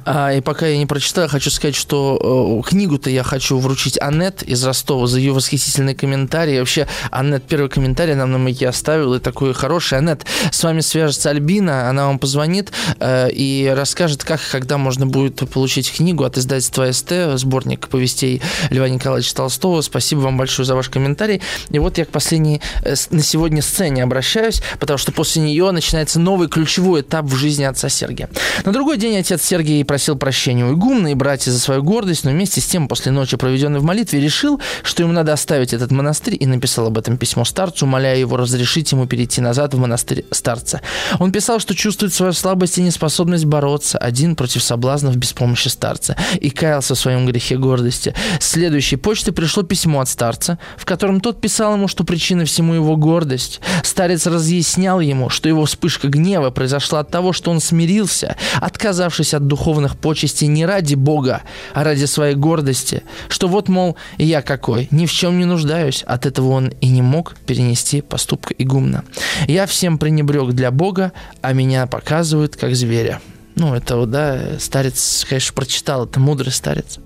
А, 0.05 0.33
и 0.33 0.41
пока 0.41 0.67
я 0.67 0.77
не 0.77 0.85
прочитаю, 0.85 1.29
хочу 1.29 1.49
сказать, 1.49 1.75
что 1.75 2.61
э, 2.63 2.69
книгу-то 2.69 3.09
я 3.09 3.23
хочу 3.23 3.57
вручить 3.59 3.99
Аннет 4.01 4.43
из 4.43 4.63
Ростова 4.63 5.07
за 5.07 5.19
ее 5.19 5.33
восхитительный 5.33 5.95
комментарий. 5.95 6.59
Вообще, 6.59 6.87
Аннет 7.11 7.43
первый 7.43 7.69
комментарий 7.69 8.15
нам 8.15 8.31
на 8.31 8.37
маяке 8.37 8.69
оставил, 8.69 9.13
и 9.13 9.19
такой 9.19 9.53
хороший. 9.53 9.97
Аннет, 9.99 10.25
с 10.51 10.63
вами 10.63 10.81
свяжется 10.81 11.29
Альбина, 11.29 11.89
она 11.89 12.07
вам 12.07 12.19
позвонит 12.19 12.71
э, 12.99 13.29
и 13.31 13.71
расскажет, 13.75 14.23
как 14.23 14.41
и 14.41 14.51
когда 14.51 14.77
можно 14.77 15.05
будет 15.05 15.49
получить 15.49 15.91
книгу 15.91 16.23
от 16.23 16.37
издательства 16.37 16.91
СТ, 16.91 17.13
сборник 17.35 17.87
повестей 17.87 18.41
Льва 18.69 18.89
Николаевича 18.89 19.35
Толстого. 19.35 19.81
Спасибо 19.81 20.21
вам 20.21 20.37
большое 20.37 20.65
за 20.65 20.75
ваш 20.75 20.89
комментарий. 20.89 21.41
И 21.69 21.79
вот 21.79 21.97
я 21.97 22.05
к 22.05 22.09
последней 22.09 22.61
э, 22.83 22.95
на 23.09 23.23
сегодня 23.23 23.61
сцене 23.61 24.03
обращаюсь, 24.03 24.61
потому 24.79 24.97
что 24.97 25.11
после 25.11 25.41
нее 25.41 25.71
начинается 25.71 26.19
новый 26.19 26.47
ключевой 26.47 27.01
этап 27.01 27.25
в 27.25 27.35
жизни 27.35 27.63
отца 27.63 27.89
Сергия. 27.89 28.29
На 28.65 28.71
другой 28.71 28.97
день 28.97 29.17
отец 29.17 29.43
Сергий 29.53 29.85
просил 29.85 30.15
прощения 30.15 30.65
у 30.65 30.73
игумна 30.73 31.09
и 31.09 31.13
братья 31.13 31.51
за 31.51 31.59
свою 31.59 31.83
гордость, 31.83 32.23
но 32.23 32.31
вместе 32.31 32.59
с 32.59 32.65
тем, 32.65 32.87
после 32.87 33.11
ночи, 33.11 33.37
проведенной 33.37 33.81
в 33.81 33.83
молитве, 33.83 34.19
решил, 34.19 34.59
что 34.81 35.03
ему 35.03 35.13
надо 35.13 35.31
оставить 35.31 35.73
этот 35.73 35.91
монастырь 35.91 36.35
и 36.39 36.47
написал 36.47 36.87
об 36.87 36.97
этом 36.97 37.17
письмо 37.17 37.45
старцу, 37.45 37.85
умоляя 37.85 38.17
его 38.17 38.35
разрешить 38.35 38.91
ему 38.91 39.05
перейти 39.05 39.41
назад 39.41 39.75
в 39.75 39.77
монастырь 39.77 40.25
старца. 40.31 40.81
Он 41.19 41.31
писал, 41.31 41.59
что 41.59 41.75
чувствует 41.75 42.15
свою 42.15 42.33
слабость 42.33 42.79
и 42.79 42.81
неспособность 42.81 43.45
бороться 43.45 43.99
один 43.99 44.35
против 44.35 44.63
соблазнов 44.63 45.17
без 45.17 45.33
помощи 45.33 45.67
старца 45.67 46.17
и 46.41 46.49
каялся 46.49 46.95
в 46.95 46.99
своем 46.99 47.27
грехе 47.27 47.55
гордости. 47.55 48.15
С 48.39 48.49
следующей 48.49 48.95
почты 48.95 49.33
пришло 49.33 49.61
письмо 49.61 49.99
от 49.99 50.09
старца, 50.09 50.57
в 50.77 50.85
котором 50.85 51.21
тот 51.21 51.39
писал 51.39 51.75
ему, 51.75 51.87
что 51.87 52.03
причина 52.03 52.45
всему 52.45 52.73
его 52.73 52.97
гордость. 52.97 53.61
Старец 53.83 54.25
разъяснял 54.25 54.99
ему, 54.99 55.29
что 55.29 55.47
его 55.47 55.65
вспышка 55.65 56.07
гнева 56.07 56.49
произошла 56.49 57.01
от 57.01 57.11
того, 57.11 57.33
что 57.33 57.51
он 57.51 57.59
смирился, 57.59 58.35
отказавшись 58.59 59.32
от 59.33 59.43
от 59.43 59.47
духовных 59.47 59.97
почестей 59.97 60.47
не 60.47 60.65
ради 60.65 60.95
Бога, 60.95 61.41
а 61.73 61.83
ради 61.83 62.05
своей 62.05 62.35
гордости, 62.35 63.03
что 63.27 63.47
вот, 63.47 63.69
мол, 63.69 63.97
я 64.17 64.41
какой, 64.41 64.87
ни 64.91 65.05
в 65.05 65.11
чем 65.11 65.37
не 65.37 65.45
нуждаюсь. 65.45 66.03
От 66.03 66.25
этого 66.25 66.49
он 66.49 66.69
и 66.81 66.87
не 66.87 67.01
мог 67.01 67.35
перенести 67.45 68.01
поступка 68.01 68.53
игумна. 68.53 69.03
Я 69.47 69.65
всем 69.65 69.97
пренебрег 69.97 70.53
для 70.53 70.71
Бога, 70.71 71.11
а 71.41 71.53
меня 71.53 71.85
показывают 71.87 72.55
как 72.55 72.75
зверя. 72.75 73.19
Ну, 73.55 73.75
это 73.75 73.97
вот, 73.97 74.09
да, 74.09 74.57
старец, 74.59 75.25
конечно, 75.29 75.53
прочитал, 75.53 76.05
это 76.05 76.19
мудрый 76.19 76.51
старец. 76.51 76.99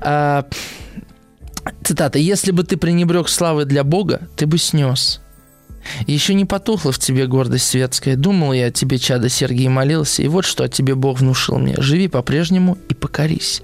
А, 0.00 0.46
цитата. 1.82 2.18
«Если 2.18 2.52
бы 2.52 2.62
ты 2.62 2.76
пренебрег 2.76 3.28
славой 3.28 3.64
для 3.64 3.82
Бога, 3.82 4.28
ты 4.36 4.46
бы 4.46 4.58
снес. 4.58 5.21
Еще 6.06 6.34
не 6.34 6.44
потухла 6.44 6.92
в 6.92 6.98
тебе 6.98 7.26
гордость 7.26 7.66
светская. 7.66 8.16
Думал 8.16 8.52
я 8.52 8.66
о 8.66 8.70
тебе, 8.70 8.98
чадо 8.98 9.28
Сергий, 9.28 9.68
молился, 9.68 10.22
и 10.22 10.28
вот 10.28 10.44
что 10.44 10.64
о 10.64 10.68
тебе 10.68 10.94
Бог 10.94 11.20
внушил 11.20 11.58
мне. 11.58 11.74
Живи 11.78 12.08
по-прежнему 12.08 12.78
и 12.88 12.94
покорись. 12.94 13.62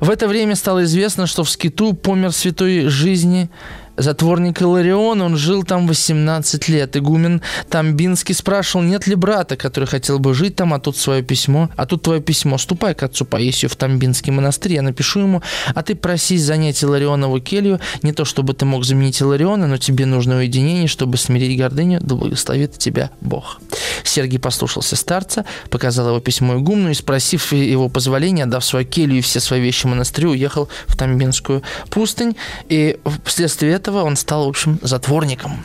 В 0.00 0.10
это 0.10 0.28
время 0.28 0.54
стало 0.54 0.84
известно, 0.84 1.26
что 1.26 1.44
в 1.44 1.50
скиту 1.50 1.94
помер 1.94 2.32
святой 2.32 2.88
жизни 2.88 3.50
затворник 3.98 4.62
Иларион, 4.62 5.20
он 5.20 5.36
жил 5.36 5.64
там 5.64 5.86
18 5.86 6.68
лет. 6.68 6.96
Игумен 6.96 7.42
Тамбинский 7.68 8.34
спрашивал, 8.34 8.84
нет 8.84 9.06
ли 9.06 9.14
брата, 9.14 9.56
который 9.56 9.86
хотел 9.86 10.18
бы 10.18 10.34
жить 10.34 10.56
там, 10.56 10.72
а 10.72 10.78
тут 10.78 10.96
свое 10.96 11.22
письмо, 11.22 11.68
а 11.76 11.86
тут 11.86 12.02
твое 12.02 12.20
письмо, 12.20 12.58
ступай 12.58 12.94
к 12.94 13.02
отцу 13.02 13.24
Паисию 13.24 13.68
в 13.68 13.76
Тамбинский 13.76 14.32
монастырь, 14.32 14.74
я 14.74 14.82
напишу 14.82 15.20
ему, 15.20 15.42
а 15.74 15.82
ты 15.82 15.94
просись 15.94 16.42
занять 16.42 16.82
Иларионову 16.82 17.40
келью, 17.40 17.80
не 18.02 18.12
то 18.12 18.24
чтобы 18.24 18.54
ты 18.54 18.64
мог 18.64 18.84
заменить 18.84 19.20
Илариона, 19.20 19.66
но 19.66 19.76
тебе 19.76 20.06
нужно 20.06 20.36
уединение, 20.36 20.88
чтобы 20.88 21.16
смирить 21.16 21.58
гордыню, 21.58 21.98
да 22.00 22.14
благословит 22.14 22.78
тебя 22.78 23.10
Бог. 23.20 23.60
Сергий 24.04 24.38
послушался 24.38 24.96
старца, 24.96 25.44
показал 25.70 26.08
его 26.08 26.20
письмо 26.20 26.56
игумну 26.56 26.90
и, 26.90 26.94
спросив 26.94 27.52
его 27.52 27.88
позволения, 27.88 28.46
дав 28.46 28.64
свою 28.64 28.86
келью 28.86 29.18
и 29.18 29.22
все 29.22 29.40
свои 29.40 29.60
вещи 29.60 29.86
монастырю, 29.86 30.30
уехал 30.30 30.68
в 30.86 30.96
Тамбинскую 30.96 31.62
пустынь, 31.90 32.36
и 32.68 32.98
вследствие 33.24 33.72
этого 33.72 33.87
этого 33.88 34.04
он 34.04 34.16
стал, 34.16 34.44
в 34.44 34.48
общем, 34.48 34.78
затворником. 34.82 35.64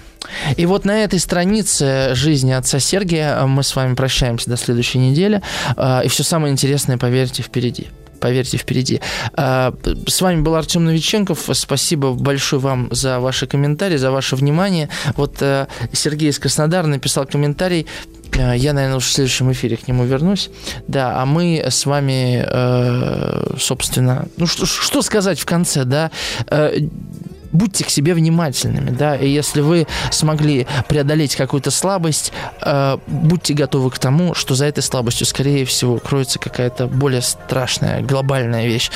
И 0.56 0.66
вот 0.66 0.86
на 0.86 1.04
этой 1.04 1.20
странице 1.20 2.16
жизни 2.16 2.52
отца 2.52 2.80
Сергия 2.80 3.46
мы 3.46 3.64
с 3.64 3.76
вами 3.76 3.94
прощаемся 3.96 4.50
до 4.50 4.58
следующей 4.58 5.00
недели. 5.00 5.42
И 6.04 6.08
все 6.08 6.24
самое 6.24 6.52
интересное, 6.52 6.98
поверьте, 6.98 7.44
впереди 7.44 7.88
поверьте, 8.20 8.56
впереди. 8.58 9.02
С 9.36 10.22
вами 10.22 10.40
был 10.40 10.56
Артем 10.56 10.86
Новиченков. 10.86 11.50
Спасибо 11.52 12.14
большое 12.14 12.62
вам 12.62 12.88
за 12.90 13.20
ваши 13.20 13.48
комментарии, 13.48 13.98
за 13.98 14.12
ваше 14.12 14.38
внимание. 14.38 14.88
Вот 15.18 15.44
Сергей 15.92 16.30
из 16.30 16.40
Краснодара 16.40 16.88
написал 16.88 17.26
комментарий. 17.26 17.86
Э, 18.38 18.54
я, 18.56 18.72
наверное, 18.74 19.00
в 19.00 19.06
следующем 19.06 19.52
эфире 19.52 19.78
к 19.78 19.88
нему 19.88 20.06
вернусь. 20.06 20.50
Да, 20.88 21.22
а 21.22 21.26
мы 21.26 21.64
с 21.70 21.86
вами, 21.86 22.46
э, 22.48 23.56
собственно, 23.60 24.28
ну 24.38 24.48
что, 24.48 24.66
что 24.66 25.02
сказать 25.02 25.40
в 25.40 25.46
конце, 25.46 25.84
да? 25.84 26.12
Будьте 27.54 27.86
к 27.86 27.90
себе 27.90 28.14
внимательными, 28.14 28.90
да, 28.90 29.16
и 29.16 29.30
если 29.30 29.62
вы 29.62 29.88
смогли 30.12 30.68
преодолеть 30.90 31.36
какую-то 31.36 31.72
слабость, 31.72 32.34
э, 32.62 32.98
будьте 33.08 33.54
готовы 33.54 33.92
к 33.92 34.00
тому, 34.00 34.34
что 34.34 34.56
за 34.56 34.66
этой 34.66 34.82
слабостью, 34.82 35.28
скорее 35.28 35.64
всего, 35.66 36.00
кроется 36.00 36.40
какая-то 36.40 36.88
более 36.88 37.22
страшная, 37.22 38.02
глобальная 38.02 38.68
вещь. 38.68 38.90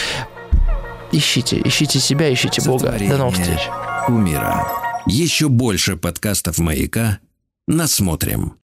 Ищите, 1.11 1.61
ищите 1.63 1.99
себя, 1.99 2.33
ищите 2.33 2.61
Бога. 2.63 2.95
До 2.99 3.17
новых 3.17 3.35
встреч. 3.35 3.59
Умира. 4.07 4.67
Еще 5.05 5.47
больше 5.47 5.95
подкастов 5.95 6.57
«Маяка» 6.57 7.19
насмотрим. 7.67 8.53